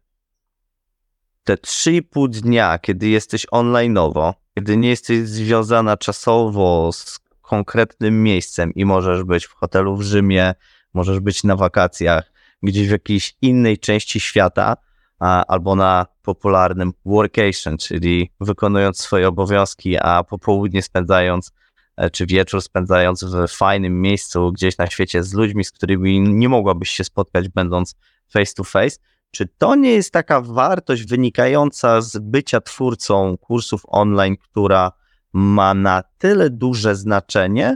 te 1.43 1.55
3,5 1.55 2.29
dnia, 2.29 2.79
kiedy 2.79 3.07
jesteś 3.07 3.45
onlineowo, 3.51 4.33
kiedy 4.55 4.77
nie 4.77 4.89
jesteś 4.89 5.27
związana 5.27 5.97
czasowo 5.97 6.91
z 6.93 7.19
konkretnym 7.41 8.23
miejscem 8.23 8.73
i 8.73 8.85
możesz 8.85 9.23
być 9.23 9.45
w 9.45 9.53
hotelu 9.53 9.95
w 9.95 10.01
Rzymie, 10.01 10.53
możesz 10.93 11.19
być 11.19 11.43
na 11.43 11.55
wakacjach, 11.55 12.31
gdzieś 12.63 12.87
w 12.87 12.91
jakiejś 12.91 13.35
innej 13.41 13.77
części 13.77 14.19
świata, 14.19 14.77
albo 15.23 15.75
na 15.75 16.05
popularnym 16.21 16.93
workation, 17.05 17.77
czyli 17.77 18.31
wykonując 18.39 18.99
swoje 18.99 19.27
obowiązki, 19.27 19.97
a 19.97 20.23
popołudnie 20.23 20.81
spędzając, 20.81 21.51
e, 21.97 22.09
czy 22.09 22.25
wieczór 22.25 22.61
spędzając 22.61 23.23
w 23.23 23.47
fajnym 23.47 24.01
miejscu 24.01 24.51
gdzieś 24.51 24.77
na 24.77 24.87
świecie 24.87 25.23
z 25.23 25.33
ludźmi, 25.33 25.63
z 25.63 25.71
którymi 25.71 26.19
nie 26.19 26.49
mogłabyś 26.49 26.89
się 26.89 27.03
spotkać, 27.03 27.49
będąc 27.49 27.95
face 28.33 28.53
to 28.53 28.63
face, 28.63 28.97
czy 29.31 29.47
to 29.57 29.75
nie 29.75 29.91
jest 29.91 30.11
taka 30.11 30.41
wartość 30.41 31.05
wynikająca 31.05 32.01
z 32.01 32.17
bycia 32.17 32.61
twórcą 32.61 33.37
kursów 33.37 33.81
online, 33.87 34.37
która 34.37 34.91
ma 35.33 35.73
na 35.73 36.03
tyle 36.17 36.49
duże 36.49 36.95
znaczenie, 36.95 37.75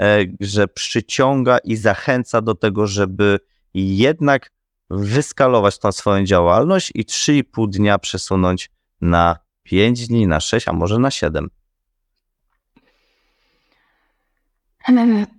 e, 0.00 0.18
że 0.40 0.68
przyciąga 0.68 1.58
i 1.58 1.76
zachęca 1.76 2.42
do 2.42 2.54
tego, 2.54 2.86
żeby 2.86 3.38
jednak 3.74 4.50
wyskalować 4.92 5.78
tą 5.78 5.92
swoją 5.92 6.24
działalność 6.24 6.92
i 6.94 7.04
3,5 7.04 7.68
dnia 7.68 7.98
przesunąć 7.98 8.70
na 9.00 9.36
5 9.62 10.08
dni, 10.08 10.26
na 10.26 10.40
6, 10.40 10.68
a 10.68 10.72
może 10.72 10.98
na 10.98 11.10
7? 11.10 11.48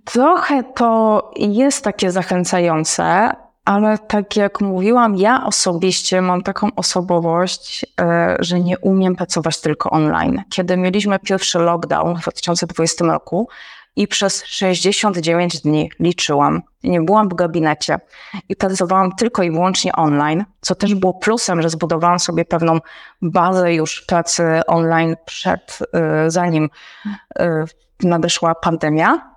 Trochę 0.04 0.64
to 0.64 1.30
jest 1.36 1.84
takie 1.84 2.10
zachęcające, 2.10 3.30
ale 3.64 3.98
tak 3.98 4.36
jak 4.36 4.60
mówiłam, 4.60 5.16
ja 5.16 5.46
osobiście 5.46 6.22
mam 6.22 6.42
taką 6.42 6.68
osobowość, 6.76 7.86
e, 8.00 8.36
że 8.40 8.60
nie 8.60 8.78
umiem 8.78 9.16
pracować 9.16 9.60
tylko 9.60 9.90
online. 9.90 10.42
Kiedy 10.50 10.76
mieliśmy 10.76 11.18
pierwszy 11.18 11.58
lockdown 11.58 12.16
w 12.16 12.22
2020 12.22 13.04
roku 13.04 13.48
i 13.96 14.08
przez 14.08 14.44
69 14.44 15.60
dni 15.60 15.90
liczyłam, 16.00 16.62
nie 16.82 17.00
byłam 17.00 17.28
w 17.28 17.34
gabinecie. 17.34 17.98
I 18.48 18.56
pracowałam 18.56 19.12
tylko 19.12 19.42
i 19.42 19.50
wyłącznie 19.50 19.92
online, 19.92 20.44
co 20.60 20.74
też 20.74 20.94
było 20.94 21.14
plusem, 21.14 21.62
że 21.62 21.70
zbudowałam 21.70 22.18
sobie 22.18 22.44
pewną 22.44 22.78
bazę 23.22 23.74
już 23.74 24.02
pracy 24.02 24.60
online 24.66 25.16
przed, 25.24 25.78
e, 25.92 26.30
zanim 26.30 26.70
e, 27.38 27.64
nadeszła 28.02 28.54
pandemia, 28.54 29.34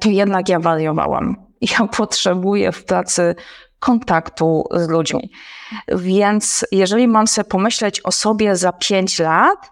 to 0.00 0.08
jednak 0.08 0.48
ja 0.48 0.60
wariowałam. 0.60 1.36
Ja 1.60 1.86
potrzebuję 1.96 2.72
w 2.72 2.84
pracy 2.84 3.34
kontaktu 3.78 4.64
z 4.74 4.88
ludźmi. 4.88 5.30
Więc 5.88 6.66
jeżeli 6.72 7.08
mam 7.08 7.26
sobie 7.26 7.48
pomyśleć 7.48 8.00
o 8.00 8.12
sobie 8.12 8.56
za 8.56 8.72
pięć 8.72 9.18
lat, 9.18 9.70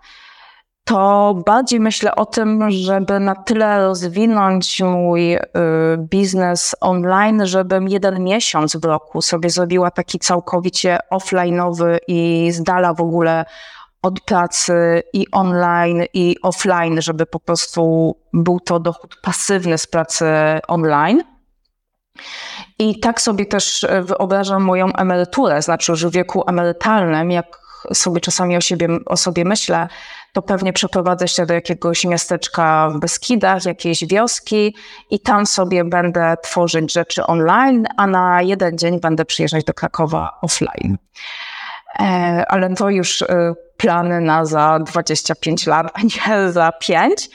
to 0.85 1.35
bardziej 1.47 1.81
myślę 1.81 2.15
o 2.15 2.27
tym, 2.27 2.71
żeby 2.71 3.21
na 3.21 3.35
tyle 3.35 3.81
rozwinąć 3.81 4.81
mój 4.81 5.35
y, 5.35 5.41
biznes 5.99 6.75
online, 6.81 7.47
żebym 7.47 7.89
jeden 7.89 8.25
miesiąc 8.25 8.77
w 8.77 8.85
roku 8.85 9.23
sobie 9.23 9.51
zrobiła 9.51 9.91
taki 9.91 10.19
całkowicie 10.19 10.99
offline'owy 11.13 11.99
i 12.09 12.49
z 12.53 12.63
dala 12.63 12.95
w 12.95 13.01
ogóle 13.01 13.45
od 14.03 14.21
pracy 14.21 15.03
i 15.13 15.27
online, 15.33 16.05
i 16.15 16.37
offline, 16.43 17.03
żeby 17.03 17.27
po 17.27 17.41
prostu 17.41 18.17
był 18.33 18.61
to 18.61 18.81
dochód 18.81 19.17
pasywny 19.23 19.79
z 19.79 19.87
pracy 19.87 20.27
online. 20.69 21.23
I 22.79 23.01
tak 23.01 23.21
sobie 23.21 23.47
też 23.47 23.85
e, 23.85 24.03
wyobrażam 24.03 24.63
moją 24.63 24.93
emeryturę, 24.93 25.63
znaczy 25.63 25.93
już 25.93 26.07
w 26.07 26.11
wieku 26.11 26.45
emerytalnym, 26.49 27.31
jak 27.31 27.61
sobie 27.95 28.21
czasami 28.21 28.57
o, 28.57 28.61
siebie, 28.61 28.89
o 29.07 29.17
sobie 29.17 29.45
myślę, 29.45 29.89
to 30.33 30.43
pewnie 30.43 30.73
przeprowadzę 30.73 31.29
się 31.29 31.47
do 31.47 31.55
jakiegoś 31.55 32.05
miasteczka 32.05 32.91
w 32.91 32.99
Beskidach, 32.99 33.65
jakiejś 33.65 34.07
wioski 34.07 34.75
i 35.11 35.21
tam 35.21 35.47
sobie 35.47 35.85
będę 35.85 36.35
tworzyć 36.43 36.93
rzeczy 36.93 37.27
online, 37.27 37.87
a 37.97 38.07
na 38.07 38.43
jeden 38.43 38.79
dzień 38.79 39.01
będę 39.01 39.25
przyjeżdżać 39.25 39.65
do 39.65 39.75
Krakowa 39.75 40.39
offline. 40.43 40.99
E, 42.01 42.45
ale 42.49 42.75
to 42.75 42.91
już 42.91 43.23
e, 43.23 43.55
plany 43.77 44.21
na 44.21 44.45
za 44.45 44.79
25 44.79 45.67
lat, 45.67 45.87
a 45.95 46.01
nie 46.03 46.53
za 46.53 46.73
5. 46.73 47.29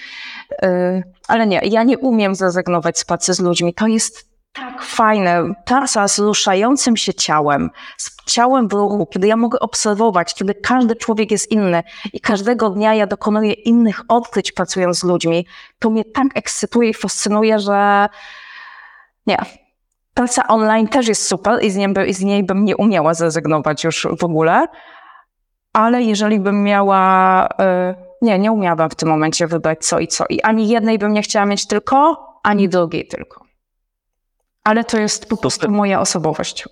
Ale 1.27 1.47
nie, 1.47 1.61
ja 1.63 1.83
nie 1.83 1.97
umiem 1.97 2.35
zrezygnować 2.35 2.99
z 2.99 3.05
pracy 3.05 3.33
z 3.33 3.39
ludźmi. 3.39 3.73
To 3.73 3.87
jest 3.87 4.34
tak 4.55 4.83
fajne, 4.83 5.53
praca 5.65 6.07
z 6.07 6.19
ruszającym 6.19 6.97
się 6.97 7.13
ciałem, 7.13 7.69
z 7.97 8.15
ciałem 8.25 8.67
w 8.67 8.73
ruchu, 8.73 9.05
kiedy 9.05 9.27
ja 9.27 9.35
mogę 9.35 9.59
obserwować, 9.59 10.33
kiedy 10.33 10.53
każdy 10.53 10.95
człowiek 10.95 11.31
jest 11.31 11.51
inny 11.51 11.83
i 12.13 12.19
każdego 12.19 12.69
dnia 12.69 12.93
ja 12.93 13.07
dokonuję 13.07 13.53
innych 13.53 14.01
odkryć 14.07 14.51
pracując 14.51 14.99
z 14.99 15.03
ludźmi, 15.03 15.47
to 15.79 15.89
mnie 15.89 16.05
tak 16.05 16.27
ekscytuje 16.35 16.89
i 16.89 16.93
fascynuje, 16.93 17.59
że 17.59 18.07
Nie. 19.27 19.37
Praca 20.13 20.47
online 20.47 20.87
też 20.87 21.07
jest 21.07 21.27
super 21.27 21.63
i 21.63 21.71
z 21.71 21.75
niej, 21.75 21.89
by, 21.89 22.13
z 22.13 22.21
niej 22.21 22.43
bym 22.43 22.65
nie 22.65 22.77
umiała 22.77 23.13
zrezygnować 23.13 23.83
już 23.83 24.07
w 24.19 24.23
ogóle, 24.23 24.67
ale 25.73 26.03
jeżeli 26.03 26.39
bym 26.39 26.63
miała, 26.63 27.47
y, 27.47 27.95
nie, 28.21 28.39
nie 28.39 28.51
umiałabym 28.51 28.89
w 28.89 28.95
tym 28.95 29.09
momencie 29.09 29.47
wybrać 29.47 29.85
co 29.85 29.99
i 29.99 30.07
co. 30.07 30.25
I 30.29 30.41
ani 30.41 30.67
jednej 30.67 30.99
bym 30.99 31.13
nie 31.13 31.21
chciała 31.21 31.45
mieć 31.45 31.67
tylko, 31.67 32.17
ani 32.43 32.69
drugiej 32.69 33.07
tylko. 33.07 33.44
Ale 34.65 34.83
to 34.83 34.97
jest 34.97 35.25
po 35.25 35.37
prostu 35.37 35.71
moja 35.71 36.01
osobowość. 36.01 36.65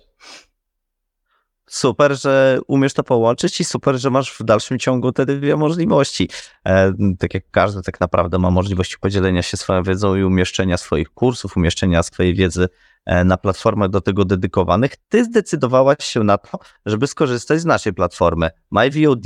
Super, 1.66 2.20
że 2.20 2.58
umiesz 2.66 2.94
to 2.94 3.02
połączyć 3.02 3.60
i 3.60 3.64
super, 3.64 3.98
że 3.98 4.10
masz 4.10 4.32
w 4.32 4.44
dalszym 4.44 4.78
ciągu 4.78 5.12
te 5.12 5.26
dwie 5.26 5.56
możliwości. 5.56 6.28
E, 6.66 6.92
tak 7.18 7.34
jak 7.34 7.50
każdy 7.50 7.82
tak 7.82 8.00
naprawdę 8.00 8.38
ma 8.38 8.50
możliwość 8.50 8.96
podzielenia 8.96 9.42
się 9.42 9.56
swoją 9.56 9.82
wiedzą 9.82 10.16
i 10.16 10.24
umieszczenia 10.24 10.76
swoich 10.76 11.10
kursów, 11.10 11.56
umieszczenia 11.56 12.02
swojej 12.02 12.34
wiedzy 12.34 12.68
e, 13.06 13.24
na 13.24 13.36
platformach 13.36 13.90
do 13.90 14.00
tego 14.00 14.24
dedykowanych. 14.24 14.96
Ty 15.08 15.24
zdecydowałaś 15.24 15.96
się 16.00 16.24
na 16.24 16.38
to, 16.38 16.58
żeby 16.86 17.06
skorzystać 17.06 17.60
z 17.60 17.64
naszej 17.64 17.92
platformy 17.92 18.50
MyVOD. 18.70 19.24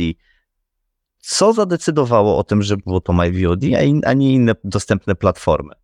Co 1.19 1.53
zadecydowało 1.53 2.39
o 2.39 2.45
tym, 2.45 2.63
że 2.63 2.77
było 2.77 3.01
to 3.01 3.13
MyVOD, 3.13 3.65
a, 3.77 3.83
in, 3.83 4.03
a 4.07 4.13
nie 4.13 4.33
inne 4.33 4.55
dostępne 4.65 5.15
platformy? 5.15 5.75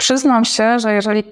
Przyznam 0.00 0.44
się, 0.44 0.78
że 0.78 0.94
jeżeli 0.94 1.24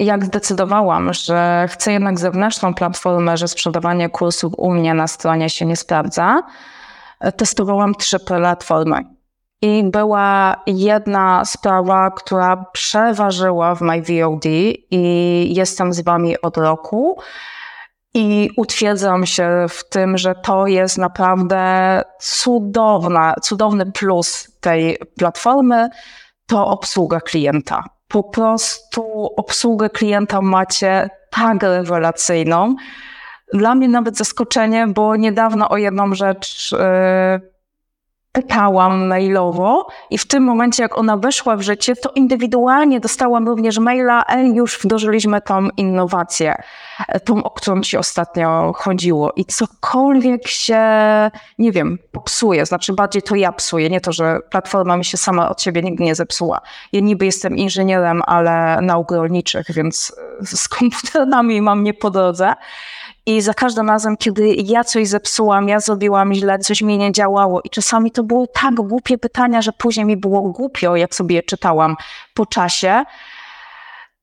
jak 0.00 0.24
zdecydowałam, 0.24 1.12
że 1.12 1.68
chcę 1.70 1.92
jednak 1.92 2.18
zewnętrzną 2.18 2.74
platformę, 2.74 3.36
że 3.36 3.48
sprzedawanie 3.48 4.08
kursów 4.08 4.52
u 4.56 4.70
mnie 4.70 4.94
na 4.94 5.06
stronie 5.06 5.50
się 5.50 5.66
nie 5.66 5.76
sprawdza, 5.76 6.42
testowałam 7.36 7.94
trzy 7.94 8.18
platformy. 8.18 8.96
I 9.62 9.84
była 9.84 10.56
jedna 10.66 11.44
sprawa, 11.44 12.10
która 12.10 12.64
przeważyła 12.72 13.74
w 13.74 13.80
MyVOD 13.80 14.44
i 14.90 15.54
jestem 15.54 15.92
z 15.92 16.00
wami 16.00 16.40
od 16.40 16.56
roku. 16.56 17.18
I 18.14 18.50
utwierdzam 18.56 19.26
się 19.26 19.66
w 19.68 19.88
tym, 19.88 20.18
że 20.18 20.34
to 20.34 20.66
jest 20.66 20.98
naprawdę 20.98 22.02
cudowna, 22.20 23.34
cudowny 23.42 23.92
plus 23.92 24.58
tej 24.60 24.98
platformy, 25.18 25.88
to 26.46 26.66
obsługa 26.66 27.20
klienta 27.20 27.93
po 28.08 28.22
prostu 28.22 29.30
obsługę 29.36 29.90
klienta 29.90 30.42
macie 30.42 31.10
tak 31.30 31.62
rewelacyjną. 31.62 32.76
Dla 33.52 33.74
mnie 33.74 33.88
nawet 33.88 34.16
zaskoczenie, 34.16 34.86
bo 34.86 35.16
niedawno 35.16 35.68
o 35.68 35.76
jedną 35.76 36.14
rzecz 36.14 36.72
yy, 36.72 37.53
pytałam 38.34 39.06
mailowo 39.06 39.86
i 40.10 40.18
w 40.18 40.26
tym 40.26 40.42
momencie, 40.42 40.82
jak 40.82 40.98
ona 40.98 41.16
weszła 41.16 41.56
w 41.56 41.62
życie, 41.62 41.96
to 41.96 42.10
indywidualnie 42.14 43.00
dostałam 43.00 43.48
również 43.48 43.78
maila, 43.78 44.24
ej, 44.28 44.54
już 44.54 44.78
wdrożyliśmy 44.78 45.40
tą 45.40 45.68
innowację, 45.76 46.54
tą, 47.24 47.44
o 47.44 47.50
którą 47.50 47.80
ci 47.80 47.96
ostatnio 47.96 48.72
chodziło. 48.76 49.32
I 49.36 49.44
cokolwiek 49.44 50.48
się, 50.48 50.80
nie 51.58 51.72
wiem, 51.72 51.98
popsuje, 52.12 52.66
znaczy 52.66 52.92
bardziej 52.92 53.22
to 53.22 53.34
ja 53.34 53.52
psuję, 53.52 53.90
nie 53.90 54.00
to, 54.00 54.12
że 54.12 54.38
platforma 54.50 54.96
mi 54.96 55.04
się 55.04 55.16
sama 55.16 55.48
od 55.48 55.62
siebie 55.62 55.82
nigdy 55.82 56.04
nie 56.04 56.14
zepsuła. 56.14 56.60
Ja 56.92 57.00
niby 57.00 57.24
jestem 57.24 57.56
inżynierem, 57.56 58.22
ale 58.26 58.78
nauk 58.82 59.10
rolniczych, 59.10 59.66
więc 59.70 60.16
z 60.42 60.68
komputerami 60.68 61.62
mam 61.62 61.82
nie 61.82 61.94
po 61.94 62.10
drodze. 62.10 62.54
I 63.26 63.40
za 63.40 63.54
każdym 63.54 63.88
razem, 63.88 64.16
kiedy 64.16 64.54
ja 64.54 64.84
coś 64.84 65.08
zepsułam, 65.08 65.68
ja 65.68 65.80
zrobiłam 65.80 66.34
źle, 66.34 66.58
coś 66.58 66.82
mi 66.82 66.98
nie 66.98 67.12
działało 67.12 67.60
i 67.64 67.70
czasami 67.70 68.10
to 68.10 68.22
były 68.22 68.46
tak 68.48 68.74
głupie 68.74 69.18
pytania, 69.18 69.62
że 69.62 69.72
później 69.72 70.06
mi 70.06 70.16
było 70.16 70.42
głupio, 70.42 70.96
jak 70.96 71.14
sobie 71.14 71.36
je 71.36 71.42
czytałam 71.42 71.96
po 72.34 72.46
czasie, 72.46 73.04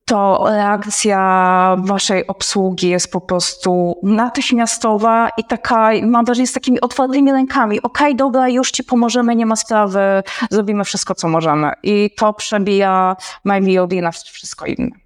to 0.04 0.44
reakcja 0.48 1.76
waszej 1.78 2.26
obsługi 2.26 2.88
jest 2.88 3.12
po 3.12 3.20
prostu 3.20 4.00
natychmiastowa 4.02 5.28
i 5.36 5.44
taka, 5.44 5.90
mam 6.02 6.24
wrażenie, 6.24 6.46
z 6.46 6.52
takimi 6.52 6.80
otwartymi 6.80 7.32
rękami. 7.32 7.82
Okej, 7.82 8.06
okay, 8.06 8.14
dobra, 8.14 8.48
już 8.48 8.70
ci 8.70 8.84
pomożemy, 8.84 9.36
nie 9.36 9.46
ma 9.46 9.56
sprawy, 9.56 10.22
zrobimy 10.50 10.84
wszystko, 10.84 11.14
co 11.14 11.28
możemy. 11.28 11.72
I 11.82 12.10
to 12.16 12.32
przebija 12.32 13.16
MyVOD 13.44 13.92
na 13.92 14.10
wszystko 14.10 14.66
inne. 14.66 15.01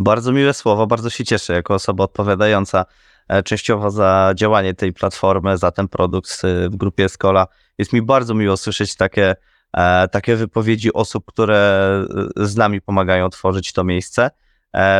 Bardzo 0.00 0.32
miłe 0.32 0.54
słowo, 0.54 0.86
bardzo 0.86 1.10
się 1.10 1.24
cieszę 1.24 1.52
jako 1.52 1.74
osoba 1.74 2.04
odpowiadająca 2.04 2.84
e, 3.28 3.42
częściowo 3.42 3.90
za 3.90 4.32
działanie 4.34 4.74
tej 4.74 4.92
platformy, 4.92 5.58
za 5.58 5.70
ten 5.70 5.88
produkt 5.88 6.42
w 6.70 6.76
grupie 6.76 7.08
Skola. 7.08 7.46
Jest 7.78 7.92
mi 7.92 8.02
bardzo 8.02 8.34
miło 8.34 8.56
słyszeć 8.56 8.96
takie, 8.96 9.36
e, 9.76 10.08
takie 10.08 10.36
wypowiedzi 10.36 10.92
osób, 10.92 11.24
które 11.26 11.58
e, 12.36 12.46
z 12.46 12.56
nami 12.56 12.80
pomagają 12.80 13.30
tworzyć 13.30 13.72
to 13.72 13.84
miejsce. 13.84 14.30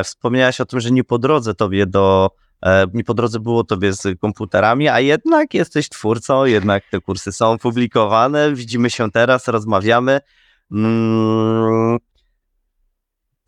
Wspomniałaś 0.04 0.60
o 0.60 0.64
tym, 0.66 0.80
że 0.80 0.90
nie 0.90 1.04
po 1.04 1.18
drodze 1.18 1.54
tobie 1.54 1.86
do, 1.86 2.30
nie 2.94 3.04
po 3.04 3.14
drodze 3.14 3.40
było 3.40 3.64
tobie 3.64 3.92
z 3.92 4.20
komputerami, 4.20 4.88
a 4.88 5.00
jednak 5.00 5.54
jesteś 5.54 5.88
twórcą, 5.88 6.44
jednak 6.44 6.84
te 6.90 7.00
kursy 7.00 7.32
są 7.32 7.58
publikowane, 7.58 8.54
widzimy 8.54 8.90
się 8.90 9.10
teraz, 9.10 9.48
rozmawiamy. 9.48 10.20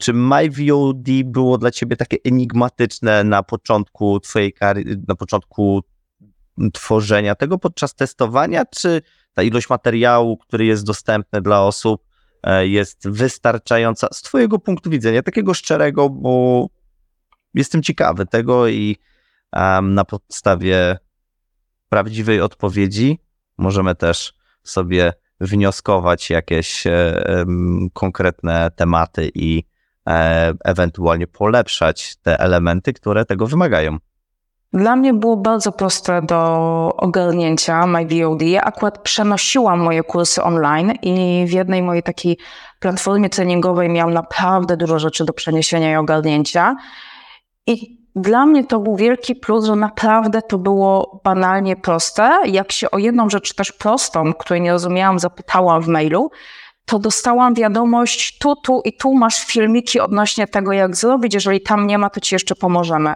Czy 0.02 0.12
MyVOD 0.12 1.08
było 1.24 1.58
dla 1.58 1.70
ciebie 1.70 1.96
takie 1.96 2.16
enigmatyczne 2.24 3.24
na 3.24 3.42
początku 3.42 4.20
twojej 4.20 4.52
kariery, 4.52 5.02
na 5.08 5.14
początku 5.14 5.82
tworzenia 6.72 7.34
tego 7.34 7.58
podczas 7.58 7.94
testowania, 7.94 8.64
czy 8.64 9.02
ta 9.34 9.42
ilość 9.42 9.70
materiału, 9.70 10.36
który 10.36 10.64
jest 10.64 10.86
dostępny 10.86 11.42
dla 11.42 11.62
osób, 11.62 12.04
e, 12.42 12.66
jest 12.66 13.08
wystarczająca 13.08 14.08
z 14.12 14.22
twojego 14.22 14.58
punktu 14.58 14.90
widzenia, 14.90 15.22
takiego 15.22 15.54
szczerego, 15.54 16.10
bo 16.10 16.66
jestem 17.54 17.82
ciekawy 17.82 18.26
tego 18.26 18.68
i 18.68 18.96
um, 19.52 19.94
na 19.94 20.04
podstawie 20.04 20.98
prawdziwej 21.88 22.40
odpowiedzi 22.40 23.18
możemy 23.58 23.94
też 23.94 24.34
sobie 24.62 25.12
wnioskować 25.40 26.30
jakieś 26.30 26.84
um, 26.86 27.88
konkretne 27.92 28.70
tematy 28.76 29.30
i 29.34 29.71
ewentualnie 30.64 31.26
polepszać 31.26 32.16
te 32.16 32.40
elementy, 32.40 32.92
które 32.92 33.24
tego 33.24 33.46
wymagają. 33.46 33.98
Dla 34.72 34.96
mnie 34.96 35.14
było 35.14 35.36
bardzo 35.36 35.72
proste 35.72 36.22
do 36.22 36.38
ogarnięcia 36.96 37.86
MyVOD. 37.86 38.42
Ja 38.42 38.62
akurat 38.62 38.98
przenosiłam 38.98 39.80
moje 39.80 40.02
kursy 40.02 40.42
online 40.42 40.92
i 41.02 41.44
w 41.46 41.52
jednej 41.52 41.82
mojej 41.82 42.02
takiej 42.02 42.38
platformie 42.80 43.28
treningowej 43.28 43.88
miałam 43.88 44.14
naprawdę 44.14 44.76
dużo 44.76 44.98
rzeczy 44.98 45.24
do 45.24 45.32
przeniesienia 45.32 45.92
i 45.92 45.96
ogarnięcia. 45.96 46.76
I 47.66 48.02
dla 48.16 48.46
mnie 48.46 48.64
to 48.64 48.80
był 48.80 48.96
wielki 48.96 49.34
plus, 49.34 49.64
że 49.64 49.76
naprawdę 49.76 50.42
to 50.42 50.58
było 50.58 51.20
banalnie 51.24 51.76
proste. 51.76 52.32
Jak 52.46 52.72
się 52.72 52.90
o 52.90 52.98
jedną 52.98 53.30
rzecz 53.30 53.54
też 53.54 53.72
prostą, 53.72 54.32
której 54.34 54.60
nie 54.60 54.72
rozumiałam, 54.72 55.18
zapytałam 55.18 55.82
w 55.82 55.88
mailu, 55.88 56.30
to 56.84 56.98
dostałam 56.98 57.54
wiadomość, 57.54 58.38
tu, 58.38 58.56
tu 58.56 58.80
i 58.84 58.96
tu 58.96 59.14
masz 59.14 59.44
filmiki 59.44 60.00
odnośnie 60.00 60.46
tego, 60.46 60.72
jak 60.72 60.96
zrobić. 60.96 61.34
Jeżeli 61.34 61.60
tam 61.60 61.86
nie 61.86 61.98
ma, 61.98 62.10
to 62.10 62.20
ci 62.20 62.34
jeszcze 62.34 62.54
pomożemy. 62.54 63.14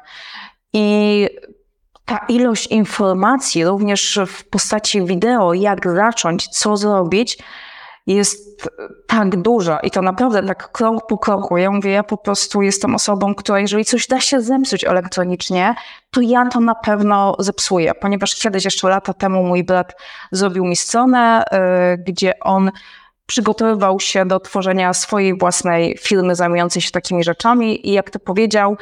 I 0.72 1.28
ta 2.04 2.18
ilość 2.28 2.66
informacji, 2.66 3.64
również 3.64 4.20
w 4.26 4.48
postaci 4.48 5.02
wideo, 5.04 5.54
jak 5.54 5.88
zacząć, 5.94 6.48
co 6.48 6.76
zrobić, 6.76 7.38
jest 8.06 8.68
tak 9.06 9.42
duża 9.42 9.78
i 9.80 9.90
to 9.90 10.02
naprawdę 10.02 10.42
tak 10.42 10.72
krok 10.72 11.06
po 11.06 11.18
kroku. 11.18 11.56
Ja 11.56 11.70
mówię, 11.70 11.90
ja 11.90 12.02
po 12.02 12.16
prostu 12.16 12.62
jestem 12.62 12.94
osobą, 12.94 13.34
która 13.34 13.60
jeżeli 13.60 13.84
coś 13.84 14.06
da 14.06 14.20
się 14.20 14.40
zepsuć 14.40 14.84
elektronicznie, 14.84 15.74
to 16.10 16.20
ja 16.20 16.46
to 16.46 16.60
na 16.60 16.74
pewno 16.74 17.36
zepsuję, 17.38 17.94
ponieważ 17.94 18.34
kiedyś 18.34 18.64
jeszcze 18.64 18.88
lata 18.88 19.14
temu 19.14 19.42
mój 19.42 19.64
brat 19.64 19.96
zrobił 20.32 20.64
mi 20.64 20.76
stronę, 20.76 21.44
yy, 21.52 21.58
gdzie 21.98 22.32
on 22.40 22.70
przygotowywał 23.26 24.00
się 24.00 24.26
do 24.26 24.40
tworzenia 24.40 24.94
swojej 24.94 25.38
własnej 25.38 25.98
firmy 25.98 26.34
zajmującej 26.34 26.82
się 26.82 26.90
takimi 26.90 27.24
rzeczami 27.24 27.88
i 27.88 27.92
jak 27.92 28.10
to 28.10 28.18
powiedział, 28.18 28.76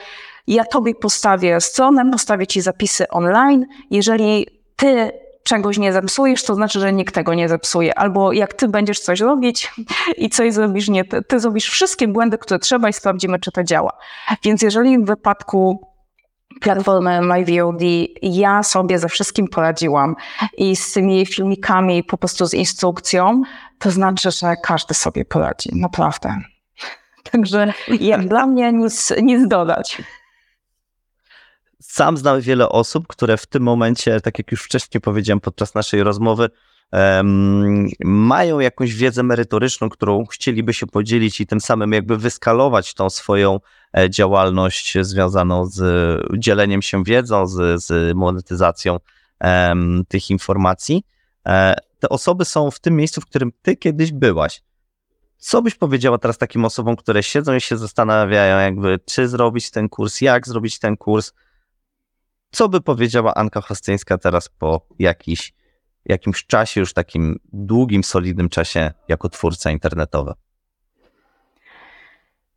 ja 0.47 0.65
tobie 0.65 0.95
postawię 0.95 1.61
stronę, 1.61 2.11
postawię 2.11 2.47
ci 2.47 2.61
zapisy 2.61 3.09
online. 3.09 3.67
Jeżeli 3.91 4.47
ty 4.77 5.11
czegoś 5.45 5.79
nie 5.79 5.93
zepsujesz, 5.93 6.45
to 6.45 6.55
znaczy, 6.55 6.81
że 6.81 6.93
nikt 6.93 7.15
tego 7.15 7.35
nie 7.35 7.49
zepsuje. 7.49 7.99
Albo 7.99 8.33
jak 8.33 8.55
ty 8.55 8.69
będziesz 8.69 9.01
coś 9.01 9.21
robić 9.21 9.73
i 10.17 10.31
coś 10.31 10.53
zrobisz 10.53 10.89
nie 10.89 11.05
ty, 11.05 11.23
ty 11.23 11.41
zrobisz 11.41 11.69
wszystkie 11.69 12.09
błędy, 12.09 12.39
które 12.39 12.59
trzeba 12.59 12.89
i 12.89 12.93
sprawdzimy, 12.93 13.39
czy 13.39 13.53
to 13.53 13.65
działa. 13.65 13.93
Więc 14.43 14.63
jeżeli 14.63 14.99
w 14.99 15.05
wypadku 15.05 15.95
platformy 16.61 17.21
MyVOD 17.21 17.83
ja 18.23 18.63
sobie 18.63 18.99
ze 18.99 19.09
wszystkim 19.09 19.49
poradziłam 19.49 20.17
i 20.59 20.77
z 20.77 20.93
tymi 20.93 21.27
filmikami, 21.27 22.05
po 22.05 22.19
prostu 22.19 22.47
z 22.47 22.55
instrukcją, 22.55 23.43
to 23.79 23.91
znaczy, 23.91 24.31
że 24.31 24.57
każdy 24.63 24.95
sobie 24.95 25.25
poradzi, 25.25 25.71
naprawdę. 25.73 26.37
Także 27.33 27.73
jak 28.01 28.29
dla 28.29 28.47
mnie 28.47 28.73
nic, 28.73 29.13
nic 29.23 29.49
dodać. 29.49 30.03
Sam 31.81 32.17
znam 32.17 32.41
wiele 32.41 32.69
osób, 32.69 33.07
które 33.07 33.37
w 33.37 33.47
tym 33.47 33.63
momencie, 33.63 34.21
tak 34.21 34.39
jak 34.39 34.53
już 34.53 34.63
wcześniej 34.63 35.01
powiedziałem 35.01 35.41
podczas 35.41 35.75
naszej 35.75 36.03
rozmowy, 36.03 36.51
em, 36.93 37.89
mają 38.05 38.61
jakąś 38.61 38.95
wiedzę 38.95 39.23
merytoryczną, 39.23 39.89
którą 39.89 40.27
chcieliby 40.27 40.75
się 40.75 40.87
podzielić 40.87 41.41
i 41.41 41.47
tym 41.47 41.61
samym 41.61 41.93
jakby 41.93 42.17
wyskalować 42.17 42.95
tą 42.95 43.11
swoją 43.11 43.61
e, 43.97 44.11
działalność 44.11 44.99
związaną 45.01 45.67
z 45.67 45.83
dzieleniem 46.39 46.83
się 46.83 47.05
wiedzą, 47.05 47.47
z, 47.47 47.85
z 47.85 48.17
monetyzacją 48.17 49.01
em, 49.41 50.05
tych 50.09 50.31
informacji. 50.31 51.05
Te 52.05 52.09
osoby 52.09 52.45
są 52.45 52.71
w 52.71 52.81
tym 52.81 52.97
miejscu, 52.97 53.21
w 53.21 53.27
którym 53.27 53.53
ty 53.63 53.77
kiedyś 53.77 54.13
byłaś. 54.13 54.63
Co 55.39 55.63
byś 55.63 55.75
powiedziała 55.75 56.19
teraz 56.19 56.39
takim 56.39 56.65
osobom, 56.65 56.97
które 56.97 57.23
siedzą 57.23 57.55
i 57.55 57.61
się 57.61 57.77
zastanawiają, 57.77 58.59
jakby, 58.59 58.99
czy 59.07 59.29
zrobić 59.29 59.71
ten 59.71 59.89
kurs, 59.89 60.21
jak 60.21 60.49
zrobić 60.49 60.79
ten 60.79 60.97
kurs? 60.97 61.33
Co 62.51 62.69
by 62.69 62.81
powiedziała 62.81 63.35
Anka 63.35 63.61
Chostyńska 63.61 64.19
teraz 64.19 64.49
po 64.49 64.87
jakiś, 64.99 65.55
jakimś 66.05 66.47
czasie, 66.47 66.81
już 66.81 66.93
takim 66.93 67.41
długim, 67.53 68.05
solidnym 68.05 68.49
czasie 68.49 68.93
jako 69.09 69.29
twórca 69.29 69.71
internetowy? 69.71 70.33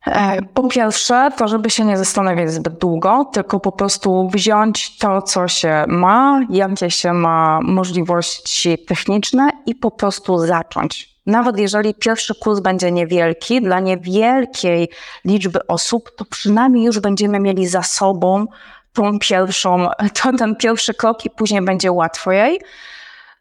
E, 0.06 0.42
Po 0.54 0.68
pierwsze, 0.68 1.30
to 1.36 1.48
żeby 1.48 1.70
się 1.70 1.84
nie 1.84 1.98
zastanawiać 1.98 2.52
zbyt 2.52 2.78
długo, 2.78 3.30
tylko 3.32 3.60
po 3.60 3.72
prostu 3.72 4.28
wziąć 4.32 4.98
to, 4.98 5.22
co 5.22 5.48
się 5.48 5.84
ma, 5.88 6.40
jakie 6.50 6.90
się 6.90 7.12
ma 7.12 7.60
możliwości 7.62 8.78
techniczne 8.88 9.50
i 9.66 9.74
po 9.74 9.90
prostu 9.90 10.38
zacząć. 10.38 11.18
Nawet 11.26 11.58
jeżeli 11.58 11.94
pierwszy 11.94 12.34
kurs 12.34 12.60
będzie 12.60 12.92
niewielki, 12.92 13.62
dla 13.62 13.80
niewielkiej 13.80 14.88
liczby 15.24 15.66
osób, 15.66 16.10
to 16.16 16.24
przynajmniej 16.24 16.84
już 16.84 17.00
będziemy 17.00 17.40
mieli 17.40 17.66
za 17.66 17.82
sobą 17.82 18.46
tą 18.92 19.18
pierwszą, 19.18 19.88
to, 20.22 20.32
ten 20.32 20.56
pierwszy 20.56 20.94
krok 20.94 21.24
i 21.24 21.30
później 21.30 21.62
będzie 21.62 21.92
łatwiej. 21.92 22.60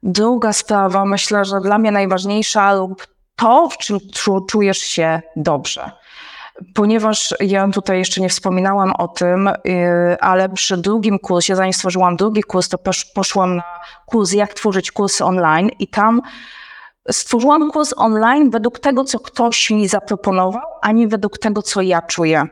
Druga 0.04 0.54
sprawa, 0.54 1.06
myślę, 1.06 1.46
że 1.46 1.60
dla 1.62 1.78
mnie 1.78 1.92
najważniejsza 1.92 2.74
lub 2.74 3.08
to, 3.36 3.70
w 3.70 3.78
czym 3.78 3.98
czu- 3.98 4.46
czujesz 4.46 4.78
się 4.78 5.22
dobrze 5.36 5.92
ponieważ 6.74 7.36
ja 7.40 7.68
tutaj 7.68 7.98
jeszcze 7.98 8.22
nie 8.22 8.30
wspominałam 8.30 8.94
o 8.98 9.08
tym, 9.08 9.50
yy, 9.66 10.20
ale 10.20 10.50
przy 10.50 10.78
drugim 10.78 11.20
kursie, 11.20 11.56
zanim 11.56 11.74
stworzyłam 11.74 12.16
drugi 12.16 12.44
kurs, 12.44 12.70
to 12.70 12.78
posz, 12.78 13.06
poszłam 13.06 13.56
na 13.56 13.64
kurs, 14.06 14.34
jak 14.34 14.54
tworzyć 14.54 14.92
kursy 14.92 15.26
online 15.26 15.70
i 15.80 15.88
tam 15.88 16.22
stworzyłam 17.12 17.72
kurs 17.72 17.94
online 17.98 18.50
według 18.50 18.80
tego, 18.80 19.04
co 19.04 19.20
ktoś 19.20 19.70
mi 19.70 19.88
zaproponował, 19.88 20.62
a 20.82 20.92
nie 20.92 21.08
według 21.08 21.38
tego, 21.38 21.62
co 21.62 21.82
ja 21.82 22.02
czuję. 22.02 22.48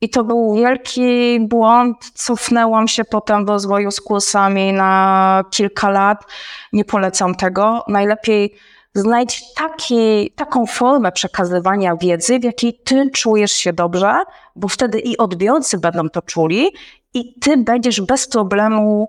I 0.00 0.08
to 0.08 0.24
był 0.24 0.54
wielki 0.54 1.38
błąd. 1.40 2.10
Cofnęłam 2.14 2.88
się 2.88 3.04
potem 3.04 3.46
w 3.46 3.48
rozwoju 3.48 3.90
z 3.90 4.00
kursami 4.00 4.72
na 4.72 5.44
kilka 5.50 5.90
lat. 5.90 6.24
Nie 6.72 6.84
polecam 6.84 7.34
tego. 7.34 7.84
Najlepiej 7.88 8.54
znajdź 8.94 9.54
taki, 9.54 10.30
taką 10.30 10.66
formę 10.66 11.12
przekazywania 11.12 11.96
wiedzy, 11.96 12.38
w 12.38 12.44
jakiej 12.44 12.80
ty 12.84 13.10
czujesz 13.10 13.52
się 13.52 13.72
dobrze, 13.72 14.18
bo 14.56 14.68
wtedy 14.68 14.98
i 14.98 15.18
odbiorcy 15.18 15.78
będą 15.78 16.08
to 16.08 16.22
czuli, 16.22 16.70
i 17.14 17.40
ty 17.40 17.56
będziesz 17.56 18.00
bez 18.00 18.28
problemu 18.28 19.08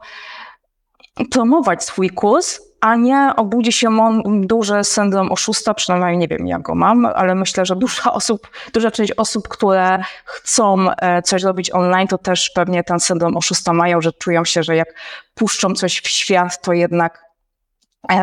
promować 1.32 1.84
swój 1.84 2.10
kurs, 2.10 2.62
a 2.82 2.96
nie 2.96 3.32
obudzi 3.36 3.72
się 3.72 3.90
duży 4.26 4.84
syndrom 4.84 5.32
oszusta, 5.32 5.74
przynajmniej 5.74 6.18
nie 6.18 6.28
wiem 6.28 6.48
jak 6.48 6.62
go 6.62 6.76
mam, 6.76 7.06
ale 7.06 7.36
myślę, 7.36 7.66
że 7.66 7.76
duża, 7.76 8.14
osób, 8.20 8.48
duża 8.74 8.92
część 8.92 9.12
osób, 9.12 9.48
które 9.48 10.04
chcą 10.26 10.92
e, 10.92 11.22
coś 11.22 11.44
robić 11.44 11.72
online, 11.72 12.08
to 12.08 12.18
też 12.18 12.50
pewnie 12.50 12.84
ten 12.84 13.00
syndrom 13.00 13.38
oszusta 13.38 13.74
mają, 13.74 14.02
że 14.02 14.14
czują 14.14 14.46
się, 14.46 14.64
że 14.64 14.76
jak 14.76 14.88
puszczą 15.34 15.74
coś 15.74 16.02
w 16.02 16.08
świat, 16.08 16.62
to 16.62 16.74
jednak 16.74 17.33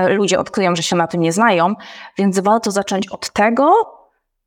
ludzie 0.09 0.39
odkryją, 0.39 0.77
że 0.77 0.83
się 0.83 0.97
na 0.97 1.07
tym 1.07 1.21
nie 1.21 1.33
znają, 1.33 1.75
więc 2.19 2.39
warto 2.39 2.71
zacząć 2.71 3.09
od 3.09 3.33
tego, 3.33 3.73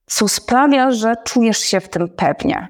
co 0.05 0.27
sprawia, 0.27 0.91
że 0.91 1.15
czujesz 1.25 1.59
się 1.59 1.79
w 1.79 1.89
tym 1.89 2.09
pewnie. 2.09 2.67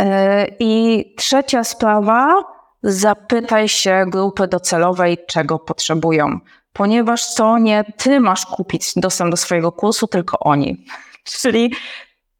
E, 0.00 0.46
I 0.58 1.04
trzecia 1.16 1.64
sprawa, 1.64 2.44
zapytaj 2.82 3.68
się 3.68 4.04
grupy 4.08 4.48
docelowej, 4.48 5.18
czego 5.26 5.58
potrzebują, 5.58 6.38
ponieważ 6.72 7.34
to 7.34 7.58
nie 7.58 7.84
ty 7.96 8.20
masz 8.20 8.46
kupić 8.46 8.92
dostęp 8.96 9.30
do 9.30 9.36
swojego 9.36 9.72
kursu, 9.72 10.06
tylko 10.06 10.38
oni. 10.38 10.84
Czyli 11.40 11.72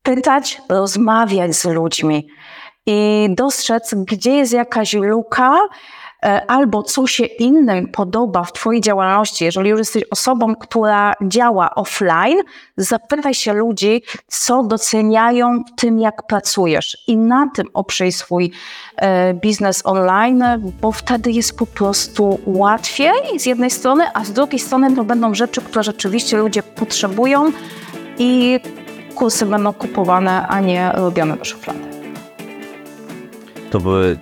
pytać, 0.03 0.63
rozmawiać 0.69 1.57
z 1.57 1.65
ludźmi 1.65 2.29
i 2.87 3.29
dostrzec, 3.31 3.95
gdzie 3.95 4.31
jest 4.31 4.53
jakaś 4.53 4.95
luka, 4.95 5.57
e, 5.57 5.69
albo 6.47 6.83
co 6.83 7.07
się 7.07 7.25
innym 7.25 7.89
podoba 7.89 8.45
w 8.45 8.53
Twojej 8.53 8.81
działalności. 8.81 9.45
Jeżeli 9.45 9.71
już 9.71 9.79
jesteś 9.79 10.05
osobą, 10.11 10.57
która 10.57 11.13
działa 11.23 11.75
offline, 11.75 12.39
zapytaj 12.77 13.35
się 13.35 13.53
ludzi, 13.53 14.03
co 14.27 14.63
doceniają 14.63 15.65
w 15.65 15.81
tym, 15.81 15.99
jak 15.99 16.27
pracujesz, 16.27 16.99
i 17.07 17.17
na 17.17 17.51
tym 17.55 17.67
oprzyj 17.75 18.13
swój 18.13 18.53
e, 18.97 19.35
biznes 19.35 19.83
online, 19.87 20.45
bo 20.81 20.93
wtedy 20.93 21.31
jest 21.31 21.59
po 21.59 21.67
prostu 21.67 22.41
łatwiej 22.47 23.41
z 23.41 23.47
jednej 23.47 23.71
strony, 23.71 24.05
a 24.15 24.25
z 24.25 24.33
drugiej 24.33 24.59
strony 24.59 24.97
to 24.97 25.05
będą 25.05 25.35
rzeczy, 25.35 25.61
które 25.61 25.83
rzeczywiście 25.83 26.37
ludzie 26.37 26.63
potrzebują 26.63 27.53
i 28.19 28.61
kursy 29.15 29.47
będą 29.47 29.73
kupowane, 29.73 30.47
a 30.49 30.61
nie 30.61 30.93
robione 30.95 31.37
do 31.37 31.45
szuflady. 31.45 31.81
To 33.71 33.81
były 33.81 34.19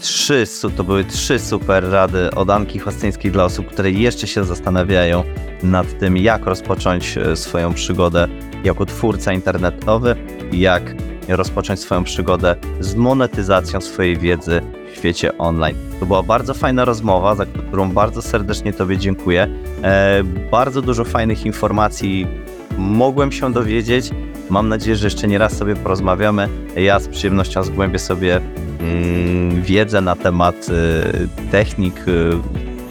trzy, 0.00 0.44
to 0.76 0.84
były 0.84 1.04
trzy 1.04 1.38
super 1.38 1.90
rady 1.90 2.30
od 2.30 2.50
Anki 2.50 2.78
Chostyńskiej 2.78 3.32
dla 3.32 3.44
osób, 3.44 3.66
które 3.66 3.90
jeszcze 3.90 4.26
się 4.26 4.44
zastanawiają 4.44 5.24
nad 5.62 5.98
tym, 5.98 6.16
jak 6.16 6.46
rozpocząć 6.46 7.18
e, 7.18 7.36
swoją 7.36 7.74
przygodę 7.74 8.28
jako 8.64 8.86
twórca 8.86 9.32
internetowy, 9.32 10.16
jak 10.52 10.94
rozpocząć 11.28 11.80
swoją 11.80 12.04
przygodę 12.04 12.56
z 12.80 12.94
monetyzacją 12.94 13.80
swojej 13.80 14.18
wiedzy 14.18 14.60
w 14.92 14.96
świecie 14.96 15.38
online. 15.38 15.76
To 16.00 16.06
była 16.06 16.22
bardzo 16.22 16.54
fajna 16.54 16.84
rozmowa, 16.84 17.34
za 17.34 17.46
którą 17.46 17.92
bardzo 17.92 18.22
serdecznie 18.22 18.72
Tobie 18.72 18.98
dziękuję. 18.98 19.48
E, 19.82 20.22
bardzo 20.50 20.82
dużo 20.82 21.04
fajnych 21.04 21.46
informacji 21.46 22.26
mogłem 22.80 23.32
się 23.32 23.52
dowiedzieć. 23.52 24.10
Mam 24.50 24.68
nadzieję, 24.68 24.96
że 24.96 25.06
jeszcze 25.06 25.28
nie 25.28 25.38
raz 25.38 25.56
sobie 25.56 25.76
porozmawiamy. 25.76 26.48
Ja 26.76 27.00
z 27.00 27.08
przyjemnością 27.08 27.62
zgłębię 27.62 27.98
sobie 27.98 28.40
mm, 28.80 29.62
wiedzę 29.62 30.00
na 30.00 30.16
temat 30.16 30.66
y, 30.68 31.28
technik, 31.50 32.08
y, 32.08 32.32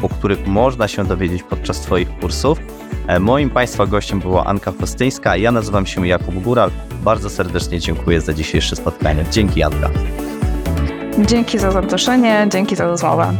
o 0.01 0.09
których 0.09 0.47
można 0.47 0.87
się 0.87 1.05
dowiedzieć 1.05 1.43
podczas 1.43 1.81
Twoich 1.81 2.19
kursów. 2.19 2.59
E, 3.07 3.19
Moim 3.19 3.49
Państwa 3.49 3.85
gościem 3.85 4.19
była 4.19 4.45
Anka 4.45 4.73
Chostyńska, 4.79 5.37
ja 5.37 5.51
nazywam 5.51 5.85
się 5.85 6.07
Jakub 6.07 6.35
Góral. 6.35 6.71
Bardzo 7.03 7.29
serdecznie 7.29 7.79
dziękuję 7.79 8.21
za 8.21 8.33
dzisiejsze 8.33 8.75
spotkanie. 8.75 9.25
Dzięki 9.31 9.63
Anka. 9.63 9.89
Dzięki 11.25 11.59
za 11.59 11.71
zaproszenie, 11.71 12.47
dzięki 12.51 12.75
za 12.75 12.85
rozmowę. 12.85 13.33